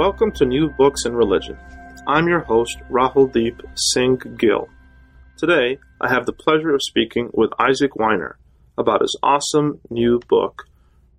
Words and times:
Welcome 0.00 0.32
to 0.36 0.46
New 0.46 0.70
Books 0.70 1.04
in 1.04 1.12
Religion. 1.12 1.58
I'm 2.06 2.26
your 2.26 2.40
host, 2.40 2.78
Rahul 2.90 3.30
Deep 3.30 3.60
Singh 3.74 4.16
Gill. 4.38 4.66
Today, 5.36 5.76
I 6.00 6.08
have 6.08 6.24
the 6.24 6.32
pleasure 6.32 6.74
of 6.74 6.80
speaking 6.82 7.28
with 7.34 7.50
Isaac 7.58 7.96
Weiner 7.96 8.38
about 8.78 9.02
his 9.02 9.14
awesome 9.22 9.82
new 9.90 10.18
book, 10.26 10.64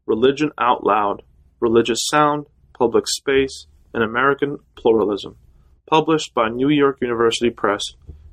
Religion 0.08 0.50
Out 0.60 0.84
Loud 0.84 1.22
Religious 1.60 2.00
Sound, 2.10 2.48
Public 2.76 3.04
Space, 3.08 3.68
and 3.94 4.04
American 4.04 4.58
Pluralism, 4.76 5.38
published 5.86 6.34
by 6.34 6.50
New 6.50 6.70
York 6.70 6.98
University 7.04 7.52
Press 7.52 7.84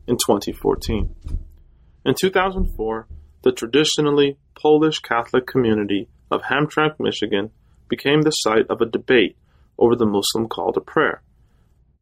in 0.06 0.16
2014. 0.16 1.14
In 2.06 2.14
2004, 2.18 3.06
the 3.44 3.52
traditionally 3.52 4.38
Polish 4.58 5.00
Catholic 5.00 5.46
community 5.46 6.08
of 6.30 6.40
Hamtramck, 6.44 6.98
Michigan, 6.98 7.50
became 7.90 8.22
the 8.22 8.30
site 8.30 8.66
of 8.70 8.80
a 8.80 8.86
debate 8.86 9.36
over 9.78 9.96
the 9.96 10.06
Muslim 10.06 10.48
call 10.48 10.72
to 10.72 10.80
prayer. 10.80 11.22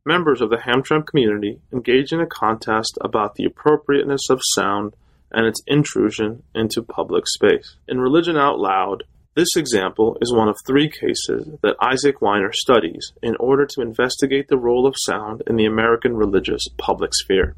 Members 0.04 0.40
of 0.40 0.50
the 0.50 0.56
Hamtramck 0.56 1.06
community 1.06 1.60
engage 1.72 2.12
in 2.12 2.20
a 2.20 2.26
contest 2.26 2.96
about 3.00 3.34
the 3.34 3.44
appropriateness 3.44 4.30
of 4.30 4.40
sound 4.54 4.94
and 5.32 5.46
its 5.46 5.60
intrusion 5.66 6.42
into 6.54 6.82
public 6.82 7.24
space. 7.26 7.76
In 7.88 8.00
Religion 8.00 8.36
Out 8.36 8.58
Loud, 8.58 9.02
this 9.34 9.54
example 9.56 10.16
is 10.22 10.32
one 10.32 10.48
of 10.48 10.56
three 10.64 10.88
cases 10.88 11.58
that 11.62 11.76
Isaac 11.82 12.22
Weiner 12.22 12.52
studies 12.52 13.12
in 13.22 13.36
order 13.38 13.66
to 13.66 13.82
investigate 13.82 14.48
the 14.48 14.56
role 14.56 14.86
of 14.86 14.94
sound 14.96 15.42
in 15.46 15.56
the 15.56 15.66
American 15.66 16.16
religious 16.16 16.62
public 16.78 17.10
sphere. 17.12 17.54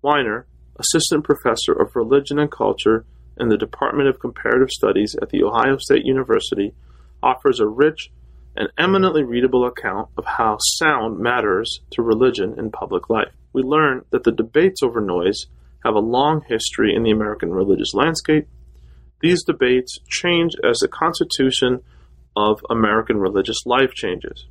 Weiner, 0.00 0.46
assistant 0.76 1.24
professor 1.24 1.72
of 1.72 1.94
religion 1.96 2.38
and 2.38 2.50
culture 2.50 3.04
in 3.38 3.48
the 3.48 3.58
Department 3.58 4.08
of 4.08 4.20
Comparative 4.20 4.70
Studies 4.70 5.14
at 5.20 5.28
The 5.28 5.42
Ohio 5.42 5.76
State 5.78 6.06
University, 6.06 6.74
offers 7.22 7.60
a 7.60 7.66
rich 7.66 8.10
an 8.56 8.68
eminently 8.78 9.22
readable 9.22 9.66
account 9.66 10.08
of 10.16 10.24
how 10.24 10.58
sound 10.60 11.18
matters 11.18 11.80
to 11.90 12.02
religion 12.02 12.54
in 12.58 12.70
public 12.70 13.08
life. 13.08 13.32
We 13.52 13.62
learn 13.62 14.04
that 14.10 14.24
the 14.24 14.32
debates 14.32 14.82
over 14.82 15.00
noise 15.00 15.46
have 15.84 15.94
a 15.94 16.00
long 16.00 16.42
history 16.48 16.94
in 16.94 17.02
the 17.02 17.10
American 17.10 17.50
religious 17.50 17.94
landscape. 17.94 18.46
These 19.20 19.44
debates 19.44 19.98
change 20.08 20.52
as 20.62 20.78
the 20.78 20.88
constitution 20.88 21.80
of 22.36 22.60
American 22.70 23.18
religious 23.18 23.64
life 23.66 23.92
changes, 23.92 24.46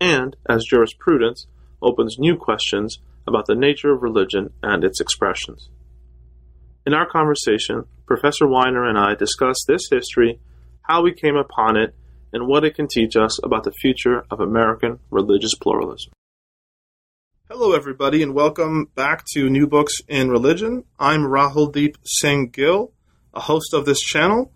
and 0.00 0.36
as 0.48 0.64
jurisprudence 0.64 1.46
opens 1.82 2.18
new 2.18 2.36
questions 2.36 2.98
about 3.26 3.46
the 3.46 3.54
nature 3.54 3.92
of 3.92 4.02
religion 4.02 4.52
and 4.62 4.84
its 4.84 5.00
expressions. 5.00 5.68
In 6.86 6.92
our 6.92 7.06
conversation, 7.06 7.84
Professor 8.06 8.46
Weiner 8.46 8.84
and 8.84 8.98
I 8.98 9.14
discuss 9.14 9.64
this 9.64 9.88
history, 9.90 10.40
how 10.82 11.02
we 11.02 11.14
came 11.14 11.36
upon 11.36 11.76
it, 11.76 11.94
and 12.34 12.48
what 12.48 12.64
it 12.64 12.74
can 12.74 12.88
teach 12.88 13.14
us 13.16 13.42
about 13.44 13.62
the 13.62 13.70
future 13.70 14.24
of 14.28 14.40
American 14.40 14.98
religious 15.08 15.54
pluralism. 15.54 16.12
Hello, 17.48 17.72
everybody, 17.72 18.24
and 18.24 18.34
welcome 18.34 18.90
back 18.96 19.24
to 19.34 19.48
New 19.48 19.68
Books 19.68 20.00
in 20.08 20.30
Religion. 20.30 20.82
I'm 20.98 21.20
Rahul 21.20 21.72
Deep 21.72 21.96
Singh 22.04 22.48
Gill, 22.48 22.92
a 23.32 23.38
host 23.38 23.72
of 23.72 23.86
this 23.86 24.00
channel. 24.00 24.50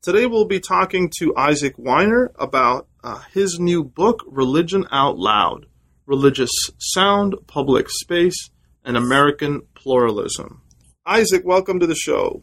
Today, 0.00 0.26
we'll 0.26 0.44
be 0.44 0.60
talking 0.60 1.10
to 1.18 1.36
Isaac 1.36 1.74
Weiner 1.76 2.30
about 2.38 2.86
uh, 3.02 3.22
his 3.32 3.58
new 3.58 3.82
book, 3.82 4.22
Religion 4.28 4.86
Out 4.92 5.18
Loud 5.18 5.66
Religious 6.06 6.52
Sound, 6.78 7.34
Public 7.48 7.88
Space, 7.90 8.50
and 8.84 8.96
American 8.96 9.62
Pluralism. 9.74 10.60
Isaac, 11.04 11.42
welcome 11.44 11.80
to 11.80 11.86
the 11.86 11.96
show. 11.96 12.42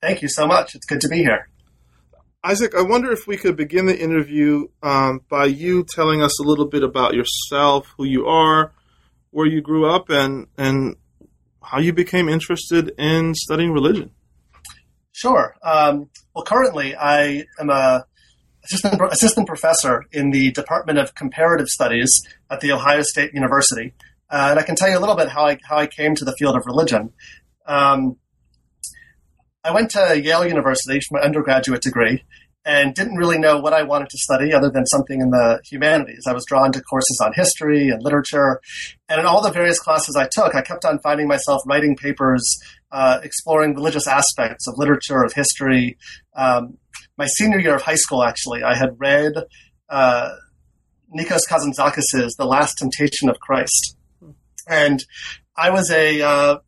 Thank 0.00 0.22
you 0.22 0.28
so 0.28 0.46
much. 0.46 0.74
It's 0.74 0.86
good 0.86 1.00
to 1.02 1.08
be 1.08 1.18
here. 1.18 1.48
Isaac, 2.42 2.74
I 2.74 2.80
wonder 2.80 3.12
if 3.12 3.26
we 3.26 3.36
could 3.36 3.54
begin 3.54 3.84
the 3.84 3.98
interview 3.98 4.68
um, 4.82 5.20
by 5.28 5.44
you 5.44 5.84
telling 5.84 6.22
us 6.22 6.40
a 6.40 6.42
little 6.42 6.66
bit 6.66 6.82
about 6.82 7.12
yourself, 7.12 7.92
who 7.98 8.04
you 8.04 8.26
are, 8.26 8.72
where 9.30 9.46
you 9.46 9.60
grew 9.60 9.86
up, 9.86 10.08
and 10.08 10.46
and 10.56 10.96
how 11.62 11.78
you 11.78 11.92
became 11.92 12.30
interested 12.30 12.94
in 12.96 13.34
studying 13.34 13.72
religion. 13.72 14.10
Sure. 15.12 15.54
Um, 15.62 16.08
well, 16.34 16.44
currently 16.44 16.96
I 16.96 17.44
am 17.58 17.68
a 17.68 18.06
assistant, 18.64 19.02
assistant 19.12 19.46
professor 19.46 20.04
in 20.10 20.30
the 20.30 20.50
Department 20.52 20.98
of 20.98 21.14
Comparative 21.14 21.68
Studies 21.68 22.22
at 22.48 22.62
the 22.62 22.72
Ohio 22.72 23.02
State 23.02 23.34
University, 23.34 23.92
uh, 24.30 24.48
and 24.50 24.58
I 24.58 24.62
can 24.62 24.76
tell 24.76 24.88
you 24.88 24.96
a 24.96 25.00
little 25.00 25.16
bit 25.16 25.28
how 25.28 25.44
I 25.44 25.58
how 25.68 25.76
I 25.76 25.86
came 25.86 26.14
to 26.14 26.24
the 26.24 26.34
field 26.38 26.56
of 26.56 26.64
religion. 26.64 27.12
Um, 27.66 28.16
I 29.62 29.72
went 29.72 29.90
to 29.90 30.20
Yale 30.22 30.46
University 30.46 31.00
for 31.00 31.18
my 31.18 31.24
undergraduate 31.24 31.82
degree 31.82 32.24
and 32.64 32.94
didn't 32.94 33.16
really 33.16 33.38
know 33.38 33.58
what 33.58 33.72
I 33.72 33.82
wanted 33.82 34.10
to 34.10 34.18
study 34.18 34.52
other 34.52 34.70
than 34.70 34.86
something 34.86 35.20
in 35.20 35.30
the 35.30 35.60
humanities. 35.64 36.24
I 36.26 36.32
was 36.32 36.44
drawn 36.46 36.72
to 36.72 36.82
courses 36.82 37.20
on 37.22 37.32
history 37.34 37.88
and 37.88 38.02
literature. 38.02 38.60
And 39.08 39.18
in 39.18 39.26
all 39.26 39.42
the 39.42 39.50
various 39.50 39.78
classes 39.78 40.16
I 40.16 40.28
took, 40.30 40.54
I 40.54 40.60
kept 40.62 40.84
on 40.84 40.98
finding 41.00 41.26
myself 41.26 41.62
writing 41.66 41.96
papers 41.96 42.42
uh, 42.92 43.20
exploring 43.22 43.74
religious 43.74 44.06
aspects 44.06 44.66
of 44.66 44.74
literature, 44.76 45.22
of 45.22 45.32
history. 45.32 45.96
Um, 46.34 46.78
my 47.16 47.26
senior 47.26 47.58
year 47.58 47.74
of 47.74 47.82
high 47.82 47.94
school, 47.94 48.22
actually, 48.22 48.62
I 48.62 48.74
had 48.74 48.96
read 48.98 49.32
uh, 49.88 50.30
Nikos 51.16 51.42
Kazantzakis' 51.48 52.36
The 52.36 52.46
Last 52.46 52.78
Temptation 52.78 53.28
of 53.28 53.38
Christ. 53.40 53.96
And 54.68 55.04
I 55.56 55.70
was 55.70 55.90
a 55.90 56.22
uh, 56.22 56.58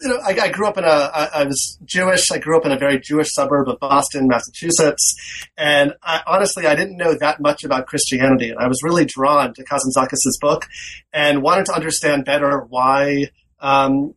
you 0.00 0.08
know, 0.08 0.18
I, 0.24 0.30
I, 0.30 0.48
grew 0.50 0.66
up 0.66 0.78
in 0.78 0.84
a, 0.84 0.88
I, 0.88 1.40
I 1.40 1.44
was 1.44 1.78
Jewish. 1.84 2.30
I 2.30 2.38
grew 2.38 2.56
up 2.56 2.64
in 2.64 2.72
a 2.72 2.78
very 2.78 2.98
Jewish 2.98 3.28
suburb 3.32 3.68
of 3.68 3.78
Boston, 3.80 4.28
Massachusetts. 4.28 5.14
And 5.58 5.94
I, 6.02 6.22
honestly, 6.26 6.66
I 6.66 6.74
didn't 6.74 6.96
know 6.96 7.14
that 7.20 7.40
much 7.40 7.64
about 7.64 7.86
Christianity. 7.86 8.50
And 8.50 8.58
I 8.58 8.66
was 8.66 8.82
really 8.82 9.04
drawn 9.04 9.52
to 9.54 9.64
Kazantzakis' 9.64 10.40
book 10.40 10.66
and 11.12 11.42
wanted 11.42 11.66
to 11.66 11.74
understand 11.74 12.24
better 12.24 12.60
why 12.60 13.28
um, 13.60 14.14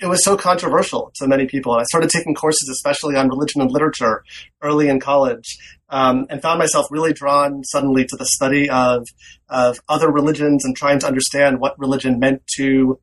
it 0.00 0.06
was 0.06 0.24
so 0.24 0.36
controversial 0.36 1.12
to 1.16 1.28
many 1.28 1.46
people. 1.46 1.72
I 1.72 1.84
started 1.84 2.10
taking 2.10 2.34
courses, 2.34 2.68
especially 2.68 3.16
on 3.16 3.28
religion 3.28 3.60
and 3.60 3.70
literature, 3.70 4.24
early 4.62 4.88
in 4.88 4.98
college, 4.98 5.58
um, 5.90 6.26
and 6.30 6.40
found 6.40 6.58
myself 6.58 6.86
really 6.90 7.12
drawn 7.12 7.62
suddenly 7.64 8.04
to 8.06 8.16
the 8.16 8.26
study 8.26 8.68
of 8.70 9.06
of 9.48 9.80
other 9.88 10.10
religions 10.10 10.64
and 10.64 10.76
trying 10.76 11.00
to 11.00 11.06
understand 11.06 11.60
what 11.60 11.78
religion 11.78 12.18
meant 12.18 12.42
to 12.56 12.98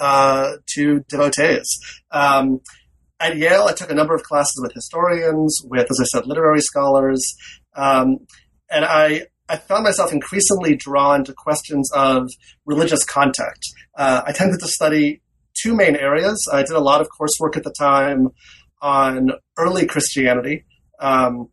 uh, 0.00 0.56
to 0.74 1.04
devotees. 1.08 1.66
Um, 2.10 2.60
at 3.18 3.36
Yale, 3.36 3.64
I 3.64 3.72
took 3.72 3.90
a 3.90 3.94
number 3.94 4.14
of 4.14 4.22
classes 4.22 4.60
with 4.62 4.72
historians, 4.74 5.60
with, 5.64 5.90
as 5.90 5.98
I 6.00 6.04
said, 6.04 6.26
literary 6.26 6.60
scholars, 6.60 7.34
um, 7.74 8.18
and 8.70 8.84
I, 8.84 9.26
I 9.48 9.56
found 9.56 9.84
myself 9.84 10.12
increasingly 10.12 10.76
drawn 10.76 11.24
to 11.24 11.32
questions 11.32 11.90
of 11.92 12.28
religious 12.66 13.04
contact. 13.04 13.60
Uh, 13.96 14.22
I 14.26 14.32
tended 14.32 14.60
to 14.60 14.68
study 14.68 15.22
two 15.54 15.74
main 15.74 15.96
areas. 15.96 16.46
I 16.52 16.62
did 16.62 16.72
a 16.72 16.80
lot 16.80 17.00
of 17.00 17.08
coursework 17.08 17.56
at 17.56 17.64
the 17.64 17.74
time 17.78 18.28
on 18.82 19.30
early 19.56 19.86
Christianity. 19.86 20.64
Um, 21.00 21.48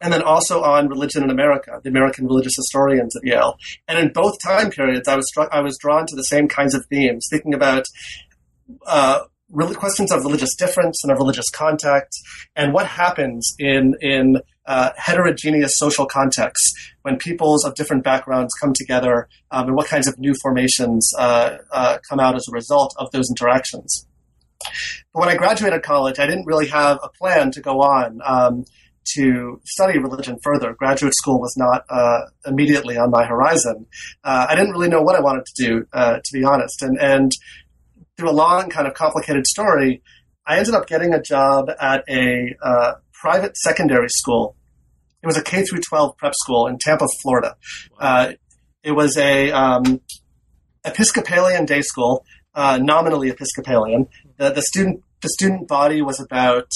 and 0.00 0.12
then 0.12 0.22
also 0.22 0.62
on 0.62 0.88
religion 0.88 1.22
in 1.22 1.30
America, 1.30 1.80
the 1.82 1.90
American 1.90 2.26
religious 2.26 2.54
historians 2.56 3.16
at 3.16 3.24
Yale. 3.24 3.56
And 3.88 3.98
in 3.98 4.12
both 4.12 4.34
time 4.42 4.70
periods, 4.70 5.08
I 5.08 5.16
was 5.16 5.30
I 5.50 5.60
was 5.60 5.78
drawn 5.78 6.06
to 6.06 6.16
the 6.16 6.24
same 6.24 6.48
kinds 6.48 6.74
of 6.74 6.84
themes, 6.86 7.26
thinking 7.30 7.54
about 7.54 7.84
uh, 8.86 9.20
really 9.50 9.74
questions 9.74 10.10
of 10.10 10.24
religious 10.24 10.54
difference 10.56 11.02
and 11.02 11.12
of 11.12 11.18
religious 11.18 11.48
contact, 11.50 12.14
and 12.54 12.72
what 12.72 12.86
happens 12.86 13.54
in 13.58 13.94
in 14.00 14.40
uh, 14.66 14.90
heterogeneous 14.96 15.72
social 15.76 16.06
contexts 16.06 16.72
when 17.02 17.16
peoples 17.16 17.64
of 17.64 17.74
different 17.74 18.02
backgrounds 18.02 18.52
come 18.60 18.72
together, 18.74 19.28
um, 19.50 19.68
and 19.68 19.76
what 19.76 19.86
kinds 19.86 20.08
of 20.08 20.18
new 20.18 20.34
formations 20.42 21.10
uh, 21.18 21.56
uh 21.72 21.98
come 22.08 22.20
out 22.20 22.34
as 22.34 22.46
a 22.48 22.52
result 22.52 22.94
of 22.98 23.10
those 23.12 23.28
interactions. 23.30 24.06
But 25.12 25.20
when 25.20 25.28
I 25.28 25.36
graduated 25.36 25.82
college, 25.82 26.18
I 26.18 26.26
didn't 26.26 26.46
really 26.46 26.68
have 26.68 26.98
a 27.02 27.08
plan 27.08 27.50
to 27.52 27.60
go 27.60 27.80
on. 27.82 28.20
Um, 28.24 28.64
to 29.14 29.60
study 29.64 29.98
religion 29.98 30.38
further. 30.42 30.74
Graduate 30.74 31.14
school 31.14 31.40
was 31.40 31.54
not 31.56 31.84
uh, 31.88 32.20
immediately 32.46 32.96
on 32.96 33.10
my 33.10 33.24
horizon. 33.24 33.86
Uh, 34.24 34.46
I 34.48 34.54
didn't 34.54 34.72
really 34.72 34.88
know 34.88 35.02
what 35.02 35.16
I 35.16 35.20
wanted 35.20 35.44
to 35.46 35.64
do, 35.64 35.86
uh, 35.92 36.16
to 36.16 36.32
be 36.32 36.44
honest. 36.44 36.82
And, 36.82 36.98
and 37.00 37.32
through 38.16 38.30
a 38.30 38.32
long, 38.32 38.70
kind 38.70 38.86
of 38.86 38.94
complicated 38.94 39.46
story, 39.46 40.02
I 40.46 40.58
ended 40.58 40.74
up 40.74 40.86
getting 40.86 41.12
a 41.12 41.20
job 41.20 41.70
at 41.80 42.04
a 42.08 42.54
uh, 42.62 42.94
private 43.12 43.56
secondary 43.56 44.08
school. 44.08 44.56
It 45.22 45.26
was 45.26 45.36
a 45.36 45.42
K 45.42 45.62
through 45.62 45.80
12 45.80 46.16
prep 46.16 46.34
school 46.34 46.66
in 46.66 46.78
Tampa, 46.78 47.06
Florida. 47.22 47.56
Uh, 47.98 48.32
it 48.82 48.92
was 48.92 49.16
a 49.16 49.50
um, 49.50 50.00
Episcopalian 50.84 51.64
day 51.64 51.82
school, 51.82 52.24
uh, 52.54 52.78
nominally 52.80 53.28
Episcopalian. 53.28 54.06
The, 54.36 54.50
the 54.50 54.62
student 54.62 55.02
the 55.22 55.28
student 55.30 55.66
body 55.66 56.02
was 56.02 56.20
about 56.20 56.68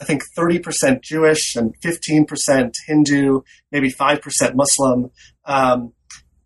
I 0.00 0.04
think 0.04 0.22
30% 0.36 1.02
Jewish 1.02 1.54
and 1.56 1.74
15% 1.80 2.72
Hindu, 2.86 3.40
maybe 3.70 3.92
5% 3.92 4.54
Muslim. 4.54 5.10
Um, 5.44 5.92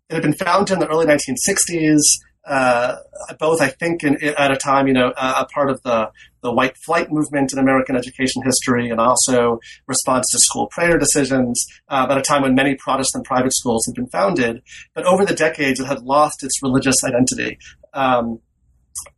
it 0.09 0.15
had 0.15 0.23
been 0.23 0.33
founded 0.33 0.73
in 0.73 0.79
the 0.79 0.87
early 0.87 1.05
1960s 1.05 2.01
uh, 2.45 2.97
both, 3.39 3.59
I 3.59 3.69
think, 3.69 4.03
in, 4.03 4.23
at 4.23 4.51
a 4.51 4.57
time, 4.57 4.87
you 4.87 4.93
know, 4.93 5.11
a 5.17 5.45
part 5.45 5.69
of 5.69 5.81
the, 5.81 6.11
the 6.41 6.53
white 6.53 6.77
flight 6.77 7.11
movement 7.11 7.51
in 7.51 7.59
American 7.59 7.95
education 7.95 8.43
history, 8.43 8.89
and 8.89 8.99
also 8.99 9.59
response 9.87 10.27
to 10.31 10.39
school 10.39 10.67
prayer 10.67 10.97
decisions 10.97 11.65
uh, 11.89 12.05
at 12.09 12.17
a 12.17 12.21
time 12.21 12.43
when 12.43 12.53
many 12.53 12.75
Protestant 12.75 13.25
private 13.25 13.53
schools 13.55 13.85
had 13.87 13.95
been 13.95 14.09
founded. 14.09 14.61
But 14.93 15.05
over 15.05 15.25
the 15.25 15.33
decades, 15.33 15.79
it 15.79 15.87
had 15.87 16.03
lost 16.03 16.43
its 16.43 16.61
religious 16.61 16.97
identity. 17.03 17.57
Um, 17.93 18.39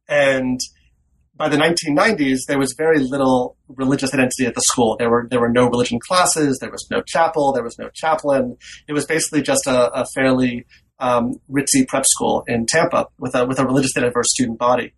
and 0.08 0.60
by 1.38 1.50
the 1.50 1.58
1990s, 1.58 2.40
there 2.48 2.58
was 2.58 2.74
very 2.78 3.00
little 3.00 3.56
religious 3.68 4.14
identity 4.14 4.46
at 4.46 4.56
the 4.56 4.62
school. 4.62 4.98
There 4.98 5.10
were 5.10 5.28
there 5.30 5.40
were 5.40 5.50
no 5.50 5.70
religion 5.70 6.00
classes. 6.00 6.58
There 6.60 6.72
was 6.72 6.88
no 6.90 7.02
chapel. 7.02 7.54
There 7.54 7.64
was 7.64 7.78
no 7.78 7.90
chaplain. 7.94 8.58
It 8.88 8.94
was 8.94 9.06
basically 9.06 9.44
just 9.44 9.68
a, 9.68 9.92
a 9.94 10.06
fairly 10.16 10.66
um, 11.00 11.40
ritzy 11.50 11.88
prep 11.88 12.06
school 12.06 12.44
in 12.48 12.66
Tampa 12.66 13.08
with 13.20 13.36
a 13.36 13.46
with 13.46 13.60
a 13.60 13.66
religiously 13.66 14.02
diverse 14.02 14.28
student 14.30 14.58
body. 14.58 14.94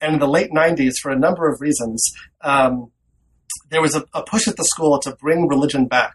And 0.00 0.14
in 0.14 0.20
the 0.20 0.28
late 0.28 0.50
'90s, 0.50 0.94
for 1.00 1.10
a 1.10 1.18
number 1.18 1.48
of 1.48 1.60
reasons, 1.60 2.02
um, 2.40 2.90
there 3.70 3.82
was 3.82 3.94
a, 3.94 4.04
a, 4.14 4.22
push 4.22 4.48
at 4.48 4.56
the 4.56 4.64
school 4.64 4.98
to 5.00 5.14
bring 5.20 5.46
religion 5.46 5.86
back, 5.86 6.14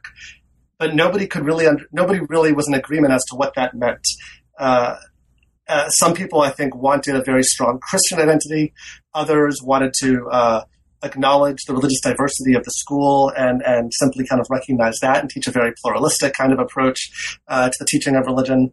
but 0.80 0.96
nobody 0.96 1.28
could 1.28 1.46
really 1.46 1.68
under, 1.68 1.86
nobody 1.92 2.20
really 2.30 2.52
was 2.52 2.68
in 2.68 2.74
agreement 2.74 3.14
as 3.14 3.24
to 3.30 3.36
what 3.36 3.54
that 3.56 3.76
meant. 3.76 4.06
Uh, 4.60 4.96
uh, 5.69 5.90
some 5.90 6.14
people, 6.14 6.42
I 6.42 6.50
think, 6.50 6.75
wanted 6.75 7.16
a 7.16 7.24
very 7.24 7.44
strong 7.44 7.80
Christian 7.80 8.19
identity. 8.19 8.74
Others 9.14 9.60
wanted 9.64 9.94
to 10.02 10.28
uh, 10.31 10.64
acknowledge 11.04 11.60
the 11.68 11.74
religious 11.74 12.02
diversity 12.02 12.54
of 12.54 12.64
the 12.64 12.72
school 12.72 13.31
and 13.36 13.62
and 13.62 13.92
simply 13.94 14.25
kind 14.25 14.42
of 14.42 14.48
recognize 14.50 14.98
that 15.02 15.19
and 15.19 15.30
teach 15.30 15.48
a 15.48 15.52
very 15.52 15.74
pluralistic 15.81 16.34
kind 16.34 16.54
of 16.54 16.60
approach 16.60 17.00
uh, 17.48 17.69
to 17.69 17.75
the 17.80 17.86
teaching 17.86 18.16
of 18.16 18.25
religion. 18.25 18.72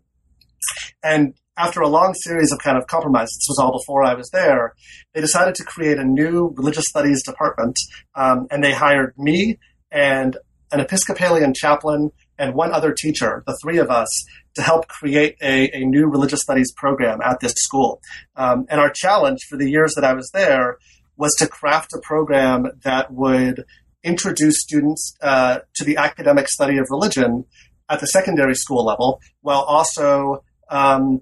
And 1.03 1.35
after 1.57 1.81
a 1.81 1.89
long 1.89 2.15
series 2.15 2.51
of 2.53 2.59
kind 2.59 2.77
of 2.77 2.87
compromises, 2.87 3.37
this 3.37 3.47
was 3.49 3.59
all 3.59 3.79
before 3.79 4.03
I 4.03 4.15
was 4.15 4.29
there, 4.31 4.75
they 5.13 5.21
decided 5.21 5.55
to 5.57 5.65
create 5.65 5.99
a 5.99 6.05
new 6.05 6.53
religious 6.57 6.85
studies 6.89 7.23
department. 7.23 7.79
Um, 8.15 8.47
and 8.51 8.63
they 8.65 8.73
hired 8.73 9.15
me 9.17 9.59
and 9.93 10.37
an 10.73 10.81
Episcopalian 10.81 11.55
chaplain 11.55 12.11
and 12.39 12.55
one 12.55 12.73
other 12.73 12.93
teacher, 12.93 13.45
the 13.47 13.57
three 13.63 13.79
of 13.79 13.91
us, 13.91 14.09
to 14.55 14.63
help 14.63 14.89
create 14.89 15.37
a, 15.43 15.71
a 15.77 15.85
new 15.85 16.07
religious 16.07 16.43
studies 16.43 16.73
program 16.73 17.21
at 17.23 17.41
this 17.41 17.55
school. 17.57 18.01
Um, 18.37 18.67
and 18.69 18.81
our 18.81 18.91
challenge 18.91 19.41
for 19.49 19.57
the 19.57 19.71
years 19.71 19.95
that 19.95 20.05
I 20.05 20.15
was 20.15 20.31
there 20.33 20.79
was 21.17 21.35
to 21.39 21.47
craft 21.47 21.93
a 21.93 22.01
program 22.01 22.67
that 22.83 23.13
would 23.13 23.65
introduce 24.03 24.61
students 24.61 25.17
uh, 25.23 25.61
to 25.75 25.85
the 25.85 25.97
academic 25.97 26.49
study 26.49 26.79
of 26.79 26.87
religion 26.91 27.45
at 27.89 28.01
the 28.01 28.07
secondary 28.07 28.55
school 28.55 28.85
level 28.85 29.21
while 29.41 29.63
also 29.63 30.45
um, 30.69 31.21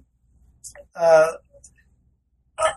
uh, 0.95 1.31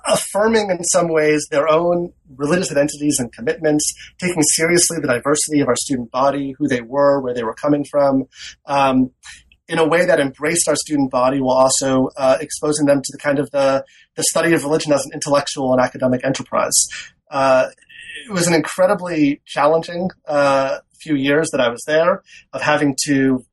affirming 0.06 0.70
in 0.70 0.82
some 0.84 1.08
ways 1.08 1.46
their 1.50 1.68
own 1.68 2.12
religious 2.34 2.70
identities 2.70 3.18
and 3.18 3.32
commitments, 3.32 3.92
taking 4.18 4.42
seriously 4.42 4.98
the 5.00 5.06
diversity 5.06 5.60
of 5.60 5.68
our 5.68 5.76
student 5.76 6.10
body, 6.10 6.54
who 6.58 6.66
they 6.66 6.80
were, 6.80 7.20
where 7.20 7.34
they 7.34 7.44
were 7.44 7.54
coming 7.54 7.84
from, 7.84 8.24
um, 8.66 9.10
in 9.68 9.78
a 9.78 9.86
way 9.86 10.06
that 10.06 10.20
embraced 10.20 10.68
our 10.68 10.76
student 10.76 11.10
body 11.10 11.40
while 11.40 11.56
also 11.56 12.08
uh, 12.16 12.38
exposing 12.40 12.86
them 12.86 13.00
to 13.02 13.12
the 13.12 13.18
kind 13.18 13.38
of 13.38 13.50
the, 13.50 13.84
the 14.14 14.22
study 14.24 14.52
of 14.52 14.62
religion 14.62 14.92
as 14.92 15.04
an 15.04 15.12
intellectual 15.12 15.72
and 15.72 15.80
academic 15.80 16.24
enterprise. 16.24 16.86
Uh, 17.30 17.68
it 18.26 18.32
was 18.32 18.46
an 18.46 18.54
incredibly 18.54 19.40
challenging 19.44 20.10
uh, 20.26 20.78
few 21.00 21.14
years 21.14 21.50
that 21.50 21.60
I 21.60 21.68
was 21.68 21.82
there 21.86 22.22
of 22.52 22.62
having 22.62 22.96
to 23.06 23.44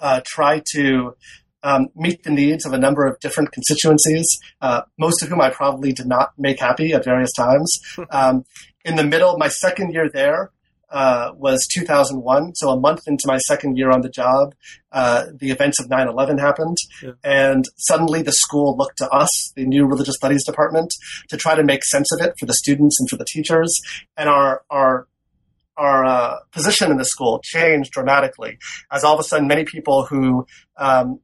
uh, 0.00 0.20
try 0.24 0.62
to 0.74 1.16
um, 1.62 1.88
meet 1.96 2.22
the 2.22 2.30
needs 2.30 2.64
of 2.64 2.72
a 2.72 2.78
number 2.78 3.06
of 3.06 3.18
different 3.20 3.52
constituencies, 3.52 4.26
uh, 4.60 4.82
most 4.98 5.22
of 5.22 5.28
whom 5.28 5.40
I 5.40 5.50
probably 5.50 5.92
did 5.92 6.06
not 6.06 6.30
make 6.38 6.60
happy 6.60 6.92
at 6.92 7.04
various 7.04 7.32
times. 7.32 7.78
Um, 8.10 8.44
in 8.84 8.96
the 8.96 9.04
middle, 9.04 9.36
my 9.36 9.48
second 9.48 9.92
year 9.92 10.08
there 10.08 10.50
uh, 10.90 11.32
was 11.36 11.66
2001. 11.72 12.54
So 12.54 12.70
a 12.70 12.80
month 12.80 13.02
into 13.06 13.24
my 13.26 13.38
second 13.38 13.76
year 13.76 13.90
on 13.90 14.00
the 14.00 14.08
job, 14.08 14.54
uh, 14.92 15.26
the 15.34 15.50
events 15.50 15.80
of 15.80 15.88
9/11 15.88 16.38
happened, 16.38 16.76
yeah. 17.02 17.12
and 17.22 17.64
suddenly 17.76 18.22
the 18.22 18.32
school 18.32 18.76
looked 18.76 18.98
to 18.98 19.08
us, 19.10 19.52
the 19.56 19.66
new 19.66 19.86
religious 19.86 20.16
studies 20.16 20.44
department, 20.44 20.92
to 21.28 21.36
try 21.36 21.54
to 21.54 21.62
make 21.62 21.84
sense 21.84 22.10
of 22.12 22.24
it 22.26 22.34
for 22.38 22.46
the 22.46 22.54
students 22.54 22.98
and 22.98 23.08
for 23.08 23.16
the 23.16 23.26
teachers. 23.26 23.78
And 24.16 24.28
our 24.28 24.62
our 24.70 25.06
our 25.76 26.04
uh, 26.04 26.36
position 26.52 26.90
in 26.90 26.96
the 26.96 27.04
school 27.04 27.40
changed 27.44 27.92
dramatically 27.92 28.58
as 28.90 29.04
all 29.04 29.14
of 29.14 29.20
a 29.20 29.22
sudden 29.22 29.46
many 29.46 29.64
people 29.64 30.06
who 30.06 30.44
um, 30.76 31.20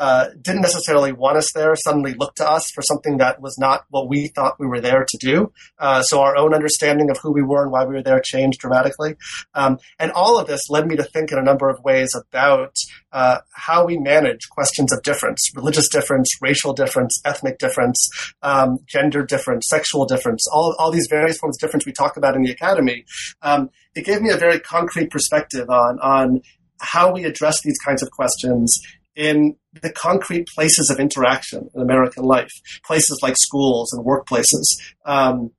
uh, 0.00 0.30
didn't 0.40 0.62
necessarily 0.62 1.12
want 1.12 1.36
us 1.36 1.52
there 1.54 1.76
suddenly 1.76 2.14
looked 2.14 2.38
to 2.38 2.50
us 2.50 2.70
for 2.74 2.80
something 2.80 3.18
that 3.18 3.38
was 3.42 3.58
not 3.58 3.84
what 3.90 4.08
we 4.08 4.28
thought 4.28 4.58
we 4.58 4.66
were 4.66 4.80
there 4.80 5.04
to 5.06 5.18
do. 5.18 5.52
Uh, 5.78 6.00
so 6.00 6.22
our 6.22 6.38
own 6.38 6.54
understanding 6.54 7.10
of 7.10 7.18
who 7.18 7.30
we 7.30 7.42
were 7.42 7.64
and 7.64 7.70
why 7.70 7.84
we 7.84 7.94
were 7.94 8.02
there 8.02 8.20
changed 8.24 8.60
dramatically. 8.60 9.14
Um, 9.54 9.78
and 9.98 10.10
all 10.12 10.38
of 10.38 10.46
this 10.46 10.70
led 10.70 10.86
me 10.86 10.96
to 10.96 11.04
think 11.04 11.32
in 11.32 11.38
a 11.38 11.42
number 11.42 11.68
of 11.68 11.84
ways 11.84 12.14
about 12.14 12.74
uh, 13.12 13.40
how 13.52 13.84
we 13.84 13.98
manage 13.98 14.48
questions 14.48 14.90
of 14.90 15.02
difference, 15.02 15.38
religious 15.54 15.90
difference, 15.90 16.30
racial 16.40 16.72
difference, 16.72 17.20
ethnic 17.26 17.58
difference, 17.58 18.08
um, 18.40 18.78
gender 18.86 19.22
difference, 19.22 19.66
sexual 19.68 20.06
difference, 20.06 20.46
all, 20.50 20.74
all 20.78 20.90
these 20.90 21.08
various 21.10 21.36
forms 21.36 21.58
of 21.58 21.60
difference 21.60 21.84
we 21.84 21.92
talk 21.92 22.16
about 22.16 22.34
in 22.34 22.42
the 22.42 22.50
academy. 22.50 23.04
Um, 23.42 23.68
it 23.94 24.06
gave 24.06 24.22
me 24.22 24.30
a 24.30 24.38
very 24.38 24.60
concrete 24.60 25.10
perspective 25.10 25.68
on, 25.68 25.98
on 26.00 26.40
how 26.80 27.12
we 27.12 27.24
address 27.24 27.60
these 27.62 27.76
kinds 27.84 28.02
of 28.02 28.10
questions 28.10 28.80
in 29.16 29.56
the 29.82 29.92
concrete 29.92 30.46
places 30.54 30.90
of 30.90 30.98
interaction 30.98 31.68
in 31.74 31.82
American 31.82 32.24
life, 32.24 32.50
places 32.84 33.18
like 33.22 33.36
schools 33.36 33.92
and 33.92 34.04
workplaces. 34.04 34.64
Um, 35.04 35.50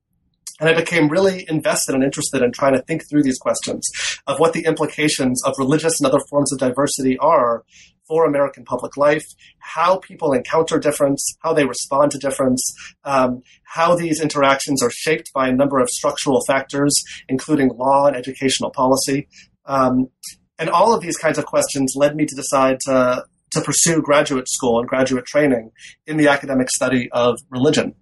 and 0.60 0.70
I 0.70 0.74
became 0.74 1.10
really 1.10 1.46
invested 1.50 1.96
and 1.96 2.04
interested 2.04 2.44
in 2.44 2.52
trying 2.52 2.74
to 2.74 2.84
think 2.84 3.02
through 3.10 3.24
these 3.24 3.40
questions 3.40 3.90
of 4.28 4.40
what 4.40 4.54
the 4.54 4.66
implications 4.66 5.44
of 5.44 5.56
religious 5.58 6.00
and 6.00 6.08
other 6.08 6.24
forms 6.30 6.54
of 6.54 6.60
diversity 6.60 7.18
are 7.18 7.64
for 8.08 8.26
American 8.26 8.64
public 8.64 8.96
life, 8.96 9.26
how 9.60 9.98
people 9.98 10.34
encounter 10.34 10.78
difference, 10.78 11.24
how 11.40 11.54
they 11.54 11.66
respond 11.66 12.12
to 12.12 12.20
difference, 12.20 12.62
um, 13.06 13.42
how 13.64 13.96
these 13.96 14.22
interactions 14.22 14.84
are 14.84 14.92
shaped 14.92 15.32
by 15.34 15.48
a 15.48 15.54
number 15.54 15.80
of 15.80 15.90
structural 15.90 16.44
factors, 16.46 16.94
including 17.28 17.70
law 17.70 18.06
and 18.06 18.16
educational 18.16 18.70
policy. 18.70 19.28
Um, 19.66 20.10
and 20.60 20.70
all 20.70 20.94
of 20.94 21.02
these 21.02 21.18
kinds 21.18 21.38
of 21.38 21.46
questions 21.46 21.94
led 21.96 22.16
me 22.16 22.26
to 22.26 22.36
decide 22.36 22.78
to 22.82 23.26
to 23.52 23.62
pursue 23.62 24.02
graduate 24.02 24.48
school 24.50 24.80
and 24.80 24.88
graduate 24.88 25.26
training 25.26 25.72
in 26.06 26.18
the 26.18 26.28
academic 26.28 26.70
study 26.70 27.10
of 27.12 27.38
religion. 27.50 27.96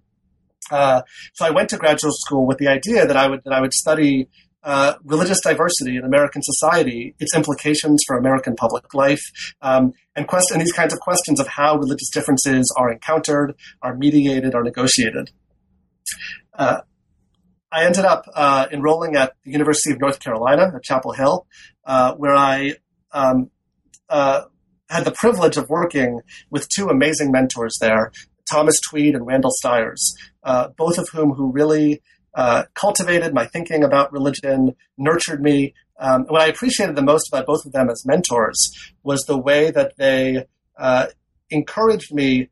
Uh, 0.70 1.02
so 1.34 1.44
I 1.44 1.50
went 1.50 1.68
to 1.70 1.76
graduate 1.76 2.14
school 2.14 2.46
with 2.46 2.58
the 2.58 2.68
idea 2.68 3.06
that 3.06 3.16
I 3.16 3.26
would 3.26 3.42
that 3.44 3.52
I 3.52 3.60
would 3.60 3.72
study 3.72 4.28
uh, 4.62 4.94
religious 5.04 5.40
diversity 5.40 5.96
in 5.96 6.04
American 6.04 6.42
society, 6.42 7.14
its 7.18 7.34
implications 7.34 8.02
for 8.06 8.16
American 8.16 8.54
public 8.56 8.92
life, 8.92 9.22
um, 9.62 9.94
and, 10.14 10.28
quest- 10.28 10.50
and 10.50 10.60
these 10.60 10.72
kinds 10.72 10.92
of 10.92 11.00
questions 11.00 11.40
of 11.40 11.48
how 11.48 11.76
religious 11.76 12.10
differences 12.10 12.72
are 12.76 12.92
encountered, 12.92 13.54
are 13.80 13.96
mediated, 13.96 14.54
are 14.54 14.62
negotiated. 14.62 15.30
Uh, 16.52 16.82
I 17.72 17.84
ended 17.84 18.04
up 18.04 18.26
uh, 18.34 18.66
enrolling 18.70 19.16
at 19.16 19.34
the 19.44 19.52
University 19.52 19.92
of 19.92 20.00
North 20.00 20.20
Carolina 20.20 20.72
at 20.74 20.82
Chapel 20.82 21.12
Hill, 21.12 21.46
uh, 21.84 22.14
where 22.14 22.34
I 22.34 22.74
um, 23.12 23.50
uh, 24.08 24.42
had 24.90 25.04
the 25.04 25.12
privilege 25.12 25.56
of 25.56 25.70
working 25.70 26.20
with 26.50 26.68
two 26.68 26.88
amazing 26.88 27.30
mentors 27.30 27.78
there, 27.80 28.12
Thomas 28.50 28.80
Tweed 28.80 29.14
and 29.14 29.26
Randall 29.26 29.52
Styers, 29.62 30.14
uh, 30.42 30.68
both 30.76 30.98
of 30.98 31.08
whom 31.12 31.32
who 31.32 31.52
really 31.52 32.02
uh, 32.34 32.64
cultivated 32.74 33.32
my 33.32 33.46
thinking 33.46 33.84
about 33.84 34.12
religion, 34.12 34.76
nurtured 34.98 35.40
me. 35.42 35.74
Um, 35.98 36.24
what 36.28 36.42
I 36.42 36.46
appreciated 36.46 36.96
the 36.96 37.02
most 37.02 37.28
about 37.28 37.46
both 37.46 37.64
of 37.64 37.72
them 37.72 37.88
as 37.88 38.04
mentors 38.06 38.70
was 39.02 39.24
the 39.24 39.38
way 39.38 39.70
that 39.70 39.96
they 39.96 40.46
uh, 40.78 41.06
encouraged 41.50 42.12
me 42.12 42.48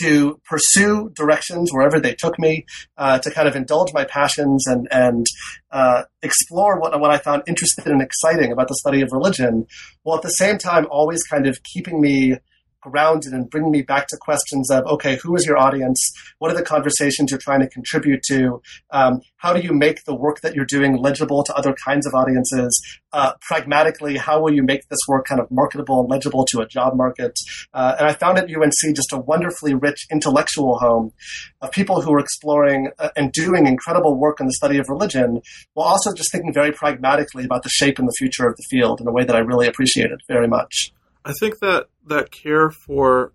to 0.00 0.40
pursue 0.44 1.10
directions 1.14 1.70
wherever 1.72 2.00
they 2.00 2.14
took 2.14 2.38
me, 2.38 2.64
uh, 2.96 3.18
to 3.18 3.30
kind 3.30 3.48
of 3.48 3.56
indulge 3.56 3.92
my 3.92 4.04
passions 4.04 4.66
and 4.66 4.88
and 4.90 5.26
uh, 5.70 6.02
explore 6.22 6.78
what 6.78 6.98
what 7.00 7.10
I 7.10 7.18
found 7.18 7.42
interesting 7.46 7.86
and 7.86 8.02
exciting 8.02 8.52
about 8.52 8.68
the 8.68 8.76
study 8.76 9.02
of 9.02 9.12
religion, 9.12 9.66
while 10.02 10.16
at 10.16 10.22
the 10.22 10.30
same 10.30 10.58
time 10.58 10.86
always 10.90 11.22
kind 11.24 11.46
of 11.46 11.62
keeping 11.62 12.00
me 12.00 12.38
grounded 12.82 13.32
and 13.32 13.48
bring 13.48 13.70
me 13.70 13.80
back 13.80 14.06
to 14.08 14.16
questions 14.20 14.70
of 14.70 14.84
okay, 14.86 15.16
who 15.22 15.34
is 15.34 15.46
your 15.46 15.56
audience? 15.56 15.98
What 16.38 16.50
are 16.50 16.56
the 16.56 16.62
conversations 16.62 17.30
you're 17.30 17.40
trying 17.40 17.60
to 17.60 17.68
contribute 17.68 18.22
to? 18.28 18.60
Um, 18.90 19.20
how 19.36 19.52
do 19.52 19.60
you 19.60 19.72
make 19.72 20.04
the 20.04 20.14
work 20.14 20.40
that 20.42 20.54
you're 20.54 20.66
doing 20.66 20.96
legible 20.96 21.42
to 21.44 21.54
other 21.54 21.74
kinds 21.84 22.06
of 22.06 22.14
audiences? 22.14 22.80
Uh, 23.12 23.32
pragmatically, 23.40 24.16
how 24.16 24.40
will 24.40 24.52
you 24.52 24.62
make 24.62 24.88
this 24.88 24.98
work 25.08 25.26
kind 25.26 25.40
of 25.40 25.50
marketable 25.50 26.00
and 26.00 26.10
legible 26.10 26.44
to 26.50 26.60
a 26.60 26.66
job 26.66 26.94
market? 26.94 27.32
Uh, 27.72 27.96
and 27.98 28.08
I 28.08 28.12
found 28.12 28.38
at 28.38 28.44
UNC 28.44 28.94
just 28.94 29.12
a 29.12 29.18
wonderfully 29.18 29.74
rich 29.74 30.06
intellectual 30.10 30.78
home 30.78 31.12
of 31.60 31.70
people 31.70 32.00
who 32.00 32.12
are 32.12 32.18
exploring 32.18 32.90
uh, 32.98 33.10
and 33.16 33.32
doing 33.32 33.66
incredible 33.66 34.16
work 34.16 34.40
in 34.40 34.46
the 34.46 34.52
study 34.52 34.78
of 34.78 34.88
religion, 34.88 35.40
while 35.74 35.88
also 35.88 36.12
just 36.12 36.32
thinking 36.32 36.52
very 36.52 36.72
pragmatically 36.72 37.44
about 37.44 37.62
the 37.62 37.70
shape 37.70 37.98
and 37.98 38.08
the 38.08 38.14
future 38.18 38.46
of 38.46 38.56
the 38.56 38.64
field 38.70 39.00
in 39.00 39.06
a 39.06 39.12
way 39.12 39.24
that 39.24 39.36
I 39.36 39.40
really 39.40 39.66
appreciated 39.66 40.20
very 40.28 40.48
much. 40.48 40.92
I 41.24 41.32
think 41.38 41.60
that 41.60 41.86
that 42.06 42.30
care 42.30 42.70
for 42.70 43.32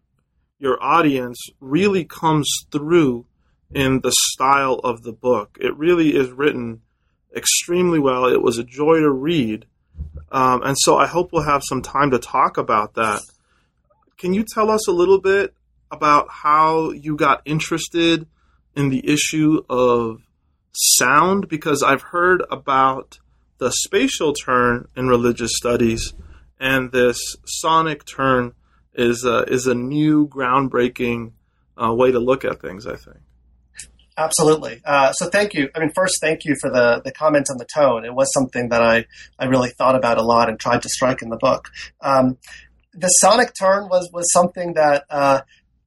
your 0.59 0.81
audience 0.81 1.37
really 1.59 2.03
comes 2.03 2.49
through 2.71 3.25
in 3.73 4.01
the 4.01 4.13
style 4.31 4.75
of 4.83 5.03
the 5.03 5.13
book. 5.13 5.57
It 5.59 5.75
really 5.77 6.15
is 6.15 6.31
written 6.31 6.81
extremely 7.35 7.99
well. 7.99 8.25
It 8.25 8.41
was 8.41 8.57
a 8.57 8.63
joy 8.63 8.99
to 8.99 9.09
read. 9.09 9.65
Um, 10.31 10.63
and 10.63 10.75
so 10.79 10.97
I 10.97 11.07
hope 11.07 11.31
we'll 11.31 11.43
have 11.43 11.61
some 11.65 11.81
time 11.81 12.11
to 12.11 12.19
talk 12.19 12.57
about 12.57 12.95
that. 12.95 13.21
Can 14.17 14.33
you 14.33 14.43
tell 14.43 14.69
us 14.69 14.87
a 14.87 14.93
little 14.93 15.21
bit 15.21 15.53
about 15.91 16.27
how 16.29 16.91
you 16.91 17.15
got 17.15 17.41
interested 17.45 18.27
in 18.75 18.89
the 18.89 19.07
issue 19.07 19.63
of 19.69 20.21
sound? 20.73 21.47
Because 21.47 21.83
I've 21.83 22.01
heard 22.01 22.43
about 22.49 23.19
the 23.59 23.71
spatial 23.71 24.33
turn 24.33 24.87
in 24.95 25.07
religious 25.07 25.51
studies 25.55 26.13
and 26.59 26.91
this 26.91 27.35
sonic 27.45 28.05
turn 28.05 28.53
is 28.93 29.23
a, 29.23 29.43
is 29.43 29.67
a 29.67 29.75
new 29.75 30.27
groundbreaking 30.27 31.33
uh, 31.81 31.93
way 31.93 32.11
to 32.11 32.19
look 32.19 32.43
at 32.43 32.61
things. 32.61 32.87
I 32.87 32.95
think. 32.95 33.17
Absolutely. 34.17 34.81
Uh, 34.83 35.11
so 35.13 35.29
thank 35.29 35.53
you. 35.53 35.69
I 35.75 35.79
mean, 35.79 35.91
first, 35.93 36.17
thank 36.19 36.43
you 36.43 36.55
for 36.59 36.71
the 36.71 37.01
the 37.05 37.11
comment 37.11 37.47
on 37.51 37.57
the 37.57 37.67
tone. 37.71 38.03
It 38.03 38.15
was 38.15 38.33
something 38.33 38.69
that 38.69 38.81
I 38.81 39.05
I 39.37 39.45
really 39.45 39.69
thought 39.69 39.95
about 39.95 40.17
a 40.17 40.23
lot 40.23 40.49
and 40.49 40.59
tried 40.59 40.81
to 40.81 40.89
strike 40.89 41.21
in 41.21 41.29
the 41.29 41.37
book. 41.37 41.69
Um, 42.01 42.37
the 42.93 43.09
sonic 43.09 43.53
turn 43.53 43.89
was 43.89 44.09
was 44.11 44.31
something 44.33 44.73
that 44.73 45.05
uh, 45.11 45.41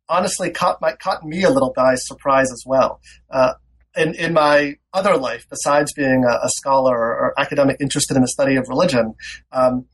honestly 0.08 0.50
caught 0.50 0.80
my 0.80 0.92
caught 0.92 1.24
me 1.24 1.42
a 1.42 1.50
little 1.50 1.72
by 1.74 1.96
surprise 1.96 2.52
as 2.52 2.62
well. 2.64 3.00
Uh, 3.28 3.54
in, 3.96 4.14
in 4.14 4.32
my 4.32 4.76
other 4.92 5.16
life, 5.16 5.46
besides 5.50 5.92
being 5.92 6.24
a, 6.24 6.46
a 6.46 6.48
scholar 6.50 6.96
or, 6.96 7.18
or, 7.18 7.40
academic 7.40 7.76
interested 7.80 8.14
in 8.16 8.22
the 8.22 8.28
study 8.28 8.54
of 8.54 8.68
religion, 8.68 9.14
um, 9.50 9.86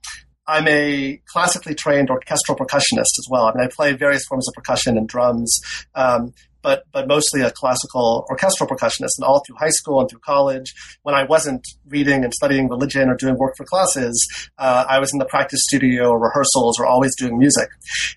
I'm 0.48 0.68
a 0.68 1.20
classically 1.26 1.74
trained 1.74 2.10
orchestral 2.10 2.56
percussionist 2.56 3.18
as 3.18 3.26
well. 3.30 3.46
I 3.46 3.54
mean, 3.54 3.64
I 3.64 3.68
play 3.68 3.92
various 3.94 4.24
forms 4.26 4.48
of 4.48 4.54
percussion 4.54 4.96
and 4.96 5.08
drums, 5.08 5.60
um, 5.94 6.34
but 6.62 6.84
but 6.92 7.06
mostly 7.06 7.42
a 7.42 7.50
classical 7.50 8.26
orchestral 8.28 8.68
percussionist. 8.68 9.18
And 9.18 9.24
all 9.24 9.42
through 9.46 9.56
high 9.56 9.70
school 9.70 10.00
and 10.00 10.10
through 10.10 10.20
college, 10.20 10.74
when 11.02 11.14
I 11.14 11.24
wasn't 11.24 11.66
reading 11.88 12.24
and 12.24 12.32
studying 12.32 12.68
religion 12.68 13.08
or 13.08 13.16
doing 13.16 13.36
work 13.38 13.54
for 13.56 13.64
classes, 13.64 14.16
uh, 14.58 14.84
I 14.88 14.98
was 14.98 15.12
in 15.12 15.18
the 15.18 15.26
practice 15.26 15.60
studio 15.62 16.10
or 16.10 16.20
rehearsals 16.20 16.78
or 16.80 16.86
always 16.86 17.14
doing 17.16 17.38
music. 17.38 17.68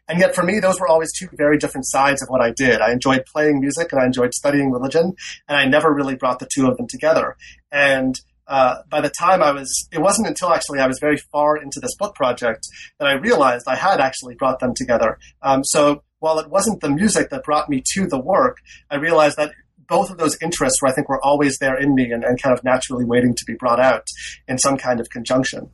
And 0.07 0.19
yet, 0.19 0.35
for 0.35 0.43
me, 0.43 0.59
those 0.59 0.79
were 0.79 0.87
always 0.87 1.11
two 1.17 1.29
very 1.33 1.57
different 1.57 1.87
sides 1.87 2.21
of 2.21 2.29
what 2.29 2.41
I 2.41 2.51
did. 2.51 2.81
I 2.81 2.91
enjoyed 2.91 3.23
playing 3.25 3.59
music 3.59 3.91
and 3.91 4.01
I 4.01 4.05
enjoyed 4.05 4.33
studying 4.33 4.71
religion, 4.71 5.13
and 5.47 5.57
I 5.57 5.65
never 5.65 5.93
really 5.93 6.15
brought 6.15 6.39
the 6.39 6.49
two 6.53 6.67
of 6.67 6.77
them 6.77 6.87
together. 6.87 7.37
And 7.71 8.19
uh, 8.49 8.81
by 8.89 8.99
the 8.99 9.11
time 9.11 9.43
I 9.43 9.51
was, 9.51 9.87
it 9.91 10.01
wasn't 10.01 10.27
until 10.27 10.51
actually 10.51 10.79
I 10.79 10.87
was 10.87 10.97
very 10.99 11.17
far 11.17 11.55
into 11.55 11.79
this 11.79 11.95
book 11.95 12.15
project 12.15 12.67
that 12.97 13.07
I 13.07 13.13
realized 13.13 13.67
I 13.67 13.75
had 13.75 14.01
actually 14.01 14.35
brought 14.35 14.59
them 14.59 14.73
together. 14.75 15.19
Um, 15.41 15.63
so 15.63 16.03
while 16.17 16.39
it 16.39 16.49
wasn't 16.49 16.81
the 16.81 16.89
music 16.89 17.29
that 17.29 17.43
brought 17.43 17.69
me 17.69 17.83
to 17.93 18.07
the 18.07 18.19
work, 18.19 18.57
I 18.89 18.95
realized 18.95 19.37
that 19.37 19.51
both 19.77 20.09
of 20.09 20.17
those 20.17 20.37
interests 20.41 20.81
were, 20.81 20.87
I 20.87 20.93
think, 20.93 21.09
were 21.09 21.23
always 21.23 21.59
there 21.59 21.77
in 21.77 21.93
me 21.93 22.11
and, 22.11 22.23
and 22.23 22.41
kind 22.41 22.57
of 22.57 22.63
naturally 22.63 23.05
waiting 23.05 23.35
to 23.35 23.45
be 23.45 23.53
brought 23.53 23.79
out 23.79 24.07
in 24.47 24.57
some 24.57 24.77
kind 24.77 24.99
of 24.99 25.09
conjunction. 25.09 25.69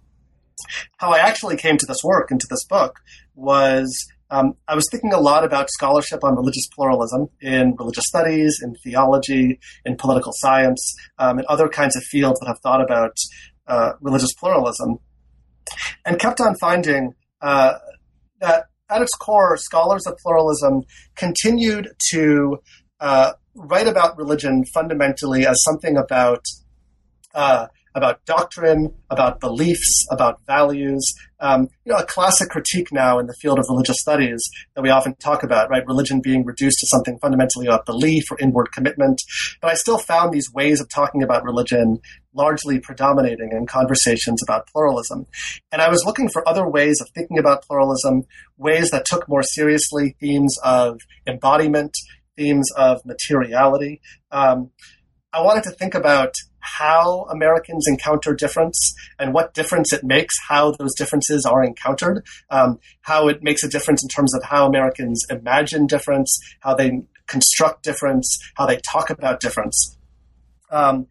How 0.97 1.11
I 1.11 1.19
actually 1.19 1.57
came 1.57 1.77
to 1.77 1.85
this 1.85 2.03
work 2.03 2.29
and 2.29 2.39
to 2.39 2.47
this 2.49 2.65
book 2.65 2.99
was 3.35 4.07
um, 4.31 4.53
I 4.67 4.75
was 4.75 4.87
thinking 4.89 5.13
a 5.13 5.19
lot 5.19 5.43
about 5.43 5.69
scholarship 5.69 6.23
on 6.23 6.35
religious 6.35 6.67
pluralism 6.73 7.27
in 7.41 7.75
religious 7.77 8.05
studies, 8.07 8.59
in 8.63 8.75
theology, 8.83 9.59
in 9.85 9.97
political 9.97 10.31
science, 10.35 10.95
um, 11.19 11.37
and 11.37 11.47
other 11.47 11.67
kinds 11.67 11.95
of 11.95 12.03
fields 12.03 12.39
that 12.39 12.47
have 12.47 12.59
thought 12.59 12.81
about 12.81 13.15
uh, 13.67 13.93
religious 14.01 14.33
pluralism, 14.33 14.97
and 16.05 16.19
kept 16.19 16.41
on 16.41 16.55
finding 16.55 17.13
uh, 17.41 17.73
that 18.41 18.65
at 18.89 19.01
its 19.01 19.13
core, 19.13 19.57
scholars 19.57 20.05
of 20.05 20.17
pluralism 20.17 20.83
continued 21.15 21.89
to 22.11 22.57
uh, 22.99 23.33
write 23.55 23.87
about 23.87 24.17
religion 24.17 24.63
fundamentally 24.73 25.45
as 25.45 25.57
something 25.63 25.97
about 25.97 26.43
uh, 27.33 27.67
about 27.95 28.25
doctrine, 28.25 28.93
about 29.09 29.39
beliefs, 29.39 30.05
about 30.11 30.45
values. 30.45 31.13
Um, 31.45 31.69
you 31.85 31.93
know, 31.93 31.99
a 31.99 32.05
classic 32.05 32.49
critique 32.49 32.91
now 32.91 33.19
in 33.19 33.27
the 33.27 33.35
field 33.39 33.59
of 33.59 33.65
religious 33.69 33.97
studies 33.99 34.41
that 34.73 34.81
we 34.81 34.89
often 34.89 35.13
talk 35.17 35.43
about, 35.43 35.69
right? 35.69 35.85
Religion 35.85 36.19
being 36.19 36.43
reduced 36.43 36.79
to 36.79 36.87
something 36.87 37.19
fundamentally 37.19 37.67
about 37.67 37.85
belief 37.85 38.23
or 38.31 38.37
inward 38.41 38.71
commitment. 38.71 39.21
But 39.61 39.69
I 39.69 39.75
still 39.75 39.99
found 39.99 40.33
these 40.33 40.51
ways 40.51 40.81
of 40.81 40.89
talking 40.89 41.21
about 41.21 41.43
religion 41.43 41.99
largely 42.33 42.79
predominating 42.79 43.51
in 43.51 43.67
conversations 43.67 44.41
about 44.41 44.65
pluralism. 44.73 45.27
And 45.71 45.83
I 45.83 45.89
was 45.89 46.03
looking 46.03 46.29
for 46.29 46.47
other 46.49 46.67
ways 46.67 46.99
of 46.99 47.09
thinking 47.11 47.37
about 47.37 47.61
pluralism, 47.61 48.23
ways 48.57 48.89
that 48.89 49.05
took 49.05 49.29
more 49.29 49.43
seriously 49.43 50.15
themes 50.19 50.57
of 50.63 50.99
embodiment, 51.27 51.95
themes 52.35 52.71
of 52.75 53.05
materiality. 53.05 54.01
Um, 54.31 54.71
I 55.31 55.41
wanted 55.41 55.65
to 55.65 55.71
think 55.71 55.93
about 55.93 56.33
how 56.65 57.25
Americans 57.29 57.85
encounter 57.87 58.33
difference 58.33 58.93
and 59.19 59.33
what 59.33 59.53
difference 59.53 59.93
it 59.93 60.03
makes, 60.03 60.35
how 60.47 60.71
those 60.71 60.93
differences 60.95 61.45
are 61.45 61.63
encountered, 61.63 62.25
um, 62.49 62.79
how 63.01 63.27
it 63.27 63.43
makes 63.43 63.63
a 63.63 63.69
difference 63.69 64.03
in 64.03 64.09
terms 64.09 64.33
of 64.35 64.43
how 64.43 64.67
Americans 64.67 65.23
imagine 65.29 65.87
difference, 65.87 66.37
how 66.61 66.73
they 66.73 67.01
construct 67.27 67.83
difference, 67.83 68.37
how 68.55 68.65
they 68.65 68.79
talk 68.91 69.09
about 69.09 69.39
difference. 69.39 69.97
Um, 70.71 71.07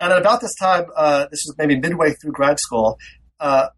and 0.00 0.12
at 0.12 0.18
about 0.18 0.40
this 0.40 0.54
time, 0.56 0.86
uh, 0.96 1.26
this 1.30 1.42
was 1.46 1.54
maybe 1.58 1.78
midway 1.78 2.12
through 2.14 2.32
grad 2.32 2.58
school, 2.58 2.98
uh, 3.40 3.68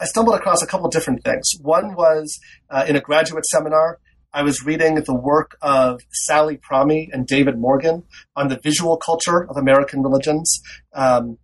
I 0.00 0.06
stumbled 0.06 0.34
across 0.34 0.62
a 0.62 0.66
couple 0.66 0.88
different 0.88 1.22
things. 1.24 1.44
One 1.60 1.94
was 1.94 2.40
uh, 2.70 2.86
in 2.88 2.96
a 2.96 3.00
graduate 3.00 3.44
seminar 3.44 3.98
I 4.32 4.42
was 4.42 4.64
reading 4.64 4.94
the 4.94 5.14
work 5.14 5.56
of 5.60 6.00
Sally 6.12 6.56
Promey 6.56 7.08
and 7.12 7.26
David 7.26 7.58
Morgan 7.58 8.04
on 8.36 8.48
the 8.48 8.58
visual 8.62 8.96
culture 8.96 9.44
of 9.48 9.56
American 9.56 10.02
religions. 10.02 10.60
Um, 10.92 11.38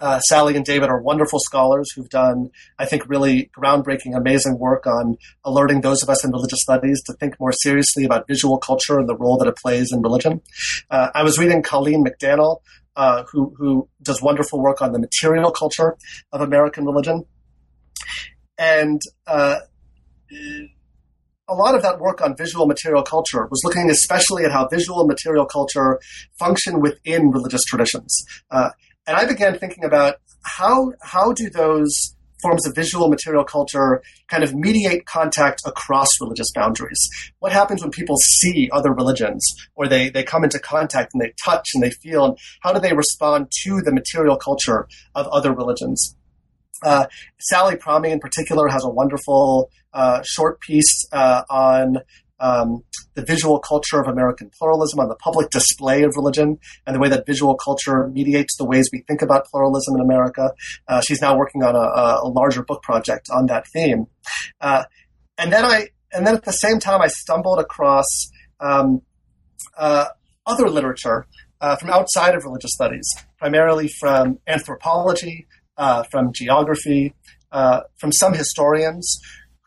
uh, 0.00 0.20
Sally 0.20 0.54
and 0.54 0.64
David 0.64 0.90
are 0.90 1.00
wonderful 1.00 1.40
scholars 1.40 1.90
who've 1.94 2.08
done, 2.08 2.50
I 2.78 2.84
think, 2.86 3.08
really 3.08 3.50
groundbreaking, 3.58 4.16
amazing 4.16 4.58
work 4.58 4.86
on 4.86 5.16
alerting 5.44 5.80
those 5.80 6.02
of 6.02 6.08
us 6.08 6.24
in 6.24 6.30
religious 6.30 6.60
studies 6.60 7.02
to 7.06 7.14
think 7.14 7.34
more 7.40 7.52
seriously 7.52 8.04
about 8.04 8.28
visual 8.28 8.58
culture 8.58 8.98
and 8.98 9.08
the 9.08 9.16
role 9.16 9.38
that 9.38 9.48
it 9.48 9.56
plays 9.56 9.90
in 9.92 10.02
religion. 10.02 10.40
Uh, 10.90 11.08
I 11.14 11.24
was 11.24 11.38
reading 11.38 11.62
Colleen 11.62 12.04
McDannell, 12.04 12.60
uh, 12.94 13.24
who, 13.32 13.54
who 13.56 13.88
does 14.02 14.22
wonderful 14.22 14.60
work 14.60 14.80
on 14.82 14.92
the 14.92 15.00
material 15.00 15.50
culture 15.50 15.96
of 16.32 16.42
American 16.42 16.84
religion. 16.84 17.24
And 18.56 19.00
uh, 19.26 19.60
a 21.48 21.54
lot 21.54 21.74
of 21.74 21.82
that 21.82 21.98
work 21.98 22.20
on 22.20 22.36
visual 22.36 22.66
material 22.66 23.02
culture 23.02 23.46
was 23.50 23.62
looking 23.64 23.90
especially 23.90 24.44
at 24.44 24.52
how 24.52 24.68
visual 24.68 25.06
material 25.06 25.46
culture 25.46 25.98
function 26.38 26.80
within 26.80 27.30
religious 27.30 27.64
traditions. 27.64 28.14
Uh, 28.50 28.70
and 29.06 29.16
I 29.16 29.26
began 29.26 29.58
thinking 29.58 29.84
about 29.84 30.16
how 30.42 30.92
how 31.02 31.32
do 31.32 31.50
those 31.50 32.14
forms 32.40 32.66
of 32.66 32.74
visual 32.74 33.08
material 33.08 33.44
culture 33.44 34.02
kind 34.28 34.44
of 34.44 34.54
mediate 34.54 35.06
contact 35.06 35.60
across 35.66 36.08
religious 36.20 36.46
boundaries. 36.54 36.98
What 37.40 37.52
happens 37.52 37.82
when 37.82 37.90
people 37.90 38.16
see 38.16 38.68
other 38.72 38.92
religions 38.92 39.44
or 39.74 39.88
they, 39.88 40.08
they 40.08 40.22
come 40.22 40.44
into 40.44 40.58
contact 40.58 41.14
and 41.14 41.20
they 41.20 41.32
touch 41.44 41.70
and 41.74 41.82
they 41.82 41.90
feel 41.90 42.24
and 42.24 42.38
how 42.62 42.72
do 42.72 42.80
they 42.80 42.92
respond 42.92 43.50
to 43.64 43.80
the 43.82 43.92
material 43.92 44.36
culture 44.36 44.86
of 45.14 45.26
other 45.28 45.52
religions? 45.52 46.14
Uh, 46.82 47.06
Sally 47.38 47.76
Promey, 47.76 48.10
in 48.10 48.20
particular, 48.20 48.68
has 48.68 48.84
a 48.84 48.88
wonderful 48.88 49.70
uh, 49.92 50.22
short 50.24 50.60
piece 50.60 51.06
uh, 51.12 51.42
on 51.50 51.98
um, 52.40 52.84
the 53.14 53.24
visual 53.24 53.58
culture 53.58 54.00
of 54.00 54.06
American 54.06 54.50
pluralism, 54.56 55.00
on 55.00 55.08
the 55.08 55.16
public 55.16 55.50
display 55.50 56.04
of 56.04 56.14
religion, 56.14 56.58
and 56.86 56.94
the 56.94 57.00
way 57.00 57.08
that 57.08 57.26
visual 57.26 57.56
culture 57.56 58.08
mediates 58.08 58.56
the 58.56 58.64
ways 58.64 58.88
we 58.92 59.00
think 59.08 59.22
about 59.22 59.46
pluralism 59.46 59.96
in 59.96 60.00
America. 60.00 60.52
Uh, 60.86 61.00
she's 61.00 61.20
now 61.20 61.36
working 61.36 61.62
on 61.62 61.74
a, 61.74 61.78
a, 61.78 62.28
larger 62.28 62.62
book 62.62 62.82
project 62.82 63.28
on 63.34 63.46
that 63.46 63.66
theme. 63.66 64.06
Uh, 64.60 64.84
and 65.36 65.52
then 65.52 65.64
I, 65.64 65.88
and 66.12 66.26
then 66.26 66.34
at 66.36 66.44
the 66.44 66.52
same 66.52 66.78
time, 66.78 67.00
I 67.00 67.08
stumbled 67.08 67.58
across 67.58 68.06
um, 68.60 69.02
uh, 69.76 70.06
other 70.46 70.68
literature 70.68 71.26
from 71.80 71.90
outside 71.90 72.36
of 72.36 72.44
religious 72.44 72.72
studies, 72.72 73.08
primarily 73.36 73.88
from 73.88 74.38
anthropology, 74.46 75.48
uh, 75.78 76.02
from 76.10 76.32
geography, 76.32 77.14
uh, 77.52 77.80
from 77.96 78.12
some 78.12 78.34
historians 78.34 79.18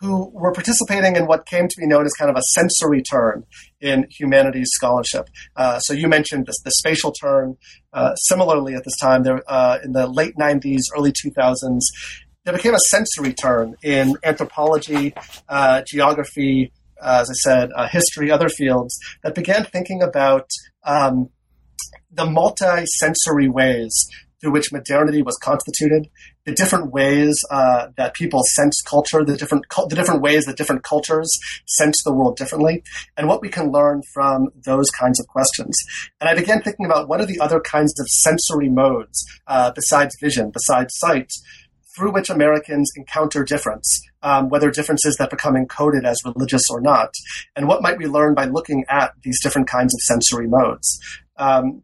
who 0.01 0.30
were 0.34 0.51
participating 0.51 1.15
in 1.15 1.27
what 1.27 1.46
came 1.46 1.68
to 1.68 1.75
be 1.80 1.86
known 1.86 2.06
as 2.06 2.12
kind 2.13 2.30
of 2.30 2.36
a 2.36 2.41
sensory 2.53 3.03
turn 3.03 3.46
in 3.80 4.08
humanities 4.10 4.68
scholarship. 4.74 5.30
Uh, 5.56 5.77
so 5.80 5.94
you 5.94 6.08
mentioned 6.08 6.48
the, 6.48 6.60
the 6.65 6.72
spatial 6.72 7.12
turn. 7.12 7.56
Uh, 7.94 8.15
similarly, 8.15 8.74
at 8.74 8.84
this 8.84 8.98
time, 9.00 9.24
there 9.24 9.41
uh, 9.48 9.77
in 9.84 9.91
the 9.91 10.08
late 10.08 10.36
'90s, 10.36 10.82
early 10.96 11.12
2000s, 11.12 11.82
there 12.44 12.53
became 12.53 12.74
a 12.74 12.80
sensory 12.89 13.34
turn 13.34 13.75
in 13.84 14.15
anthropology, 14.24 15.13
uh, 15.48 15.84
geography, 15.88 16.72
uh, 17.00 17.20
as 17.22 17.30
I 17.30 17.34
said, 17.34 17.70
uh, 17.75 17.88
history, 17.88 18.32
other 18.32 18.50
fields 18.50 18.98
that 19.24 19.36
began 19.36 19.65
thinking 19.65 20.01
about 20.01 20.50
um, 20.84 21.30
the 22.12 22.25
multi-sensory 22.25 23.48
ways 23.48 24.08
through 24.41 24.51
which 24.51 24.71
modernity 24.71 25.21
was 25.21 25.38
constituted, 25.38 26.10
the 26.45 26.51
different 26.51 26.91
ways 26.91 27.39
uh, 27.51 27.88
that 27.95 28.13
people 28.13 28.41
sense 28.55 28.81
culture, 28.81 29.24
the 29.24 29.38
different 29.38 29.65
the 29.88 29.95
different 29.95 30.21
ways 30.21 30.45
that 30.45 30.57
different 30.57 30.83
cultures 30.83 31.29
sense 31.67 32.01
the 32.03 32.13
world 32.13 32.36
differently, 32.38 32.83
and 33.15 33.27
what 33.27 33.41
we 33.41 33.50
can 33.50 33.71
learn 33.71 34.01
from 34.13 34.50
those 34.65 34.89
kinds 34.89 35.19
of 35.19 35.27
questions. 35.27 35.77
And 36.19 36.29
I 36.29 36.36
began 36.36 36.62
thinking 36.62 36.86
about 36.86 37.07
what 37.07 37.21
are 37.21 37.25
the 37.25 37.39
other 37.39 37.60
kinds 37.60 38.00
of 38.00 38.07
sensory 38.07 38.69
modes 38.69 39.24
uh, 39.48 39.71
besides 39.74 40.15
vision, 40.19 40.51
besides 40.51 40.93
sight, 40.98 41.31
through 41.95 42.13
which 42.13 42.29
Americans 42.29 42.89
encounter 42.95 43.43
difference, 43.43 44.01
um, 44.24 44.50
whether 44.50 44.71
differences 44.71 45.17
that 45.17 45.29
become 45.29 45.55
encoded 45.55 46.05
as 46.05 46.17
religious 46.25 46.63
or 46.69 46.81
not, 46.81 47.13
and 47.55 47.67
what 47.67 47.81
might 47.81 47.98
we 47.98 48.07
learn 48.07 48.33
by 48.33 48.45
looking 48.45 48.86
at 48.89 49.12
these 49.24 49.41
different 49.41 49.67
kinds 49.67 49.93
of 49.93 50.00
sensory 50.01 50.48
modes. 50.48 51.00
Um, 51.38 51.83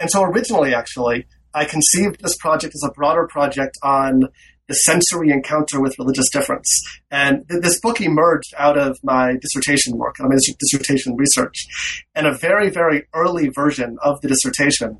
and 0.00 0.10
so 0.10 0.22
originally, 0.24 0.74
actually, 0.74 1.26
I 1.54 1.64
conceived 1.64 2.20
this 2.20 2.36
project 2.36 2.74
as 2.74 2.82
a 2.84 2.90
broader 2.90 3.26
project 3.28 3.78
on 3.82 4.28
the 4.66 4.74
sensory 4.74 5.30
encounter 5.30 5.80
with 5.80 5.98
religious 5.98 6.28
difference. 6.30 6.68
And 7.10 7.46
th- 7.48 7.62
this 7.62 7.80
book 7.80 8.00
emerged 8.00 8.54
out 8.56 8.78
of 8.78 8.98
my 9.02 9.36
dissertation 9.40 9.96
work, 9.96 10.16
my 10.18 10.36
dissertation 10.58 11.16
research. 11.16 12.02
And 12.14 12.26
a 12.26 12.36
very, 12.36 12.70
very 12.70 13.04
early 13.14 13.48
version 13.48 13.98
of 14.02 14.20
the 14.20 14.28
dissertation 14.28 14.98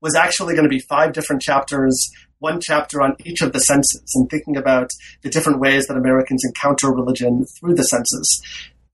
was 0.00 0.14
actually 0.14 0.54
going 0.54 0.64
to 0.64 0.70
be 0.70 0.80
five 0.80 1.12
different 1.12 1.42
chapters, 1.42 2.10
one 2.38 2.60
chapter 2.62 3.02
on 3.02 3.16
each 3.24 3.42
of 3.42 3.52
the 3.52 3.58
senses, 3.58 4.04
and 4.14 4.30
thinking 4.30 4.56
about 4.56 4.88
the 5.22 5.30
different 5.30 5.60
ways 5.60 5.86
that 5.86 5.96
Americans 5.96 6.42
encounter 6.44 6.92
religion 6.92 7.44
through 7.58 7.74
the 7.74 7.82
senses 7.82 8.42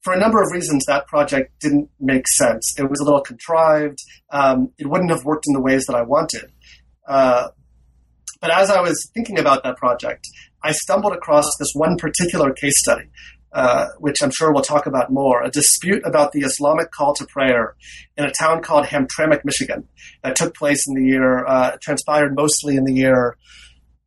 for 0.07 0.13
a 0.13 0.21
number 0.21 0.41
of 0.41 0.53
reasons, 0.53 0.85
that 0.87 1.09
project 1.09 1.51
didn't 1.59 1.91
make 1.99 2.29
sense. 2.29 2.79
It 2.79 2.89
was 2.89 3.01
a 3.01 3.05
little 3.05 3.23
contrived. 3.23 3.99
Um, 4.31 4.71
it 4.79 4.87
wouldn't 4.87 5.11
have 5.11 5.25
worked 5.25 5.47
in 5.49 5.53
the 5.53 5.61
ways 5.61 5.85
that 5.89 5.97
I 5.97 6.03
wanted. 6.03 6.53
Uh, 7.07 7.49
but 8.41 8.51
as 8.51 8.71
I 8.71 8.81
was 8.81 9.11
thinking 9.15 9.39
about 9.39 9.63
that 9.65 9.77
project, 9.77 10.27
I 10.63 10.73
stumbled 10.73 11.13
across 11.13 11.45
this 11.59 11.71
one 11.75 11.97
particular 11.97 12.53
case 12.53 12.75
study, 12.79 13.05
uh, 13.53 13.87
which 13.99 14.17
I'm 14.23 14.31
sure 14.37 14.53
we'll 14.53 14.63
talk 14.63 14.87
about 14.87 15.11
more 15.11 15.43
a 15.43 15.51
dispute 15.51 16.03
about 16.05 16.33
the 16.33 16.41
Islamic 16.41 16.91
call 16.91 17.15
to 17.15 17.25
prayer 17.27 17.77
in 18.17 18.25
a 18.25 18.33
town 18.33 18.63
called 18.63 18.87
Hamtramck, 18.87 19.45
Michigan, 19.45 19.89
that 20.23 20.37
took 20.37 20.55
place 20.55 20.87
in 20.89 20.95
the 20.95 21.05
year, 21.09 21.47
uh, 21.47 21.77
transpired 21.83 22.35
mostly 22.35 22.77
in 22.77 22.85
the 22.85 22.95
year 22.95 23.37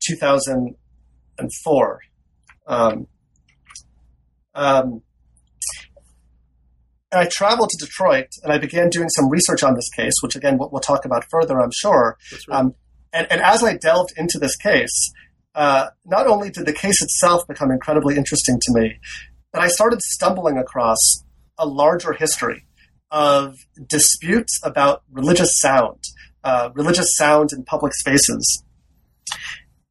2004. 0.07 2.01
Um, 2.67 3.07
um, 4.53 5.01
and 7.11 7.21
I 7.21 7.27
traveled 7.31 7.69
to 7.69 7.85
Detroit 7.85 8.27
and 8.43 8.53
I 8.53 8.59
began 8.59 8.89
doing 8.89 9.09
some 9.09 9.29
research 9.29 9.63
on 9.63 9.73
this 9.73 9.89
case, 9.89 10.13
which 10.21 10.35
again 10.35 10.57
we'll, 10.57 10.69
we'll 10.69 10.81
talk 10.81 11.05
about 11.05 11.25
further, 11.31 11.59
I'm 11.59 11.71
sure. 11.73 12.17
Right. 12.47 12.59
Um, 12.59 12.75
and, 13.13 13.27
and, 13.31 13.41
as 13.41 13.63
I 13.63 13.75
delved 13.75 14.13
into 14.17 14.39
this 14.39 14.55
case, 14.55 15.11
uh, 15.55 15.87
not 16.05 16.27
only 16.27 16.49
did 16.49 16.65
the 16.65 16.73
case 16.73 17.01
itself 17.01 17.47
become 17.47 17.71
incredibly 17.71 18.15
interesting 18.15 18.59
to 18.61 18.73
me, 18.73 18.99
but 19.51 19.61
I 19.61 19.67
started 19.67 20.01
stumbling 20.01 20.57
across 20.57 21.23
a 21.57 21.65
larger 21.65 22.13
history 22.13 22.65
of 23.11 23.55
disputes 23.87 24.59
about 24.63 25.03
religious 25.11 25.59
sound, 25.59 25.99
uh, 26.43 26.69
religious 26.73 27.15
sound 27.15 27.49
in 27.51 27.63
public 27.63 27.93
spaces 27.93 28.63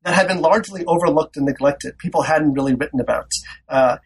that 0.04 0.14
had 0.14 0.28
been 0.28 0.40
largely 0.40 0.84
overlooked 0.86 1.36
and 1.36 1.44
neglected. 1.44 1.98
People 1.98 2.22
hadn't 2.22 2.54
really 2.54 2.74
written 2.74 3.00
about. 3.00 3.30
Uh, 3.68 3.98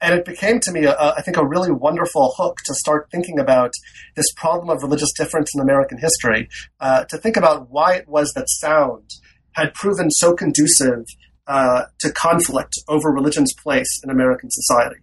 and 0.00 0.14
it 0.14 0.24
became 0.24 0.60
to 0.60 0.72
me, 0.72 0.86
I 0.86 1.20
think, 1.22 1.36
a 1.36 1.46
really 1.46 1.70
wonderful 1.70 2.34
hook 2.36 2.58
to 2.64 2.74
start 2.74 3.08
thinking 3.10 3.38
about 3.38 3.72
this 4.16 4.32
problem 4.34 4.70
of 4.70 4.82
religious 4.82 5.12
difference 5.12 5.50
in 5.54 5.60
American 5.60 5.98
history, 5.98 6.48
uh, 6.80 7.04
to 7.04 7.18
think 7.18 7.36
about 7.36 7.70
why 7.70 7.94
it 7.94 8.08
was 8.08 8.32
that 8.32 8.48
sound 8.48 9.10
had 9.52 9.74
proven 9.74 10.10
so 10.10 10.34
conducive 10.34 11.04
uh, 11.46 11.84
to 11.98 12.12
conflict 12.12 12.74
over 12.88 13.10
religion's 13.10 13.52
place 13.62 14.00
in 14.02 14.10
American 14.10 14.48
society. 14.50 15.00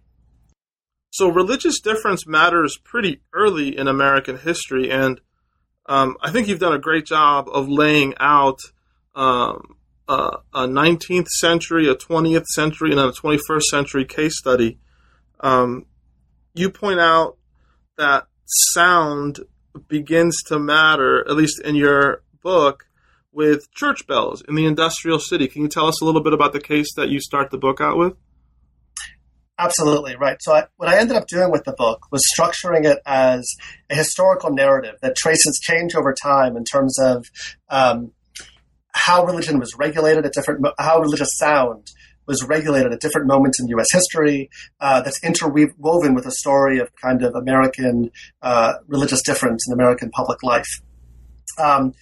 So, 1.10 1.28
religious 1.28 1.80
difference 1.80 2.26
matters 2.26 2.78
pretty 2.82 3.20
early 3.32 3.76
in 3.76 3.86
American 3.86 4.38
history, 4.38 4.90
and 4.90 5.20
um, 5.86 6.16
I 6.20 6.30
think 6.30 6.48
you've 6.48 6.58
done 6.58 6.74
a 6.74 6.78
great 6.78 7.06
job 7.06 7.48
of 7.52 7.68
laying 7.68 8.14
out 8.18 8.58
um, 9.14 9.76
uh, 10.08 10.38
a 10.52 10.66
19th 10.66 11.28
century, 11.28 11.88
a 11.88 11.94
20th 11.94 12.46
century, 12.46 12.90
and 12.90 13.00
a 13.00 13.12
21st 13.12 13.62
century 13.62 14.04
case 14.04 14.36
study 14.38 14.78
um, 15.40 15.86
you 16.54 16.70
point 16.70 17.00
out 17.00 17.36
that 17.96 18.26
sound 18.46 19.40
begins 19.88 20.42
to 20.46 20.58
matter, 20.58 21.20
at 21.28 21.36
least 21.36 21.60
in 21.60 21.74
your 21.74 22.22
book, 22.42 22.84
with 23.32 23.70
church 23.72 24.06
bells 24.06 24.42
in 24.48 24.54
the 24.54 24.66
industrial 24.66 25.18
city. 25.18 25.46
Can 25.46 25.62
you 25.62 25.68
tell 25.68 25.86
us 25.86 26.00
a 26.00 26.04
little 26.04 26.22
bit 26.22 26.32
about 26.32 26.52
the 26.52 26.60
case 26.60 26.92
that 26.96 27.08
you 27.08 27.20
start 27.20 27.50
the 27.50 27.58
book 27.58 27.80
out 27.80 27.96
with? 27.96 28.14
Absolutely, 29.60 30.14
right. 30.14 30.36
So, 30.40 30.54
I, 30.54 30.66
what 30.76 30.88
I 30.88 30.98
ended 30.98 31.16
up 31.16 31.26
doing 31.26 31.50
with 31.50 31.64
the 31.64 31.72
book 31.72 32.06
was 32.12 32.22
structuring 32.36 32.84
it 32.84 33.00
as 33.04 33.44
a 33.90 33.96
historical 33.96 34.52
narrative 34.52 34.94
that 35.02 35.16
traces 35.16 35.58
change 35.60 35.96
over 35.96 36.14
time 36.14 36.56
in 36.56 36.64
terms 36.64 36.96
of 36.98 37.26
um, 37.68 38.12
how 38.92 39.24
religion 39.24 39.58
was 39.58 39.74
regulated 39.76 40.24
at 40.24 40.32
different, 40.32 40.64
how 40.78 41.00
religious 41.00 41.30
sound 41.36 41.90
was 42.28 42.44
regulated 42.44 42.92
at 42.92 43.00
different 43.00 43.26
moments 43.26 43.58
in 43.58 43.66
U.S. 43.68 43.86
history 43.90 44.50
uh, 44.80 45.00
that's 45.00 45.18
interwoven 45.24 46.14
with 46.14 46.26
a 46.26 46.30
story 46.30 46.78
of 46.78 46.94
kind 46.96 47.24
of 47.24 47.34
American 47.34 48.10
uh, 48.42 48.74
religious 48.86 49.22
difference 49.22 49.66
in 49.66 49.72
American 49.72 50.10
public 50.10 50.42
life. 50.44 50.68
Um, 51.58 51.94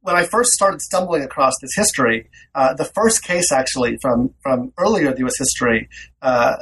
when 0.00 0.16
I 0.16 0.24
first 0.24 0.50
started 0.50 0.80
stumbling 0.80 1.22
across 1.22 1.52
this 1.62 1.70
history, 1.76 2.28
uh, 2.54 2.74
the 2.74 2.84
first 2.84 3.22
case 3.22 3.52
actually 3.52 3.96
from 4.02 4.34
from 4.42 4.72
earlier 4.78 5.14
U.S. 5.16 5.38
history 5.38 5.88
uh, 6.20 6.56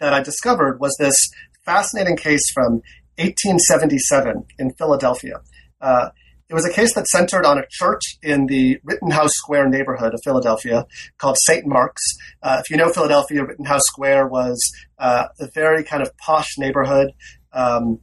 that 0.00 0.14
I 0.14 0.22
discovered 0.22 0.80
was 0.80 0.96
this 0.98 1.16
fascinating 1.64 2.16
case 2.16 2.50
from 2.52 2.82
1877 3.18 4.44
in 4.58 4.72
Philadelphia. 4.74 5.40
Uh, 5.80 6.10
it 6.52 6.54
was 6.54 6.66
a 6.66 6.70
case 6.70 6.92
that 6.92 7.06
centered 7.06 7.46
on 7.46 7.56
a 7.56 7.64
church 7.70 8.02
in 8.22 8.44
the 8.44 8.78
Rittenhouse 8.84 9.32
Square 9.32 9.70
neighborhood 9.70 10.12
of 10.12 10.20
Philadelphia 10.22 10.84
called 11.16 11.38
St. 11.46 11.66
Mark's. 11.66 12.02
Uh, 12.42 12.60
if 12.62 12.70
you 12.70 12.76
know 12.76 12.92
Philadelphia, 12.92 13.42
Rittenhouse 13.42 13.84
Square 13.86 14.28
was 14.28 14.60
uh, 14.98 15.28
a 15.40 15.48
very 15.54 15.82
kind 15.82 16.02
of 16.02 16.14
posh 16.18 16.58
neighborhood 16.58 17.12
um, 17.54 18.00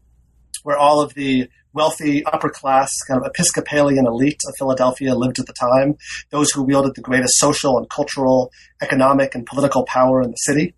where 0.63 0.77
all 0.77 0.99
of 0.99 1.13
the 1.13 1.47
wealthy 1.73 2.25
upper 2.25 2.49
class 2.49 2.91
kind 3.07 3.21
of 3.21 3.27
Episcopalian 3.27 4.07
elite 4.07 4.41
of 4.47 4.55
Philadelphia 4.57 5.13
lived 5.13 5.37
at 5.37 5.45
the 5.45 5.53
time, 5.53 5.95
those 6.31 6.49
who 6.49 6.63
wielded 6.63 6.95
the 6.95 7.01
greatest 7.01 7.37
social 7.37 7.77
and 7.77 7.87
cultural, 7.87 8.51
economic, 8.81 9.35
and 9.35 9.45
political 9.45 9.85
power 9.85 10.23
in 10.23 10.31
the 10.31 10.37
city. 10.37 10.73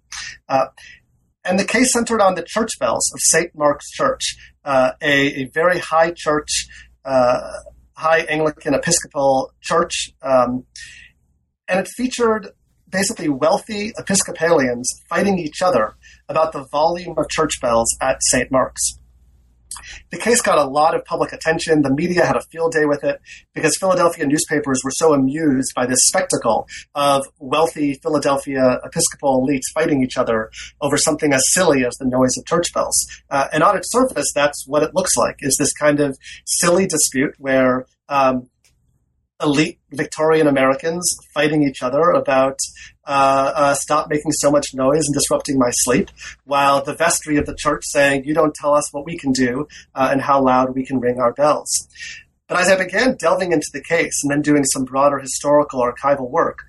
Uh, 0.50 0.66
and 1.46 1.58
the 1.58 1.64
case 1.64 1.94
centered 1.94 2.20
on 2.20 2.36
the 2.36 2.44
church 2.46 2.72
bells 2.82 3.10
of 3.14 3.22
St. 3.22 3.56
Mark's 3.56 3.90
Church, 3.92 4.36
uh, 4.66 4.92
a, 5.02 5.44
a, 5.44 5.46
very 5.46 5.80
high 5.80 6.12
church 6.16 6.68
uh, 7.06 7.40
high 7.96 8.22
Anglican 8.22 8.74
Episcopal 8.74 9.52
church. 9.62 10.12
Um, 10.22 10.66
and 11.68 11.80
it 11.80 11.88
featured 11.88 12.50
basically 12.90 13.30
wealthy 13.30 13.94
Episcopalians 13.98 14.88
fighting 15.10 15.40
each 15.40 15.62
other 15.62 15.96
about 16.28 16.52
the 16.52 16.66
volume 16.72 17.18
of 17.18 17.30
church 17.30 17.54
bells 17.62 17.88
at 18.02 18.18
St. 18.24 18.52
Mark's. 18.52 19.00
The 20.12 20.18
case 20.18 20.42
got 20.42 20.58
a 20.58 20.66
lot 20.66 20.96
of 20.96 21.06
public 21.06 21.34
attention. 21.34 21.82
The 21.82 21.94
media 21.94 22.26
had 22.26 22.36
a 22.36 22.42
field 22.42 22.74
day 22.74 22.86
with 22.86 23.04
it 23.04 23.20
because 23.54 23.78
Philadelphia 23.78 24.26
newspapers 24.26 24.82
were 24.84 24.92
so 24.92 25.14
amused 25.14 25.74
by 25.76 25.86
this 25.86 26.00
spectacle 26.04 26.68
of 26.96 27.26
wealthy 27.40 28.00
Philadelphia 28.02 28.80
Episcopal 28.84 29.46
elites 29.46 29.72
fighting 29.74 30.04
each 30.04 30.18
other 30.18 30.50
over 30.82 30.98
something 30.98 31.34
as 31.34 31.44
silly 31.52 31.86
as 31.86 31.96
the 31.98 32.06
noise 32.06 32.38
of 32.38 32.46
church 32.46 32.74
bells. 32.74 33.06
Uh, 33.30 33.48
and 33.54 33.64
on 33.64 33.78
its 33.78 33.92
surface, 33.92 34.32
that's 34.34 34.66
what 34.68 34.84
it 34.84 34.92
looks 34.94 35.16
like: 35.16 35.38
is 35.40 35.58
this 35.58 35.74
kind 35.74 36.00
of 36.00 36.18
silly 36.46 36.86
dispute 36.88 37.36
where 37.38 37.86
um, 38.10 38.50
elite 39.42 39.80
Victorian 39.92 40.48
Americans 40.48 41.18
fighting 41.34 41.64
each 41.64 41.82
other 41.82 42.12
about 42.12 42.58
uh, 43.12 43.52
uh, 43.56 43.74
stop 43.74 44.10
making 44.10 44.32
so 44.32 44.50
much 44.50 44.74
noise 44.74 45.06
and 45.06 45.14
disrupting 45.14 45.60
my 45.60 45.70
sleep, 45.72 46.10
while 46.46 46.82
the 46.82 46.94
vestry 46.94 47.36
of 47.36 47.46
the 47.46 47.56
church 47.58 47.84
saying, 47.84 48.24
You 48.24 48.34
don't 48.34 48.56
tell 48.56 48.74
us 48.74 48.94
what 48.94 49.06
we 49.06 49.18
can 49.18 49.34
do 49.34 49.68
uh, 49.94 50.08
and 50.12 50.22
how 50.22 50.42
loud 50.42 50.74
we 50.74 50.86
can 50.86 51.02
ring 51.02 51.20
our 51.20 51.34
bells. 51.34 51.70
But 52.48 52.62
as 52.62 52.70
I 52.70 52.82
began 52.82 53.18
delving 53.18 53.52
into 53.52 53.68
the 53.74 53.84
case 53.84 54.22
and 54.24 54.32
then 54.32 54.42
doing 54.42 54.64
some 54.64 54.86
broader 54.86 55.20
historical 55.20 55.82
archival 55.82 56.30
work, 56.30 56.60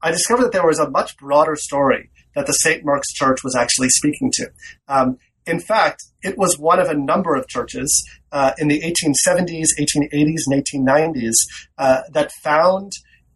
I 0.00 0.10
discovered 0.10 0.44
that 0.44 0.52
there 0.52 0.66
was 0.66 0.78
a 0.78 0.88
much 0.88 1.18
broader 1.18 1.54
story 1.54 2.10
that 2.34 2.46
the 2.46 2.54
St. 2.54 2.82
Mark's 2.82 3.12
Church 3.12 3.44
was 3.44 3.54
actually 3.54 3.90
speaking 3.90 4.32
to. 4.36 4.50
Um, 4.88 5.18
in 5.46 5.60
fact, 5.60 6.02
it 6.22 6.38
was 6.38 6.58
one 6.58 6.78
of 6.78 6.88
a 6.88 6.94
number 6.94 7.34
of 7.34 7.46
churches 7.48 8.08
uh, 8.32 8.52
in 8.56 8.68
the 8.68 8.80
1870s, 8.80 9.66
1880s, 9.78 10.40
and 10.46 10.64
1890s 10.64 11.34
uh, 11.76 12.02
that 12.12 12.32
found 12.42 12.92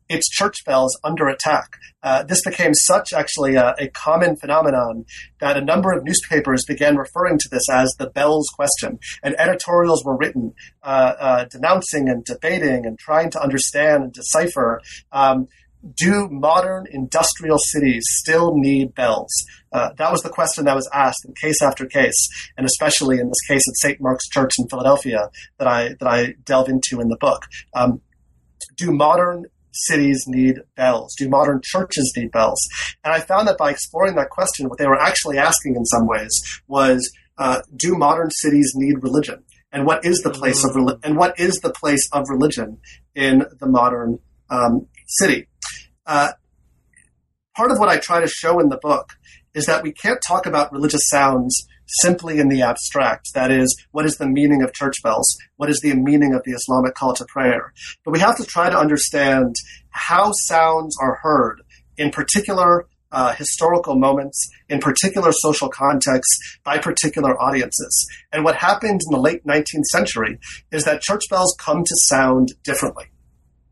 its 0.08 0.28
church 0.28 0.56
bells 0.64 0.98
under 1.02 1.28
attack. 1.28 1.76
Uh, 2.02 2.22
this 2.22 2.42
became 2.44 2.74
such 2.74 3.12
actually 3.12 3.56
a, 3.56 3.74
a, 3.78 3.88
common 3.88 4.36
phenomenon 4.36 5.04
that 5.40 5.56
a 5.56 5.64
number 5.64 5.92
of 5.92 6.04
newspapers 6.04 6.64
began 6.66 6.96
referring 6.96 7.38
to 7.38 7.48
this 7.50 7.68
as 7.70 7.90
the 7.98 8.10
bells 8.10 8.46
question, 8.54 8.98
and 9.22 9.34
editorials 9.38 10.04
were 10.04 10.16
written 10.16 10.52
uh, 10.82 11.14
uh, 11.18 11.44
denouncing 11.46 12.08
and 12.08 12.24
debating 12.24 12.84
and 12.84 12.98
trying 12.98 13.30
to 13.30 13.40
understand 13.40 14.02
and 14.02 14.12
decipher. 14.12 14.80
Um, 15.12 15.48
do 15.96 16.28
modern 16.30 16.86
industrial 16.90 17.58
cities 17.58 18.04
still 18.08 18.56
need 18.56 18.94
bells? 18.94 19.30
Uh, 19.70 19.90
that 19.98 20.10
was 20.10 20.22
the 20.22 20.30
question 20.30 20.64
that 20.64 20.74
was 20.74 20.88
asked 20.94 21.24
in 21.26 21.34
case 21.34 21.60
after 21.60 21.84
case, 21.86 22.28
and 22.56 22.66
especially 22.66 23.18
in 23.18 23.28
this 23.28 23.40
case 23.46 23.62
at 23.68 23.76
St. 23.76 24.00
Mark's 24.00 24.28
Church 24.28 24.52
in 24.58 24.68
Philadelphia 24.68 25.28
that 25.58 25.68
I 25.68 25.88
that 26.00 26.06
I 26.06 26.34
delve 26.44 26.68
into 26.68 27.00
in 27.00 27.08
the 27.08 27.16
book. 27.16 27.44
Um, 27.74 28.00
do 28.76 28.92
modern 28.92 29.44
cities 29.74 30.24
need 30.26 30.60
bells? 30.76 31.14
Do 31.16 31.28
modern 31.28 31.60
churches 31.62 32.12
need 32.16 32.30
bells? 32.32 32.60
And 33.04 33.12
I 33.12 33.20
found 33.20 33.48
that 33.48 33.58
by 33.58 33.70
exploring 33.70 34.14
that 34.16 34.30
question, 34.30 34.68
what 34.68 34.78
they 34.78 34.86
were 34.86 35.00
actually 35.00 35.38
asking 35.38 35.76
in 35.76 35.84
some 35.84 36.06
ways 36.06 36.32
was, 36.66 37.10
uh, 37.38 37.60
do 37.76 37.94
modern 37.96 38.30
cities 38.30 38.72
need 38.74 39.02
religion? 39.02 39.44
And 39.72 39.86
what 39.86 40.04
is 40.04 40.20
the 40.20 40.30
place 40.30 40.64
of 40.64 40.70
reli- 40.70 41.00
and 41.04 41.16
what 41.16 41.38
is 41.38 41.56
the 41.56 41.72
place 41.72 42.08
of 42.12 42.28
religion 42.28 42.78
in 43.14 43.44
the 43.58 43.66
modern 43.66 44.20
um, 44.48 44.86
city? 45.06 45.48
Uh, 46.06 46.32
part 47.56 47.72
of 47.72 47.78
what 47.78 47.88
I 47.88 47.98
try 47.98 48.20
to 48.20 48.28
show 48.28 48.60
in 48.60 48.68
the 48.68 48.78
book 48.80 49.14
is 49.52 49.66
that 49.66 49.82
we 49.82 49.92
can't 49.92 50.20
talk 50.26 50.46
about 50.46 50.72
religious 50.72 51.08
sounds 51.08 51.66
simply 51.86 52.38
in 52.38 52.48
the 52.48 52.62
abstract. 52.62 53.32
That 53.34 53.50
is, 53.50 53.74
what 53.92 54.06
is 54.06 54.16
the 54.16 54.28
meaning 54.28 54.62
of 54.62 54.72
church 54.72 54.96
bells? 55.02 55.36
What 55.56 55.70
is 55.70 55.80
the 55.80 55.94
meaning 55.94 56.34
of 56.34 56.42
the 56.44 56.52
Islamic 56.52 56.94
call 56.94 57.14
to 57.14 57.24
prayer? 57.26 57.72
But 58.04 58.12
we 58.12 58.20
have 58.20 58.36
to 58.36 58.44
try 58.44 58.70
to 58.70 58.78
understand 58.78 59.54
how 59.90 60.32
sounds 60.32 60.96
are 61.00 61.18
heard 61.22 61.62
in 61.96 62.10
particular 62.10 62.86
uh, 63.12 63.32
historical 63.32 63.94
moments, 63.94 64.50
in 64.68 64.80
particular 64.80 65.30
social 65.32 65.68
contexts, 65.68 66.58
by 66.64 66.78
particular 66.78 67.40
audiences. 67.40 68.06
And 68.32 68.44
what 68.44 68.56
happened 68.56 69.00
in 69.06 69.14
the 69.14 69.20
late 69.20 69.46
19th 69.46 69.84
century 69.84 70.38
is 70.72 70.84
that 70.84 71.00
church 71.00 71.22
bells 71.30 71.56
come 71.58 71.84
to 71.84 71.94
sound 72.08 72.54
differently. 72.64 73.04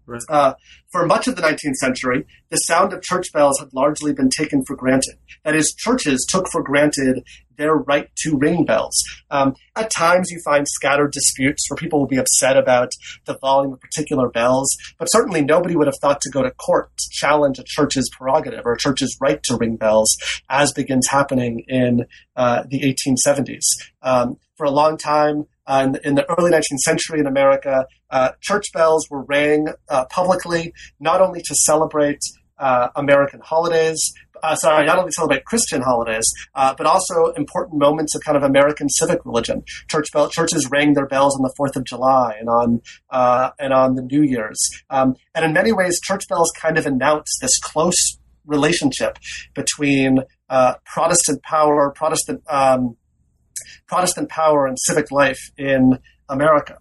Right. 0.07 0.23
Uh, 0.29 0.55
for 0.91 1.07
much 1.07 1.27
of 1.27 1.37
the 1.37 1.43
19th 1.43 1.77
century, 1.77 2.27
the 2.51 2.57
sound 2.57 2.93
of 2.93 3.03
church 3.03 3.33
bells 3.33 3.59
had 3.61 3.73
largely 3.73 4.13
been 4.13 4.31
taken 4.31 4.65
for 4.65 4.77
granted. 4.77 5.15
That 5.45 5.55
is, 5.55 5.75
churches 5.77 6.27
took 6.29 6.47
for 6.51 6.63
granted 6.63 7.25
their 7.63 7.77
right 7.77 8.11
to 8.17 8.37
ring 8.37 8.65
bells. 8.65 9.01
Um, 9.31 9.55
at 9.77 9.91
times, 9.91 10.31
you 10.31 10.41
find 10.45 10.67
scattered 10.69 11.13
disputes 11.13 11.65
where 11.71 11.77
people 11.77 12.01
will 12.01 12.09
be 12.09 12.19
upset 12.19 12.57
about 12.57 12.91
the 13.27 13.39
volume 13.39 13.73
of 13.73 13.81
particular 13.81 14.29
bells, 14.29 14.69
but 14.99 15.07
certainly 15.07 15.43
nobody 15.43 15.77
would 15.77 15.87
have 15.87 15.99
thought 16.01 16.21
to 16.23 16.31
go 16.31 16.43
to 16.43 16.51
court 16.51 16.91
to 16.99 17.09
challenge 17.13 17.61
a 17.61 17.65
church's 17.65 18.11
prerogative 18.13 18.67
or 18.67 18.73
a 18.73 18.79
church's 18.79 19.17
right 19.21 19.41
to 19.45 19.57
ring 19.57 19.77
bells, 19.77 20.17
as 20.51 20.73
begins 20.73 21.07
happening 21.09 21.65
in 21.69 22.05
uh, 22.37 22.65
the 22.69 22.81
1870s. 22.81 23.63
Um, 24.03 24.39
for 24.57 24.67
a 24.67 24.71
long 24.71 24.97
time, 24.97 25.47
uh, 25.67 25.83
in, 25.85 25.93
the, 25.93 26.09
in, 26.09 26.15
the, 26.17 26.29
early 26.37 26.51
19th 26.51 26.79
century 26.79 27.21
in 27.21 27.27
America, 27.27 27.87
uh, 28.11 28.31
church 28.41 28.67
bells 28.75 29.09
were 29.09 29.23
rang 29.23 29.69
uh, 29.89 30.05
publicly, 30.07 30.73
not 30.99 31.21
only 31.21 31.41
to 31.41 31.55
celebrate 31.55 32.19
uh, 32.59 32.89
American 32.97 33.41
holidays, 33.41 34.13
uh, 34.43 34.55
sorry, 34.55 34.87
not 34.87 34.99
only 34.99 35.11
celebrate 35.13 35.45
Christian 35.45 35.83
holidays, 35.83 36.25
uh, 36.55 36.75
but 36.77 36.87
also 36.87 37.33
important 37.37 37.79
moments 37.79 38.15
of 38.15 38.23
kind 38.23 38.37
of 38.37 38.43
American 38.43 38.89
civic 38.89 39.25
religion. 39.25 39.63
Church 39.89 40.07
bell, 40.13 40.29
churches 40.29 40.69
rang 40.71 40.95
their 40.95 41.07
bells 41.07 41.37
on 41.37 41.43
the 41.43 41.53
Fourth 41.57 41.77
of 41.77 41.85
July 41.85 42.37
and 42.39 42.49
on 42.49 42.81
and 43.59 43.73
on 43.73 43.95
the 43.95 44.03
New 44.03 44.23
Year's, 44.23 44.61
um, 44.91 45.15
and 45.35 45.45
in 45.45 45.53
many 45.53 45.73
ways, 45.73 46.01
church 46.01 46.27
bells 46.29 46.51
kind 46.61 46.79
of 46.79 46.87
announce 46.87 47.29
this 47.41 47.59
close 47.59 48.19
relationship 48.45 49.19
between 49.55 50.19
Protestant 50.85 51.43
power, 51.43 51.93
Protestant 51.95 52.43
um, 52.49 52.97
Protestant 53.87 54.29
power 54.29 54.67
and 54.67 54.77
civic 54.81 55.11
life 55.11 55.51
in 55.57 55.99
America. 56.29 56.79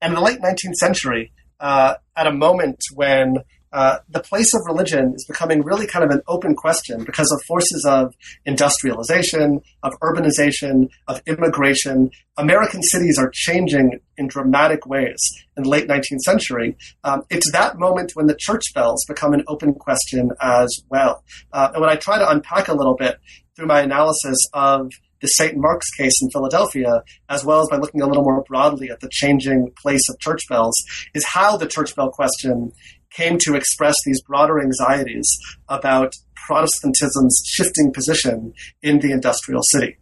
And 0.00 0.12
in 0.12 0.14
the 0.16 0.22
late 0.22 0.40
19th 0.40 0.74
century, 0.74 1.32
uh, 1.60 1.94
at 2.16 2.26
a 2.26 2.32
moment 2.32 2.80
when 2.94 3.36
uh, 3.72 3.98
the 4.08 4.20
place 4.20 4.52
of 4.54 4.60
religion 4.66 5.12
is 5.14 5.24
becoming 5.26 5.62
really 5.62 5.86
kind 5.86 6.04
of 6.04 6.10
an 6.10 6.20
open 6.28 6.54
question 6.54 7.04
because 7.04 7.30
of 7.32 7.40
forces 7.46 7.84
of 7.88 8.14
industrialization, 8.44 9.60
of 9.82 9.98
urbanization, 10.00 10.88
of 11.08 11.22
immigration. 11.26 12.10
American 12.36 12.82
cities 12.82 13.18
are 13.18 13.30
changing 13.32 14.00
in 14.16 14.26
dramatic 14.26 14.86
ways 14.86 15.18
in 15.56 15.62
the 15.62 15.68
late 15.68 15.88
19th 15.88 16.20
century. 16.24 16.76
Um, 17.04 17.22
it's 17.30 17.50
that 17.52 17.78
moment 17.78 18.12
when 18.14 18.26
the 18.26 18.36
church 18.38 18.64
bells 18.74 19.04
become 19.08 19.32
an 19.32 19.42
open 19.48 19.74
question 19.74 20.30
as 20.40 20.68
well. 20.90 21.24
Uh, 21.52 21.70
and 21.72 21.80
when 21.80 21.90
I 21.90 21.96
try 21.96 22.18
to 22.18 22.30
unpack 22.30 22.68
a 22.68 22.74
little 22.74 22.94
bit 22.94 23.16
through 23.56 23.66
my 23.66 23.80
analysis 23.80 24.38
of 24.52 24.90
the 25.22 25.28
St. 25.28 25.56
Mark's 25.56 25.88
case 25.90 26.20
in 26.20 26.30
Philadelphia, 26.30 27.02
as 27.28 27.44
well 27.44 27.62
as 27.62 27.68
by 27.68 27.76
looking 27.76 28.02
a 28.02 28.06
little 28.06 28.24
more 28.24 28.42
broadly 28.42 28.90
at 28.90 29.00
the 29.00 29.08
changing 29.10 29.72
place 29.80 30.02
of 30.10 30.18
church 30.18 30.40
bells, 30.48 30.74
is 31.14 31.24
how 31.24 31.56
the 31.56 31.66
church 31.66 31.94
bell 31.94 32.10
question 32.10 32.72
came 33.14 33.38
to 33.42 33.54
express 33.54 33.94
these 34.04 34.22
broader 34.22 34.60
anxieties 34.60 35.28
about 35.68 36.14
Protestantism's 36.46 37.42
shifting 37.46 37.92
position 37.92 38.52
in 38.82 38.98
the 38.98 39.12
industrial 39.12 39.62
city. 39.70 39.98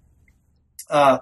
Uh, 0.89 1.19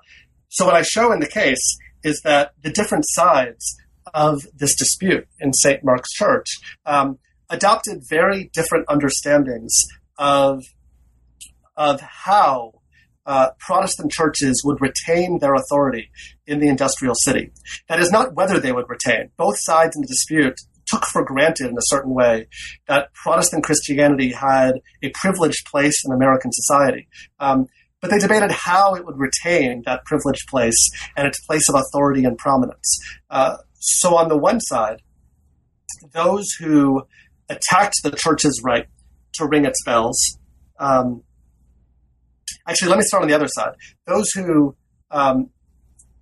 so, 0.48 0.64
what 0.64 0.74
I 0.74 0.82
show 0.82 1.12
in 1.12 1.20
the 1.20 1.28
case 1.28 1.76
is 2.02 2.20
that 2.22 2.52
the 2.62 2.70
different 2.70 3.04
sides 3.08 3.76
of 4.14 4.46
this 4.54 4.74
dispute 4.76 5.26
in 5.40 5.52
St. 5.52 5.84
Mark's 5.84 6.12
Church 6.12 6.46
um, 6.86 7.18
adopted 7.50 8.02
very 8.08 8.50
different 8.54 8.86
understandings 8.88 9.74
of, 10.18 10.64
of 11.76 12.00
how 12.00 12.72
uh, 13.26 13.50
Protestant 13.58 14.10
churches 14.10 14.62
would 14.64 14.80
retain 14.80 15.38
their 15.38 15.54
authority 15.54 16.10
in 16.46 16.60
the 16.60 16.68
industrial 16.68 17.14
city. 17.14 17.50
That 17.88 18.00
is 18.00 18.10
not 18.10 18.34
whether 18.34 18.58
they 18.58 18.72
would 18.72 18.88
retain. 18.88 19.30
Both 19.36 19.56
sides 19.58 19.94
in 19.94 20.02
the 20.02 20.08
dispute 20.08 20.58
took 20.88 21.04
for 21.06 21.24
granted 21.24 21.66
in 21.66 21.76
a 21.76 21.82
certain 21.82 22.14
way 22.14 22.48
that 22.86 23.12
Protestant 23.14 23.64
Christianity 23.64 24.32
had 24.32 24.80
a 25.02 25.10
privileged 25.10 25.66
place 25.66 26.02
in 26.04 26.12
American 26.12 26.50
society. 26.52 27.08
Um, 27.38 27.66
but 28.00 28.10
they 28.10 28.18
debated 28.18 28.52
how 28.52 28.94
it 28.94 29.04
would 29.04 29.18
retain 29.18 29.82
that 29.84 30.04
privileged 30.04 30.46
place 30.48 30.88
and 31.16 31.26
its 31.26 31.44
place 31.46 31.68
of 31.68 31.74
authority 31.74 32.24
and 32.24 32.38
prominence. 32.38 32.98
Uh, 33.28 33.56
so, 33.80 34.16
on 34.16 34.28
the 34.28 34.36
one 34.36 34.60
side, 34.60 35.02
those 36.12 36.46
who 36.60 37.02
attacked 37.48 37.96
the 38.04 38.12
church's 38.12 38.60
right 38.64 38.86
to 39.34 39.46
ring 39.46 39.64
its 39.64 39.82
bells 39.84 40.38
um, 40.78 41.22
Actually, 42.68 42.88
let 42.88 42.98
me 42.98 43.04
start 43.04 43.22
on 43.22 43.28
the 43.28 43.34
other 43.34 43.48
side. 43.48 43.72
Those 44.06 44.30
who 44.32 44.76
um, 45.10 45.48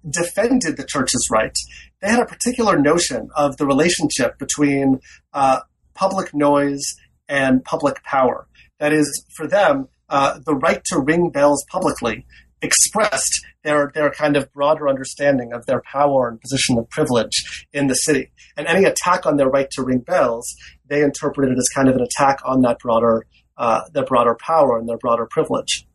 defended 0.09 0.77
the 0.77 0.85
church's 0.85 1.27
rights, 1.31 1.67
they 2.01 2.09
had 2.09 2.21
a 2.21 2.27
particular 2.27 2.79
notion 2.79 3.29
of 3.37 3.57
the 3.57 3.67
relationship 3.67 4.39
between 4.39 5.01
uh, 5.33 5.61
public 5.95 6.35
noise 6.35 6.85
and 7.29 7.65
public 7.65 8.03
power. 8.05 8.47
That 8.79 8.93
is, 8.93 9.25
for 9.35 9.47
them, 9.47 9.89
uh, 10.09 10.39
the 10.45 10.55
right 10.55 10.83
to 10.87 11.01
ring 11.01 11.31
bells 11.31 11.65
publicly 11.71 12.27
expressed 12.63 13.45
their 13.65 13.91
their 13.95 14.11
kind 14.11 14.37
of 14.37 14.51
broader 14.53 14.89
understanding 14.89 15.53
of 15.53 15.67
their 15.67 15.83
power 15.83 16.29
and 16.29 16.41
position 16.41 16.79
of 16.79 16.89
privilege 16.91 17.67
in 17.73 17.87
the 17.87 17.95
city. 17.95 18.31
And 18.57 18.67
any 18.67 18.85
attack 18.85 19.27
on 19.27 19.37
their 19.37 19.49
right 19.49 19.69
to 19.73 19.83
ring 19.83 19.99
bells, 19.99 20.55
they 20.87 21.03
interpreted 21.03 21.53
it 21.53 21.59
as 21.59 21.69
kind 21.75 21.89
of 21.89 21.97
an 21.97 22.03
attack 22.03 22.41
on 22.45 22.63
that 22.63 22.79
broader 22.79 23.27
uh, 23.59 23.83
their 23.93 24.05
broader 24.05 24.37
power 24.39 24.79
and 24.79 24.89
their 24.89 24.99
broader 24.99 25.27
privilege 25.31 25.87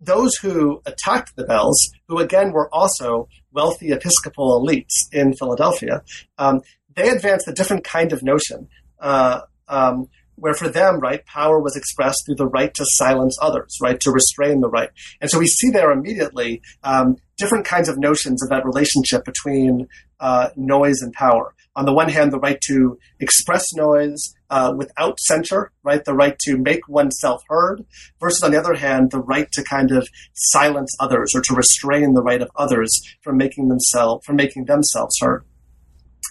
those 0.00 0.34
who 0.36 0.80
attacked 0.86 1.36
the 1.36 1.44
Bells, 1.44 1.90
who 2.08 2.18
again 2.18 2.52
were 2.52 2.72
also 2.74 3.28
wealthy 3.52 3.90
Episcopal 3.92 4.60
elites 4.60 4.94
in 5.12 5.34
Philadelphia, 5.34 6.02
um, 6.38 6.60
they 6.94 7.08
advanced 7.08 7.48
a 7.48 7.52
different 7.52 7.84
kind 7.84 8.12
of 8.12 8.22
notion, 8.22 8.68
uh, 9.00 9.40
um, 9.68 10.08
where 10.36 10.54
for 10.54 10.68
them, 10.68 10.98
right, 11.00 11.24
power 11.26 11.60
was 11.60 11.76
expressed 11.76 12.22
through 12.24 12.34
the 12.36 12.46
right 12.46 12.72
to 12.74 12.84
silence 12.86 13.36
others, 13.42 13.76
right, 13.82 14.00
to 14.00 14.10
restrain 14.10 14.60
the 14.60 14.70
right. 14.70 14.90
And 15.20 15.30
so 15.30 15.38
we 15.38 15.46
see 15.46 15.70
there 15.70 15.92
immediately 15.92 16.62
um, 16.82 17.16
different 17.36 17.66
kinds 17.66 17.88
of 17.88 17.98
notions 17.98 18.42
of 18.42 18.48
that 18.48 18.64
relationship 18.64 19.24
between 19.24 19.86
uh, 20.18 20.50
noise 20.56 21.02
and 21.02 21.12
power. 21.12 21.54
On 21.76 21.84
the 21.84 21.92
one 21.92 22.08
hand, 22.08 22.32
the 22.32 22.38
right 22.38 22.60
to 22.62 22.98
express 23.20 23.72
noise 23.74 24.34
uh, 24.50 24.74
without 24.76 25.18
censure, 25.20 25.72
right? 25.82 26.04
The 26.04 26.14
right 26.14 26.38
to 26.40 26.58
make 26.58 26.88
oneself 26.88 27.42
heard, 27.48 27.84
versus 28.20 28.42
on 28.42 28.50
the 28.50 28.58
other 28.58 28.74
hand, 28.74 29.10
the 29.10 29.20
right 29.20 29.50
to 29.52 29.62
kind 29.62 29.92
of 29.92 30.08
silence 30.34 30.94
others 31.00 31.32
or 31.34 31.40
to 31.42 31.54
restrain 31.54 32.14
the 32.14 32.22
right 32.22 32.42
of 32.42 32.50
others 32.56 32.90
from 33.22 33.36
making 33.36 33.68
themselves 33.68 34.24
from 34.26 34.36
making 34.36 34.64
themselves 34.66 35.16
heard. 35.20 35.44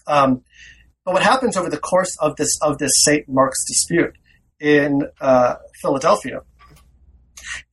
Um, 0.08 0.44
but 1.06 1.14
what 1.14 1.24
happens 1.24 1.58
over 1.58 1.70
the 1.70 1.80
course 1.80 2.16
of 2.20 2.36
this 2.36 2.60
of 2.62 2.78
this 2.78 2.92
St. 3.04 3.28
Mark's 3.28 3.66
dispute 3.66 4.16
in 4.60 5.04
uh, 5.22 5.56
Philadelphia 5.82 6.42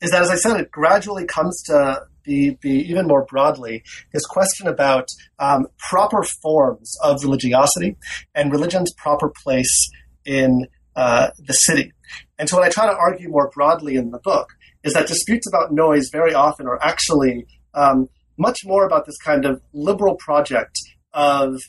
is 0.01 0.11
that, 0.11 0.23
as 0.23 0.31
I 0.31 0.37
said, 0.37 0.61
it 0.61 0.71
gradually 0.71 1.27
comes 1.27 1.63
to 1.65 2.03
be, 2.23 2.51
be 2.61 2.81
even 2.89 3.07
more 3.07 3.25
broadly 3.25 3.83
this 4.13 4.27
question 4.27 4.67
about 4.67 5.09
um, 5.39 5.67
proper 5.79 6.23
forms 6.43 6.95
of 7.03 7.23
religiosity 7.23 7.97
and 8.35 8.53
religion's 8.53 8.93
proper 8.95 9.33
place 9.43 9.91
in 10.27 10.67
uh, 10.95 11.29
the 11.39 11.53
city. 11.53 11.93
And 12.39 12.49
so, 12.49 12.57
what 12.57 12.67
I 12.67 12.71
try 12.71 12.87
to 12.87 12.97
argue 12.97 13.29
more 13.29 13.51
broadly 13.55 13.97
in 13.97 14.11
the 14.11 14.19
book 14.19 14.49
is 14.85 14.93
that 14.95 15.07
disputes 15.07 15.47
about 15.49 15.73
noise 15.73 16.09
very 16.11 16.35
often 16.35 16.67
are 16.67 16.83
actually 16.83 17.47
um, 17.75 18.09
much 18.39 18.59
more 18.65 18.87
about 18.87 19.07
this 19.07 19.19
kind 19.19 19.45
of 19.45 19.61
liberal 19.73 20.17
project 20.17 20.79
of 21.13 21.61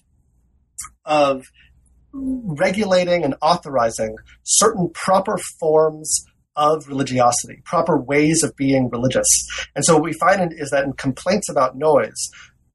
of 1.05 1.45
regulating 2.13 3.23
and 3.23 3.35
authorizing 3.41 4.15
certain 4.43 4.89
proper 4.93 5.37
forms 5.59 6.25
of 6.55 6.87
religiosity, 6.87 7.61
proper 7.65 7.97
ways 7.97 8.43
of 8.43 8.55
being 8.55 8.89
religious. 8.89 9.27
And 9.75 9.85
so 9.85 9.93
what 9.95 10.03
we 10.03 10.13
find 10.13 10.51
is 10.57 10.71
that 10.71 10.83
in 10.83 10.93
complaints 10.93 11.49
about 11.49 11.77
noise, 11.77 12.29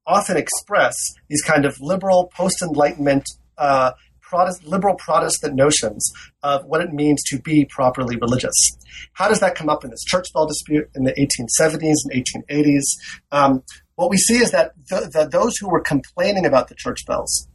often 0.06 0.36
express 0.36 0.94
these 1.28 1.42
kind 1.42 1.64
of 1.64 1.76
liberal, 1.80 2.30
post 2.34 2.62
Enlightenment, 2.62 3.24
uh, 3.58 3.92
Protest, 4.32 4.64
liberal 4.64 4.94
Protestant 4.94 5.54
notions 5.54 6.10
of 6.42 6.64
what 6.64 6.80
it 6.80 6.90
means 6.90 7.22
to 7.24 7.38
be 7.38 7.66
properly 7.66 8.16
religious. 8.16 8.54
How 9.12 9.28
does 9.28 9.40
that 9.40 9.54
come 9.54 9.68
up 9.68 9.84
in 9.84 9.90
this 9.90 10.02
church 10.04 10.32
bell 10.32 10.46
dispute 10.46 10.88
in 10.94 11.04
the 11.04 11.12
1870s 11.12 11.96
and 12.04 12.24
1880s? 12.48 12.84
Um, 13.30 13.62
what 13.96 14.08
we 14.08 14.16
see 14.16 14.38
is 14.38 14.50
that 14.52 14.72
the, 14.88 15.10
the, 15.12 15.28
those 15.30 15.58
who 15.58 15.68
were 15.68 15.82
complaining 15.82 16.46
about 16.46 16.68
the 16.68 16.74
church 16.74 17.04
bells 17.06 17.46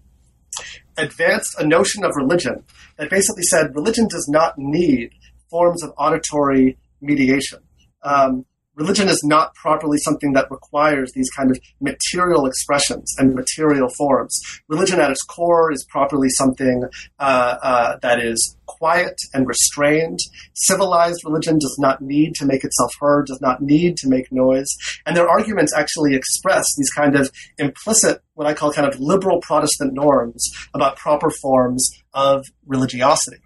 advanced 0.98 1.56
a 1.60 1.66
notion 1.66 2.04
of 2.04 2.12
religion 2.16 2.63
that 2.98 3.10
basically 3.10 3.44
said 3.44 3.74
religion 3.74 4.08
does 4.08 4.28
not 4.30 4.54
need 4.58 5.13
forms 5.50 5.82
of 5.82 5.92
auditory 5.98 6.78
mediation. 7.02 7.60
Um, 8.04 8.46
religion 8.78 9.10
is 9.10 9.22
not 9.24 9.54
properly 9.56 9.98
something 9.98 10.34
that 10.34 10.50
requires 10.50 11.12
these 11.13 11.30
kind 11.32 11.52
of 11.52 11.60
material 11.82 12.46
expressions 12.46 13.13
and 13.18 13.34
material 13.34 13.90
forms. 13.90 14.40
Religion 14.70 15.00
at 15.00 15.12
its 15.12 15.24
core 15.24 15.72
is 15.72 15.86
properly 15.90 16.30
something 16.30 16.84
uh, 17.20 17.56
uh, 17.62 17.98
that 18.02 18.20
is 18.20 18.56
quiet 18.68 19.16
and 19.34 19.48
restrained. 19.48 20.20
Civilized 20.54 21.22
religion 21.26 21.58
does 21.58 21.76
not 21.80 22.02
need 22.02 22.36
to 22.36 22.46
make 22.46 22.63
itself 22.63 22.92
heard, 23.00 23.26
does 23.26 23.42
not 23.42 23.62
need 23.62 23.98
to 23.98 24.08
make 24.08 24.32
noise. 24.32 24.70
And 25.06 25.18
their 25.18 25.28
arguments 25.28 25.74
actually 25.76 26.16
express 26.16 26.66
these 26.78 26.92
kind 26.92 27.16
of 27.16 27.32
implicit, 27.58 28.22
what 28.36 28.48
I 28.48 28.54
call 28.54 28.72
kind 28.72 28.88
of 28.88 29.00
liberal 29.00 29.42
Protestant 29.42 29.94
norms 29.94 30.48
about 30.74 30.98
proper 30.98 31.32
forms 31.32 31.90
of 32.13 32.46
religiosity 32.66 33.38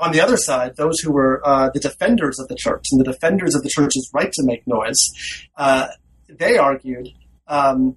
on 0.00 0.12
the 0.12 0.20
other 0.20 0.36
side, 0.36 0.76
those 0.76 0.98
who 1.00 1.12
were 1.12 1.46
uh, 1.46 1.70
the 1.72 1.78
defenders 1.78 2.38
of 2.40 2.48
the 2.48 2.56
church 2.56 2.86
and 2.90 3.00
the 3.00 3.04
defenders 3.04 3.54
of 3.54 3.62
the 3.62 3.68
church's 3.68 4.10
right 4.14 4.32
to 4.32 4.42
make 4.44 4.66
noise, 4.66 4.98
uh, 5.56 5.88
they 6.28 6.56
argued 6.56 7.08
um, 7.46 7.96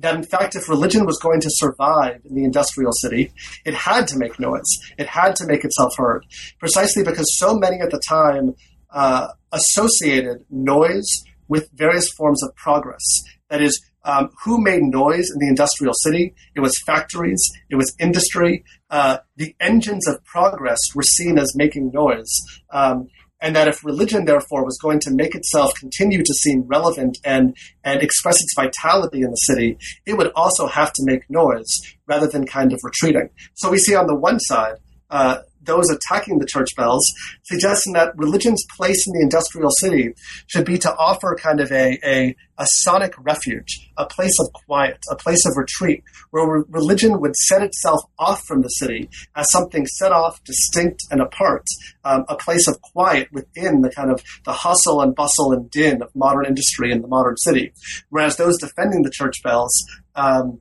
that 0.00 0.16
in 0.16 0.24
fact, 0.24 0.56
if 0.56 0.68
religion 0.68 1.06
was 1.06 1.18
going 1.18 1.40
to 1.40 1.48
survive 1.50 2.20
in 2.24 2.34
the 2.34 2.44
industrial 2.44 2.92
city, 2.92 3.32
it 3.64 3.74
had 3.74 4.08
to 4.08 4.18
make 4.18 4.38
noise. 4.40 4.68
It 4.98 5.06
had 5.06 5.36
to 5.36 5.46
make 5.46 5.64
itself 5.64 5.96
heard, 5.96 6.26
precisely 6.58 7.04
because 7.04 7.26
so 7.38 7.56
many 7.56 7.80
at 7.80 7.90
the 7.90 8.00
time 8.08 8.54
uh, 8.90 9.28
associated 9.52 10.44
noise 10.50 11.08
with 11.48 11.70
various 11.72 12.08
forms 12.10 12.42
of 12.42 12.54
progress. 12.56 13.04
That 13.48 13.62
is, 13.62 13.80
um, 14.06 14.30
who 14.44 14.62
made 14.62 14.82
noise 14.82 15.28
in 15.32 15.40
the 15.40 15.48
industrial 15.48 15.92
city? 15.94 16.34
It 16.54 16.60
was 16.60 16.80
factories, 16.86 17.42
it 17.68 17.76
was 17.76 17.94
industry. 18.00 18.64
Uh, 18.88 19.18
the 19.36 19.54
engines 19.60 20.06
of 20.08 20.24
progress 20.24 20.78
were 20.94 21.02
seen 21.02 21.38
as 21.38 21.54
making 21.56 21.90
noise. 21.92 22.32
Um, 22.72 23.08
and 23.40 23.54
that 23.54 23.68
if 23.68 23.84
religion, 23.84 24.24
therefore, 24.24 24.64
was 24.64 24.78
going 24.80 25.00
to 25.00 25.10
make 25.10 25.34
itself 25.34 25.72
continue 25.78 26.22
to 26.22 26.34
seem 26.34 26.62
relevant 26.62 27.18
and, 27.22 27.54
and 27.84 28.02
express 28.02 28.40
its 28.40 28.54
vitality 28.56 29.20
in 29.22 29.30
the 29.30 29.36
city, 29.36 29.76
it 30.06 30.16
would 30.16 30.32
also 30.34 30.66
have 30.66 30.92
to 30.94 31.04
make 31.04 31.28
noise 31.28 31.68
rather 32.06 32.26
than 32.26 32.46
kind 32.46 32.72
of 32.72 32.80
retreating. 32.82 33.28
So 33.54 33.70
we 33.70 33.78
see 33.78 33.94
on 33.94 34.06
the 34.06 34.14
one 34.14 34.40
side, 34.40 34.76
uh, 35.10 35.38
those 35.66 35.90
attacking 35.90 36.38
the 36.38 36.46
church 36.46 36.74
bells, 36.76 37.12
suggesting 37.44 37.92
that 37.94 38.16
religion's 38.16 38.64
place 38.76 39.06
in 39.06 39.12
the 39.12 39.22
industrial 39.22 39.70
city 39.80 40.14
should 40.46 40.64
be 40.64 40.78
to 40.78 40.94
offer 40.96 41.36
kind 41.40 41.60
of 41.60 41.70
a, 41.72 41.98
a, 42.04 42.36
a 42.58 42.66
sonic 42.82 43.14
refuge, 43.18 43.90
a 43.96 44.06
place 44.06 44.34
of 44.40 44.52
quiet, 44.52 44.98
a 45.10 45.16
place 45.16 45.44
of 45.46 45.56
retreat, 45.56 46.02
where 46.30 46.46
re- 46.46 46.64
religion 46.68 47.20
would 47.20 47.34
set 47.36 47.62
itself 47.62 48.00
off 48.18 48.42
from 48.46 48.62
the 48.62 48.68
city 48.68 49.08
as 49.34 49.50
something 49.50 49.86
set 49.86 50.12
off, 50.12 50.42
distinct 50.44 51.00
and 51.10 51.20
apart, 51.20 51.64
um, 52.04 52.24
a 52.28 52.36
place 52.36 52.66
of 52.68 52.80
quiet 52.80 53.28
within 53.32 53.82
the 53.82 53.90
kind 53.90 54.10
of 54.10 54.22
the 54.44 54.52
hustle 54.52 55.00
and 55.00 55.14
bustle 55.14 55.52
and 55.52 55.70
din 55.70 56.02
of 56.02 56.14
modern 56.14 56.46
industry 56.46 56.90
in 56.90 57.02
the 57.02 57.08
modern 57.08 57.36
city. 57.38 57.72
Whereas 58.10 58.36
those 58.36 58.58
defending 58.58 59.02
the 59.02 59.10
church 59.10 59.42
bells, 59.42 59.84
um, 60.14 60.60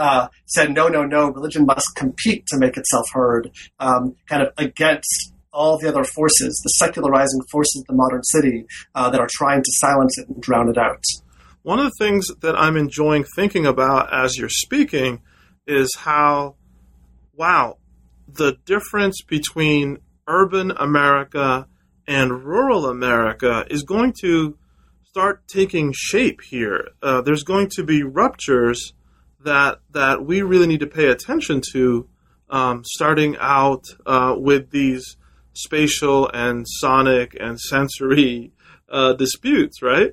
uh, 0.00 0.28
said, 0.46 0.72
no, 0.72 0.88
no, 0.88 1.04
no, 1.04 1.28
religion 1.30 1.66
must 1.66 1.94
compete 1.94 2.46
to 2.46 2.58
make 2.58 2.76
itself 2.76 3.06
heard, 3.12 3.50
um, 3.78 4.16
kind 4.26 4.42
of 4.42 4.48
against 4.56 5.34
all 5.52 5.78
the 5.78 5.88
other 5.88 6.04
forces, 6.04 6.58
the 6.64 6.70
secularizing 6.70 7.42
forces 7.52 7.82
of 7.82 7.86
the 7.86 7.94
modern 7.94 8.22
city 8.24 8.64
uh, 8.94 9.10
that 9.10 9.20
are 9.20 9.28
trying 9.30 9.62
to 9.62 9.70
silence 9.74 10.16
it 10.18 10.26
and 10.28 10.40
drown 10.40 10.70
it 10.70 10.78
out. 10.78 11.04
One 11.62 11.78
of 11.78 11.84
the 11.84 12.04
things 12.04 12.28
that 12.40 12.58
I'm 12.58 12.76
enjoying 12.76 13.24
thinking 13.36 13.66
about 13.66 14.12
as 14.12 14.38
you're 14.38 14.48
speaking 14.48 15.20
is 15.66 15.94
how, 15.98 16.56
wow, 17.34 17.76
the 18.26 18.56
difference 18.64 19.20
between 19.20 19.98
urban 20.26 20.70
America 20.70 21.68
and 22.06 22.42
rural 22.42 22.86
America 22.86 23.66
is 23.68 23.82
going 23.82 24.14
to 24.22 24.56
start 25.04 25.46
taking 25.46 25.92
shape 25.94 26.40
here. 26.40 26.88
Uh, 27.02 27.20
there's 27.20 27.42
going 27.42 27.68
to 27.68 27.84
be 27.84 28.02
ruptures 28.02 28.94
that 29.44 29.80
that 29.90 30.24
we 30.24 30.42
really 30.42 30.66
need 30.66 30.80
to 30.80 30.86
pay 30.86 31.06
attention 31.08 31.62
to, 31.72 32.08
um, 32.48 32.82
starting 32.84 33.36
out 33.38 33.84
uh, 34.06 34.34
with 34.36 34.70
these 34.70 35.16
spatial 35.54 36.28
and 36.32 36.66
sonic 36.68 37.36
and 37.38 37.58
sensory 37.60 38.52
uh, 38.90 39.12
disputes, 39.14 39.82
right? 39.82 40.12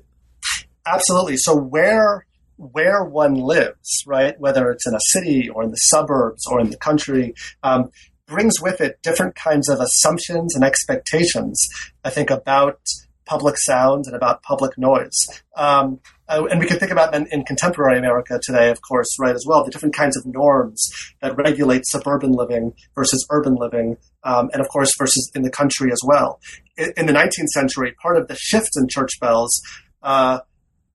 Absolutely. 0.86 1.36
So 1.36 1.56
where 1.56 2.26
where 2.56 3.04
one 3.04 3.34
lives, 3.34 4.02
right, 4.06 4.34
whether 4.40 4.70
it's 4.70 4.86
in 4.86 4.94
a 4.94 5.00
city 5.10 5.48
or 5.48 5.62
in 5.62 5.70
the 5.70 5.76
suburbs 5.76 6.44
or 6.50 6.60
in 6.60 6.70
the 6.70 6.76
country, 6.76 7.34
um, 7.62 7.90
brings 8.26 8.60
with 8.60 8.80
it 8.80 8.98
different 9.02 9.34
kinds 9.36 9.68
of 9.68 9.80
assumptions 9.80 10.54
and 10.54 10.64
expectations. 10.64 11.64
I 12.04 12.10
think 12.10 12.30
about 12.30 12.80
public 13.28 13.56
sounds 13.58 14.08
and 14.08 14.16
about 14.16 14.42
public 14.42 14.76
noise. 14.78 15.14
Um, 15.56 16.00
uh, 16.28 16.46
and 16.50 16.58
we 16.58 16.66
can 16.66 16.78
think 16.78 16.90
about 16.90 17.14
in, 17.14 17.26
in, 17.30 17.44
contemporary 17.44 17.98
America 17.98 18.40
today, 18.42 18.70
of 18.70 18.80
course, 18.82 19.08
right, 19.18 19.34
as 19.34 19.44
well, 19.46 19.64
the 19.64 19.70
different 19.70 19.94
kinds 19.94 20.16
of 20.16 20.24
norms 20.26 20.90
that 21.22 21.36
regulate 21.36 21.82
suburban 21.86 22.32
living 22.32 22.74
versus 22.94 23.26
urban 23.30 23.54
living, 23.54 23.96
um, 24.24 24.50
and 24.52 24.60
of 24.60 24.68
course, 24.68 24.90
versus 24.98 25.30
in 25.34 25.42
the 25.42 25.50
country 25.50 25.92
as 25.92 26.00
well. 26.04 26.40
In, 26.76 26.92
in, 26.96 27.06
the 27.06 27.12
19th 27.12 27.48
century, 27.54 27.94
part 28.02 28.16
of 28.16 28.28
the 28.28 28.36
shift 28.36 28.70
in 28.76 28.88
church 28.88 29.12
bells 29.20 29.60
uh, 30.02 30.40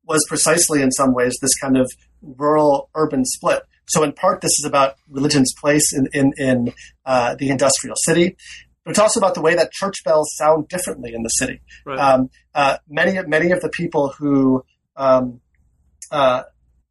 was 0.06 0.24
precisely, 0.28 0.82
in 0.82 0.92
some 0.92 1.14
ways, 1.14 1.38
this 1.42 1.56
kind 1.56 1.78
of 1.78 1.92
rural 2.22 2.90
urban 2.96 3.26
split. 3.26 3.64
So, 3.88 4.04
in 4.04 4.12
part, 4.14 4.42
this 4.42 4.52
is 4.60 4.66
about 4.66 4.96
religion's 5.10 5.54
place 5.60 5.94
in, 5.94 6.08
in, 6.14 6.34
in 6.38 6.74
uh, 7.06 7.36
the 7.36 7.50
industrial 7.50 7.96
city 8.06 8.38
but 8.84 8.92
it's 8.92 9.00
also 9.00 9.20
about 9.20 9.36
the 9.36 9.42
way 9.42 9.56
that 9.56 9.72
church 9.72 10.04
bells 10.04 10.34
sound 10.36 10.68
differently 10.68 11.14
in 11.14 11.24
the 11.24 11.30
city. 11.30 11.62
Right. 11.86 12.00
Um, 12.00 12.30
uh, 12.54 12.78
many 12.90 13.20
many 13.28 13.52
of 13.52 13.62
the 13.62 13.70
people 13.70 14.14
who 14.18 14.64
um, 14.96 15.42
uh, 16.12 16.44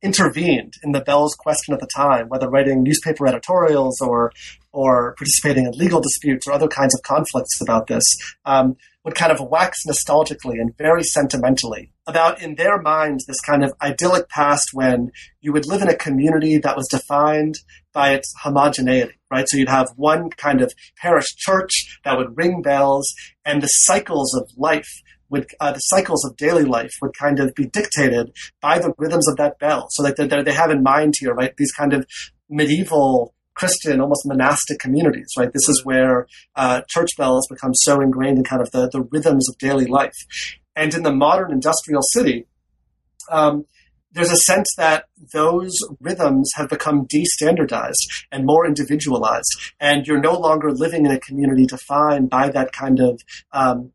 intervened 0.02 0.74
in 0.82 0.92
the 0.92 1.00
bells 1.00 1.34
question 1.34 1.72
at 1.72 1.80
the 1.80 1.88
time, 1.94 2.28
whether 2.28 2.48
writing 2.48 2.82
newspaper 2.82 3.26
editorials 3.26 4.00
or 4.00 4.32
or 4.72 5.14
participating 5.16 5.66
in 5.66 5.72
legal 5.72 6.00
disputes 6.00 6.46
or 6.46 6.52
other 6.52 6.68
kinds 6.68 6.94
of 6.94 7.02
conflicts 7.02 7.60
about 7.60 7.86
this, 7.88 8.04
um, 8.46 8.76
would 9.04 9.14
kind 9.14 9.32
of 9.32 9.40
wax 9.40 9.84
nostalgically 9.86 10.60
and 10.60 10.76
very 10.78 11.02
sentimentally 11.02 11.92
about, 12.06 12.40
in 12.40 12.54
their 12.54 12.80
minds, 12.80 13.26
this 13.26 13.40
kind 13.40 13.64
of 13.64 13.72
idyllic 13.82 14.28
past 14.28 14.70
when 14.72 15.10
you 15.40 15.52
would 15.52 15.66
live 15.66 15.82
in 15.82 15.88
a 15.88 15.96
community 15.96 16.58
that 16.58 16.76
was 16.76 16.88
defined 16.88 17.56
by 17.92 18.12
its 18.14 18.32
homogeneity, 18.42 19.14
right? 19.30 19.46
So 19.48 19.56
you'd 19.56 19.68
have 19.68 19.92
one 19.96 20.30
kind 20.30 20.60
of 20.60 20.72
parish 21.00 21.34
church 21.36 21.98
that 22.04 22.16
would 22.16 22.36
ring 22.36 22.62
bells, 22.62 23.12
and 23.44 23.62
the 23.62 23.68
cycles 23.68 24.34
of 24.34 24.50
life 24.56 24.88
would, 25.28 25.46
uh, 25.60 25.72
the 25.72 25.80
cycles 25.80 26.24
of 26.24 26.36
daily 26.36 26.64
life 26.64 26.92
would 27.00 27.16
kind 27.18 27.40
of 27.40 27.54
be 27.54 27.66
dictated 27.66 28.32
by 28.60 28.78
the 28.78 28.92
rhythms 28.98 29.28
of 29.28 29.36
that 29.36 29.58
bell. 29.58 29.86
So 29.90 30.02
that 30.02 30.16
they, 30.16 30.42
they 30.42 30.52
have 30.52 30.70
in 30.70 30.82
mind 30.82 31.14
here, 31.18 31.34
right, 31.34 31.54
these 31.56 31.72
kind 31.72 31.92
of 31.92 32.06
medieval 32.48 33.34
Christian, 33.54 34.00
almost 34.00 34.26
monastic 34.26 34.78
communities, 34.78 35.28
right? 35.38 35.52
This 35.52 35.68
is 35.68 35.84
where 35.84 36.26
uh, 36.56 36.82
church 36.88 37.10
bells 37.16 37.46
become 37.48 37.74
so 37.74 38.00
ingrained 38.00 38.38
in 38.38 38.44
kind 38.44 38.62
of 38.62 38.70
the, 38.70 38.88
the 38.88 39.02
rhythms 39.10 39.48
of 39.48 39.58
daily 39.58 39.86
life. 39.86 40.16
And 40.74 40.94
in 40.94 41.02
the 41.02 41.12
modern 41.12 41.52
industrial 41.52 42.02
city, 42.02 42.46
um, 43.30 43.66
there's 44.12 44.30
a 44.30 44.36
sense 44.36 44.68
that 44.76 45.06
those 45.32 45.74
rhythms 46.00 46.50
have 46.56 46.68
become 46.68 47.06
destandardized 47.06 48.24
and 48.30 48.44
more 48.44 48.66
individualized, 48.66 49.72
and 49.80 50.06
you're 50.06 50.20
no 50.20 50.38
longer 50.38 50.70
living 50.70 51.06
in 51.06 51.12
a 51.12 51.20
community 51.20 51.66
defined 51.66 52.28
by 52.30 52.48
that 52.50 52.72
kind 52.72 53.00
of 53.00 53.20
um, 53.52 53.92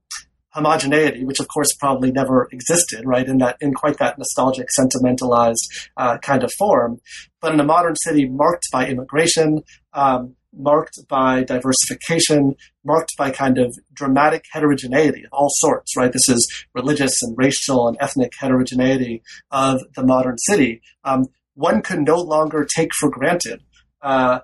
homogeneity, 0.58 1.24
which 1.24 1.40
of 1.40 1.48
course 1.48 1.72
probably 1.74 2.12
never 2.12 2.48
existed, 2.52 3.04
right, 3.06 3.28
in 3.28 3.38
that 3.38 3.58
in 3.62 3.74
quite 3.74 3.98
that 4.00 4.18
nostalgic, 4.18 4.72
sentimentalized 4.72 5.70
uh, 5.98 6.18
kind 6.18 6.44
of 6.44 6.52
form, 6.58 7.00
but 7.42 7.54
in 7.54 7.60
a 7.60 7.64
modern 7.64 7.96
city 7.96 8.28
marked 8.28 8.66
by 8.72 8.88
immigration, 8.88 9.62
um, 9.94 10.36
marked 10.58 11.00
by 11.08 11.44
diversification, 11.44 12.56
marked 12.84 13.16
by 13.18 13.32
kind 13.32 13.58
of 13.58 13.78
dramatic 13.94 14.46
heterogeneity 14.52 15.24
of 15.24 15.30
all 15.32 15.50
sorts, 15.52 15.96
right? 15.96 16.12
This 16.12 16.28
is 16.30 16.66
religious 16.74 17.22
and 17.22 17.38
racial 17.38 17.88
and 17.88 17.98
ethnic 18.00 18.34
heterogeneity 18.38 19.22
of 19.52 19.82
the 19.96 20.04
modern 20.04 20.38
city. 20.38 20.82
Um, 21.04 21.26
one 21.54 21.82
can 21.82 22.04
no 22.04 22.18
longer 22.18 22.66
take 22.76 22.92
for 22.94 23.10
granted 23.10 23.64
uh, 24.02 24.40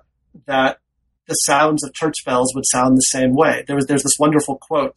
that 0.46 0.78
the 1.26 1.34
sounds 1.34 1.84
of 1.84 1.94
church 1.94 2.16
bells 2.26 2.52
would 2.54 2.64
sound 2.66 2.96
the 2.96 3.02
same 3.02 3.34
way. 3.34 3.64
There 3.66 3.76
was 3.76 3.86
there's 3.86 4.02
this 4.02 4.18
wonderful 4.18 4.58
quote 4.60 4.96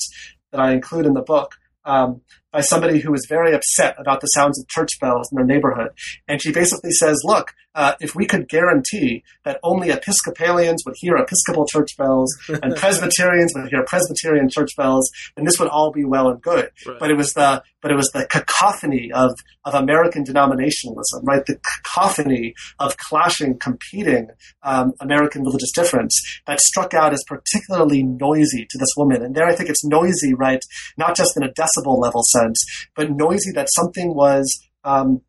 that 0.51 0.59
I 0.59 0.73
include 0.73 1.05
in 1.05 1.13
the 1.13 1.21
book 1.21 1.55
um, 1.85 2.21
by 2.51 2.61
somebody 2.61 2.99
who 2.99 3.11
was 3.11 3.25
very 3.29 3.53
upset 3.53 3.95
about 3.97 4.21
the 4.21 4.27
sounds 4.27 4.59
of 4.59 4.67
church 4.67 4.99
bells 4.99 5.29
in 5.31 5.37
their 5.37 5.45
neighborhood, 5.45 5.91
and 6.27 6.41
she 6.41 6.51
basically 6.51 6.91
says, 6.91 7.21
"Look, 7.23 7.53
uh, 7.77 7.93
if 7.99 8.15
we 8.15 8.25
could 8.25 8.49
guarantee 8.49 9.23
that 9.45 9.59
only 9.61 9.91
Episcopalians 9.91 10.81
would 10.83 10.95
hear 10.97 11.15
Episcopal 11.15 11.67
church 11.71 11.95
bells 11.95 12.35
and 12.49 12.75
Presbyterians 12.75 13.53
would 13.55 13.69
hear 13.69 13.85
Presbyterian 13.85 14.49
church 14.49 14.71
bells, 14.75 15.07
then 15.35 15.45
this 15.45 15.59
would 15.59 15.67
all 15.67 15.91
be 15.91 16.03
well 16.03 16.27
and 16.27 16.41
good. 16.41 16.71
Right. 16.87 16.97
But 16.99 17.11
it 17.11 17.17
was 17.17 17.33
the 17.33 17.61
but 17.79 17.91
it 17.91 17.95
was 17.95 18.09
the 18.09 18.25
cacophony 18.25 19.11
of 19.13 19.31
of 19.63 19.75
American 19.75 20.23
denominationalism, 20.23 21.21
right? 21.21 21.45
The 21.45 21.59
cacophony 21.83 22.55
of 22.79 22.97
clashing, 22.97 23.59
competing 23.59 24.29
um, 24.63 24.93
American 24.99 25.43
religious 25.43 25.71
difference 25.71 26.19
that 26.47 26.59
struck 26.59 26.95
out 26.95 27.13
as 27.13 27.23
particularly 27.27 28.01
noisy 28.01 28.65
to 28.71 28.77
this 28.79 28.89
woman. 28.97 29.21
And 29.21 29.35
there, 29.35 29.45
I 29.45 29.55
think 29.55 29.69
it's 29.69 29.85
noisy, 29.85 30.33
right? 30.33 30.63
Not 30.97 31.15
just 31.15 31.37
in 31.37 31.43
a 31.43 31.53
decibel 31.53 32.01
level 32.01 32.23
sense, 32.23 32.65
but 32.95 33.11
noisy 33.11 33.51
that 33.51 33.69
something 33.71 34.15
was. 34.15 34.51
Um, 34.83 35.21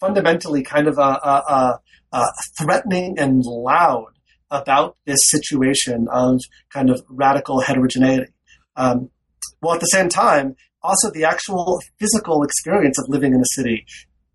fundamentally 0.00 0.62
kind 0.62 0.88
of 0.88 0.98
a, 0.98 1.78
threatening 2.58 3.18
and 3.18 3.44
loud 3.44 4.12
about 4.50 4.96
this 5.06 5.20
situation 5.24 6.08
of 6.10 6.40
kind 6.72 6.90
of 6.90 7.00
radical 7.08 7.60
heterogeneity. 7.60 8.32
Um, 8.76 9.10
while 9.60 9.74
at 9.74 9.80
the 9.80 9.86
same 9.86 10.08
time, 10.08 10.56
also 10.82 11.10
the 11.10 11.24
actual 11.24 11.80
physical 11.98 12.42
experience 12.42 12.98
of 12.98 13.08
living 13.08 13.32
in 13.32 13.40
a 13.40 13.54
city 13.54 13.86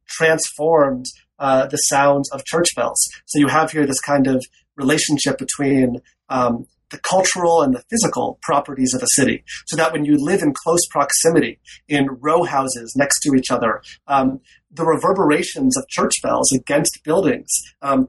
transformed 0.07 1.05
uh, 1.39 1.67
the 1.67 1.77
sounds 1.77 2.29
of 2.31 2.45
church 2.45 2.69
bells. 2.75 2.99
So 3.25 3.39
you 3.39 3.47
have 3.47 3.71
here 3.71 3.85
this 3.85 3.99
kind 3.99 4.27
of 4.27 4.43
relationship 4.77 5.37
between 5.37 6.01
um, 6.29 6.65
the 6.91 6.99
cultural 6.99 7.61
and 7.61 7.73
the 7.73 7.83
physical 7.89 8.39
properties 8.41 8.93
of 8.93 9.01
a 9.01 9.07
city. 9.09 9.43
So 9.67 9.75
that 9.75 9.91
when 9.91 10.05
you 10.05 10.17
live 10.17 10.41
in 10.41 10.53
close 10.53 10.85
proximity 10.89 11.59
in 11.87 12.07
row 12.21 12.43
houses 12.43 12.93
next 12.95 13.19
to 13.21 13.35
each 13.35 13.49
other, 13.49 13.81
um, 14.07 14.39
the 14.75 14.85
reverberations 14.85 15.77
of 15.77 15.87
church 15.89 16.13
bells 16.21 16.51
against 16.51 16.99
buildings 17.03 17.49
um, 17.81 18.07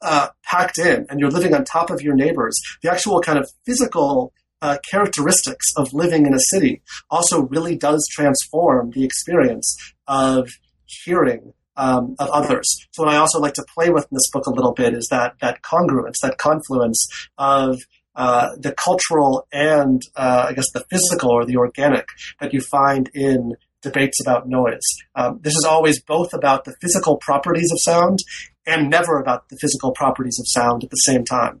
uh, 0.00 0.28
packed 0.44 0.78
in, 0.78 1.06
and 1.08 1.20
you're 1.20 1.30
living 1.30 1.54
on 1.54 1.64
top 1.64 1.90
of 1.90 2.00
your 2.00 2.14
neighbors, 2.14 2.58
the 2.82 2.90
actual 2.90 3.20
kind 3.20 3.38
of 3.38 3.48
physical 3.64 4.32
uh, 4.60 4.78
characteristics 4.88 5.66
of 5.76 5.92
living 5.92 6.26
in 6.26 6.34
a 6.34 6.38
city 6.38 6.82
also 7.10 7.42
really 7.42 7.76
does 7.76 8.06
transform 8.12 8.90
the 8.90 9.04
experience 9.04 9.76
of 10.06 10.48
hearing 10.86 11.52
um, 11.76 12.14
of 12.18 12.28
others. 12.30 12.68
So 12.92 13.02
what 13.02 13.12
I 13.12 13.16
also 13.16 13.40
like 13.40 13.54
to 13.54 13.64
play 13.74 13.90
with 13.90 14.04
in 14.04 14.14
this 14.16 14.30
book 14.32 14.46
a 14.46 14.50
little 14.50 14.72
bit 14.72 14.94
is 14.94 15.08
that 15.10 15.34
that 15.40 15.62
congruence, 15.62 16.16
that 16.22 16.38
confluence 16.38 17.06
of 17.38 17.78
uh, 18.14 18.50
the 18.58 18.72
cultural 18.72 19.46
and 19.52 20.02
uh, 20.16 20.46
I 20.48 20.52
guess 20.52 20.70
the 20.72 20.84
physical 20.90 21.30
or 21.30 21.46
the 21.46 21.56
organic 21.56 22.06
that 22.40 22.52
you 22.52 22.60
find 22.60 23.10
in 23.14 23.54
debates 23.82 24.18
about 24.20 24.48
noise. 24.48 24.80
Um, 25.14 25.40
this 25.42 25.54
is 25.54 25.64
always 25.68 26.00
both 26.02 26.32
about 26.32 26.64
the 26.64 26.74
physical 26.80 27.16
properties 27.16 27.70
of 27.72 27.78
sound 27.80 28.18
and 28.66 28.88
never 28.88 29.18
about 29.18 29.48
the 29.48 29.56
physical 29.56 29.92
properties 29.92 30.38
of 30.38 30.46
sound 30.48 30.84
at 30.84 30.90
the 30.90 30.96
same 30.96 31.24
time. 31.24 31.60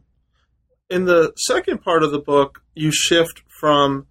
In 0.88 1.04
the 1.04 1.32
second 1.36 1.82
part 1.82 2.02
of 2.02 2.12
the 2.12 2.18
book, 2.18 2.62
you 2.74 2.90
shift 2.92 3.42
from 3.60 4.06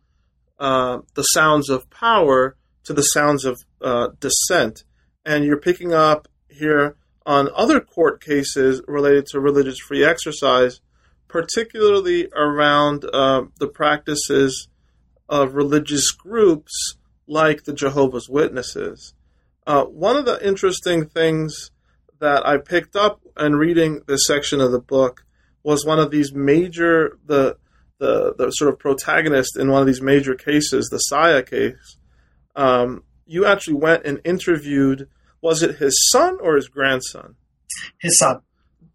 uh, 0.60 1.00
the 1.15 1.24
sounds 1.24 1.69
of 1.69 1.89
power 1.89 2.58
to 2.84 2.93
the 2.93 3.04
sounds 3.04 3.45
of 3.45 3.62
uh, 3.82 4.10
dissent 4.19 4.84
and 5.26 5.45
you're 5.45 5.58
picking 5.58 5.93
up 5.93 6.28
here 6.50 6.95
on 7.26 7.50
other 7.56 7.80
court 7.80 8.24
cases 8.24 8.82
related 8.88 9.26
to 9.28 9.39
religious 9.39 9.78
free 9.78 10.04
exercise, 10.04 10.82
particularly 11.28 12.28
around 12.36 13.06
uh, 13.13 13.43
the 13.60 13.67
practices 13.67 14.67
of 15.30 15.54
religious 15.54 16.12
groups 16.12 16.95
like 17.31 17.63
the 17.63 17.73
Jehovah's 17.73 18.27
Witnesses. 18.29 19.13
Uh, 19.65 19.85
one 19.85 20.17
of 20.17 20.25
the 20.25 20.45
interesting 20.45 21.05
things 21.05 21.71
that 22.19 22.45
I 22.45 22.57
picked 22.57 22.95
up 22.95 23.21
in 23.39 23.55
reading 23.55 24.01
this 24.05 24.27
section 24.27 24.59
of 24.59 24.71
the 24.71 24.81
book 24.81 25.23
was 25.63 25.85
one 25.85 25.97
of 25.97 26.11
these 26.11 26.33
major 26.33 27.17
the 27.25 27.57
the, 27.99 28.33
the 28.35 28.49
sort 28.49 28.73
of 28.73 28.79
protagonist 28.79 29.55
in 29.57 29.69
one 29.69 29.79
of 29.79 29.85
these 29.85 30.01
major 30.01 30.33
cases, 30.33 30.89
the 30.89 30.97
Saia 30.97 31.43
case. 31.43 31.97
Um, 32.55 33.03
you 33.27 33.45
actually 33.45 33.75
went 33.75 34.05
and 34.05 34.19
interviewed 34.25 35.07
was 35.39 35.63
it 35.63 35.77
his 35.77 35.95
son 36.11 36.37
or 36.41 36.55
his 36.55 36.67
grandson? 36.67 37.35
His 37.99 38.17
son. 38.19 38.41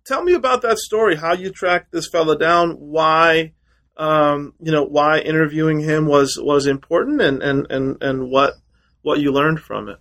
Tell 0.05 0.23
me 0.23 0.35
about 0.35 0.63
that 0.63 0.79
story. 0.79 1.17
How 1.17 1.33
you 1.33 1.51
tracked 1.51 1.91
this 1.91 2.09
fellow 2.09 2.37
down? 2.37 2.73
Why, 2.73 3.53
um, 3.97 4.55
you 4.61 4.73
know, 4.73 4.85
why 4.85 5.21
interviewing 5.21 5.81
him 5.81 6.07
was 6.07 6.39
was 6.41 6.67
important, 6.67 7.21
and 7.21 7.43
and 7.43 7.67
and 7.71 8.03
and 8.03 8.31
what 8.31 8.55
what 9.03 9.21
you 9.21 9.33
learned 9.33 9.61
from 9.61 9.89
it. 9.89 9.99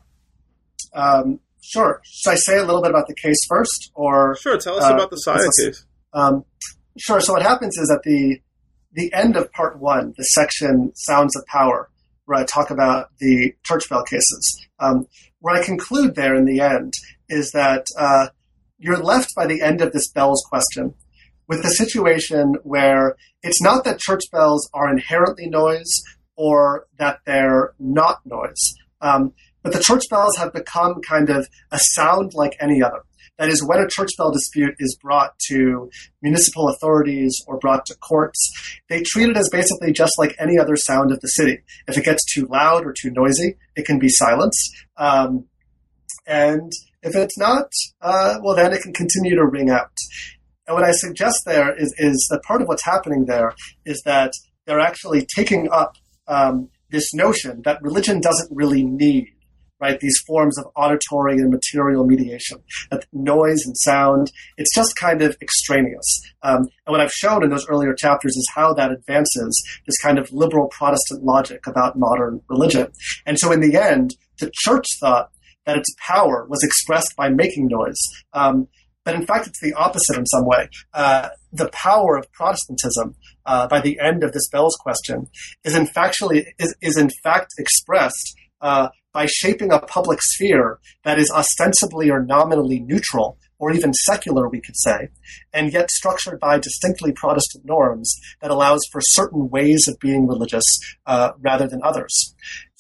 Um, 0.93 1.39
sure. 1.62 2.01
Should 2.03 2.31
I 2.31 2.36
say 2.36 2.58
a 2.58 2.65
little 2.65 2.81
bit 2.81 2.91
about 2.91 3.08
the 3.08 3.15
case 3.15 3.39
first, 3.47 3.91
or 3.93 4.36
sure? 4.38 4.58
Tell 4.58 4.77
us 4.77 4.84
uh, 4.84 4.93
about 4.93 5.10
the 5.10 5.17
Saia 5.17 5.47
case. 5.60 5.86
Um, 6.13 6.45
sure. 6.97 7.21
So 7.21 7.34
what 7.34 7.41
happens 7.41 7.77
is 7.77 7.91
at 7.91 8.03
the 8.03 8.39
the 8.93 9.13
end 9.13 9.36
of 9.36 9.51
part 9.51 9.79
one, 9.79 10.13
the 10.17 10.23
section 10.23 10.91
"Sounds 10.95 11.36
of 11.36 11.45
Power," 11.47 11.89
where 12.25 12.39
I 12.39 12.45
talk 12.45 12.71
about 12.71 13.10
the 13.19 13.53
church 13.63 13.89
bell 13.89 14.03
cases. 14.03 14.67
Um, 14.79 15.08
where 15.39 15.55
I 15.55 15.63
conclude 15.63 16.15
there 16.15 16.36
in 16.36 16.45
the 16.45 16.60
end 16.60 16.93
is 17.29 17.51
that 17.51 17.86
uh, 17.97 18.27
you're 18.77 18.97
left 18.97 19.34
by 19.36 19.45
the 19.45 19.62
end 19.62 19.81
of 19.81 19.93
this 19.93 20.10
bells 20.12 20.43
question 20.49 20.95
with 21.47 21.63
the 21.63 21.69
situation 21.69 22.55
where 22.63 23.15
it's 23.43 23.62
not 23.62 23.84
that 23.84 23.99
church 23.99 24.23
bells 24.31 24.69
are 24.73 24.89
inherently 24.89 25.47
noise 25.47 26.01
or 26.36 26.88
that 26.97 27.19
they're 27.25 27.73
not 27.79 28.25
noise, 28.25 28.73
um, 29.01 29.34
but 29.63 29.73
the 29.73 29.84
church 29.84 30.03
bells 30.10 30.38
have 30.38 30.53
become 30.53 31.01
kind 31.01 31.29
of 31.29 31.47
a 31.71 31.79
sound 31.79 32.34
like 32.34 32.55
any 32.60 32.81
other. 32.81 33.03
That 33.38 33.49
is, 33.49 33.65
when 33.65 33.79
a 33.79 33.88
church 33.89 34.12
bell 34.17 34.31
dispute 34.31 34.75
is 34.79 34.97
brought 35.01 35.38
to 35.49 35.89
municipal 36.21 36.69
authorities 36.69 37.36
or 37.47 37.58
brought 37.58 37.86
to 37.88 37.95
courts, 37.95 38.79
they 38.88 39.03
treat 39.03 39.29
it 39.29 39.36
as 39.36 39.49
basically 39.49 39.91
just 39.91 40.13
like 40.17 40.36
any 40.39 40.58
other 40.58 40.77
sound 40.77 41.12
of 41.12 41.19
the 41.19 41.27
city. 41.27 41.60
If 41.88 41.97
it 41.97 42.05
gets 42.05 42.23
too 42.34 42.45
loud 42.45 42.86
or 42.86 42.93
too 42.93 43.12
noisy, 43.12 43.58
it 43.75 43.86
can 43.86 43.99
be 43.99 44.08
silenced. 44.08 44.71
Um, 44.95 45.45
and 46.25 46.71
if 47.03 47.15
it's 47.15 47.38
not, 47.38 47.67
uh, 48.01 48.39
well, 48.41 48.55
then 48.55 48.71
it 48.71 48.81
can 48.81 48.93
continue 48.93 49.36
to 49.36 49.45
ring 49.45 49.69
out. 49.69 49.91
And 50.67 50.75
what 50.75 50.84
I 50.84 50.91
suggest 50.91 51.43
there 51.45 51.75
is, 51.75 51.93
is 51.97 52.28
that 52.32 52.43
part 52.43 52.62
of 52.62 52.67
what's 52.67 52.86
happening 52.86 53.25
there 53.25 53.54
is 53.86 54.01
that 54.06 54.32
they're 54.65 54.80
actually 54.80 55.28
taking 55.36 55.69
up 55.71 55.95
um, 56.28 56.69
this 56.89 57.13
notion 57.13 57.62
that 57.65 57.82
religion 57.82 58.19
doesn't 58.19 58.49
really 58.56 58.84
need 58.84 59.28
right? 59.80 59.99
These 59.99 60.19
forms 60.25 60.58
of 60.58 60.65
auditory 60.75 61.36
and 61.36 61.51
material 61.51 62.06
mediation, 62.06 62.58
that 62.91 63.06
noise 63.12 63.65
and 63.65 63.75
sound, 63.78 64.32
it's 64.58 64.73
just 64.73 64.95
kind 64.95 65.21
of 65.21 65.36
extraneous. 65.41 66.21
Um, 66.43 66.67
and 66.86 66.93
what 66.93 67.01
I've 67.01 67.12
shown 67.12 67.43
in 67.43 67.49
those 67.49 67.67
earlier 67.67 67.93
chapters 67.93 68.36
is 68.36 68.47
how 68.56 68.73
that 68.73 68.91
advances 68.91 69.63
this 69.86 69.97
kind 69.97 70.17
of 70.17 70.32
liberal 70.32 70.67
Protestant 70.69 71.23
logic 71.23 71.67
about 71.67 71.97
modern 71.97 72.41
religion. 72.49 72.88
And 73.25 73.38
so 73.38 73.51
in 73.51 73.60
the 73.60 73.78
end, 73.78 74.15
the 74.39 74.51
church 74.54 74.86
thought 74.99 75.30
that 75.66 75.78
its 75.78 75.93
power 75.99 76.45
was 76.49 76.63
expressed 76.63 77.16
by 77.18 77.30
making 77.30 77.68
noise. 77.68 77.99
Um, 78.34 78.68
but 79.06 79.16
in 79.16 79.26
fact, 79.26 79.47
it's 79.47 79.62
the 79.62 79.74
opposite 79.74 80.18
in 80.18 80.26
some 80.26 80.45
way. 80.45 80.68
Uh, 80.93 81.30
the 81.53 81.70
power 81.70 82.18
of 82.18 82.30
Protestantism, 82.34 83.16
uh, 83.45 83.68
by 83.68 83.80
the 83.80 83.99
end 83.99 84.24
of 84.24 84.34
this 84.34 84.49
bells 84.49 84.76
question, 84.76 85.28
is 85.64 85.76
in 85.76 85.86
factually 85.86 86.45
is, 86.60 86.76
is 86.82 86.97
in 86.97 87.10
fact 87.24 87.51
expressed 87.58 88.36
uh, 88.62 88.89
by 89.14 89.28
shaping 89.28 89.72
a 89.72 89.80
public 89.80 90.20
sphere 90.22 90.80
that 91.03 91.20
is 91.20 91.32
ostensibly 91.32 92.10
or 92.10 92.22
nominally 92.22 92.80
neutral, 92.80 93.38
or 93.60 93.72
even 93.72 93.93
secular, 93.93 94.49
we 94.49 94.60
could 94.60 94.76
say, 94.76 95.08
and 95.53 95.72
yet 95.72 95.89
structured 95.89 96.39
by 96.39 96.60
distinctly 96.60 97.14
Protestant 97.14 97.64
norms 97.66 98.14
that 98.41 98.51
allows 98.51 98.82
for 98.91 98.99
certain 99.01 99.49
ways 99.49 99.88
of 99.88 99.97
being 99.99 100.28
religious 100.28 100.66
uh, 101.06 101.32
rather 101.39 101.68
than 101.68 101.80
others. 101.84 102.36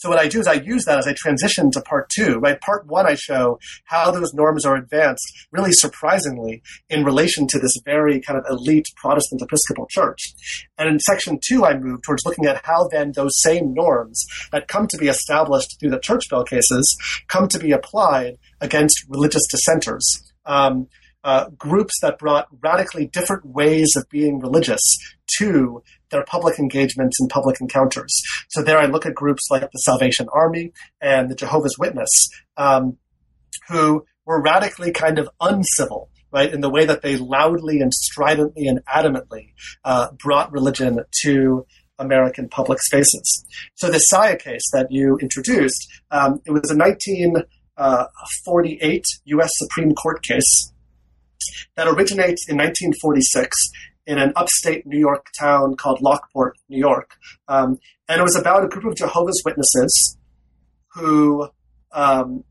So 0.05 0.09
what 0.09 0.19
I 0.19 0.27
do 0.27 0.39
is 0.39 0.45
I 0.45 0.53
use 0.53 0.85
that 0.85 0.99
as 0.99 1.07
I 1.07 1.15
transition 1.17 1.71
to 1.71 1.81
part 1.81 2.11
two. 2.11 2.37
Right, 2.37 2.61
part 2.61 2.85
one 2.85 3.07
I 3.07 3.15
show 3.15 3.57
how 3.85 4.11
those 4.11 4.35
norms 4.35 4.63
are 4.63 4.75
advanced, 4.75 5.25
really 5.51 5.71
surprisingly, 5.71 6.61
in 6.91 7.03
relation 7.03 7.47
to 7.47 7.57
this 7.57 7.75
very 7.83 8.21
kind 8.21 8.37
of 8.37 8.45
elite 8.47 8.85
Protestant 8.97 9.41
Episcopal 9.41 9.87
Church. 9.89 10.35
And 10.77 10.87
in 10.87 10.99
section 10.99 11.39
two, 11.43 11.65
I 11.65 11.75
move 11.75 12.03
towards 12.03 12.23
looking 12.23 12.45
at 12.45 12.63
how 12.63 12.87
then 12.91 13.13
those 13.15 13.41
same 13.41 13.73
norms 13.73 14.23
that 14.51 14.67
come 14.67 14.85
to 14.91 14.97
be 14.99 15.07
established 15.07 15.79
through 15.79 15.89
the 15.89 15.99
church 15.99 16.29
bill 16.29 16.43
cases 16.43 16.95
come 17.27 17.47
to 17.47 17.57
be 17.57 17.71
applied 17.71 18.35
against 18.61 19.05
religious 19.09 19.47
dissenters. 19.49 20.05
Um, 20.45 20.87
uh, 21.23 21.49
groups 21.57 21.95
that 22.03 22.19
brought 22.19 22.47
radically 22.61 23.07
different 23.07 23.43
ways 23.43 23.95
of 23.95 24.07
being 24.11 24.39
religious 24.39 24.83
to 25.39 25.81
their 26.09 26.23
public 26.25 26.59
engagements 26.59 27.19
and 27.19 27.29
public 27.29 27.59
encounters. 27.59 28.13
So 28.49 28.61
there 28.61 28.77
I 28.77 28.85
look 28.85 29.05
at 29.05 29.15
groups 29.15 29.49
like 29.49 29.61
the 29.61 29.79
Salvation 29.79 30.27
Army 30.33 30.71
and 31.01 31.29
the 31.29 31.35
Jehovah's 31.35 31.77
Witness, 31.79 32.29
um, 32.57 32.97
who 33.69 34.05
were 34.25 34.41
radically 34.41 34.91
kind 34.91 35.19
of 35.19 35.29
uncivil, 35.41 36.09
right, 36.31 36.53
in 36.53 36.61
the 36.61 36.69
way 36.69 36.85
that 36.85 37.01
they 37.01 37.17
loudly 37.17 37.81
and 37.81 37.93
stridently 37.93 38.67
and 38.67 38.79
adamantly 38.85 39.53
uh, 39.83 40.11
brought 40.11 40.51
religion 40.51 40.99
to 41.23 41.65
American 41.97 42.49
public 42.49 42.79
spaces. 42.81 43.45
So 43.75 43.89
the 43.89 43.99
Saia 43.99 44.35
case 44.37 44.69
that 44.73 44.91
you 44.91 45.17
introduced, 45.21 45.87
um, 46.11 46.41
it 46.45 46.51
was 46.51 46.69
a 46.69 46.75
1948 46.75 49.05
U.S. 49.25 49.45
Uh, 49.45 49.47
Supreme 49.47 49.95
Court 49.95 50.21
case 50.23 50.73
that 51.75 51.87
originates 51.87 52.49
in 52.49 52.57
1946 52.57 53.55
in 54.07 54.17
an 54.17 54.33
upstate 54.35 54.85
New 54.85 54.99
York 54.99 55.27
town 55.39 55.75
called 55.75 56.01
Lockport, 56.01 56.57
New 56.69 56.77
York. 56.77 57.17
Um, 57.47 57.79
and 58.07 58.19
it 58.19 58.23
was 58.23 58.35
about 58.35 58.63
a 58.63 58.67
group 58.67 58.85
of 58.85 58.95
Jehovah's 58.95 59.41
Witnesses 59.45 60.17
who, 60.93 61.49
um, 61.91 62.43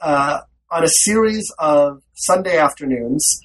uh, 0.00 0.40
on 0.70 0.84
a 0.84 0.88
series 0.88 1.52
of 1.58 2.02
Sunday 2.14 2.56
afternoons, 2.56 3.40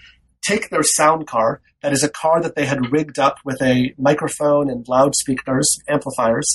take 0.47 0.69
their 0.69 0.83
sound 0.83 1.27
car, 1.27 1.61
that 1.81 1.93
is 1.93 2.03
a 2.03 2.09
car 2.09 2.41
that 2.41 2.55
they 2.55 2.65
had 2.65 2.91
rigged 2.91 3.19
up 3.19 3.37
with 3.45 3.61
a 3.61 3.93
microphone 3.97 4.69
and 4.71 4.87
loudspeakers, 4.87 5.67
amplifiers, 5.87 6.47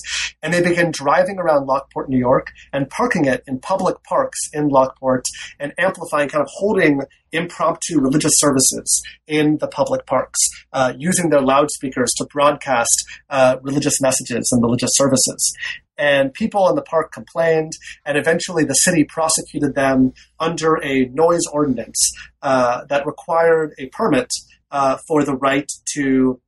and 0.42 0.52
they 0.52 0.60
begin 0.60 0.90
driving 0.90 1.38
around 1.38 1.66
Lockport, 1.66 2.08
New 2.08 2.18
York, 2.18 2.50
and 2.72 2.90
parking 2.90 3.26
it 3.26 3.44
in 3.46 3.60
public 3.60 4.02
parks 4.02 4.38
in 4.52 4.68
Lockport 4.68 5.24
and 5.60 5.72
amplifying, 5.78 6.28
kind 6.28 6.42
of 6.42 6.48
holding 6.54 7.02
impromptu 7.30 8.00
religious 8.00 8.32
services 8.36 9.02
in 9.28 9.58
the 9.58 9.68
public 9.68 10.04
parks, 10.04 10.40
uh, 10.72 10.94
using 10.98 11.30
their 11.30 11.42
loudspeakers 11.42 12.10
to 12.16 12.26
broadcast 12.32 13.04
uh, 13.28 13.56
religious 13.62 14.00
messages 14.00 14.48
and 14.50 14.62
religious 14.62 14.90
services. 14.94 15.54
And 16.00 16.32
people 16.32 16.66
in 16.70 16.76
the 16.76 16.82
park 16.82 17.12
complained, 17.12 17.72
and 18.06 18.16
eventually 18.16 18.64
the 18.64 18.72
city 18.72 19.04
prosecuted 19.04 19.74
them 19.74 20.14
under 20.40 20.82
a 20.82 21.04
noise 21.12 21.46
ordinance 21.52 22.12
uh, 22.40 22.86
that 22.88 23.06
required 23.06 23.74
a 23.78 23.86
permit 23.90 24.28
uh, 24.70 24.96
for 25.06 25.24
the 25.24 25.36
right 25.36 25.70
to 25.94 26.40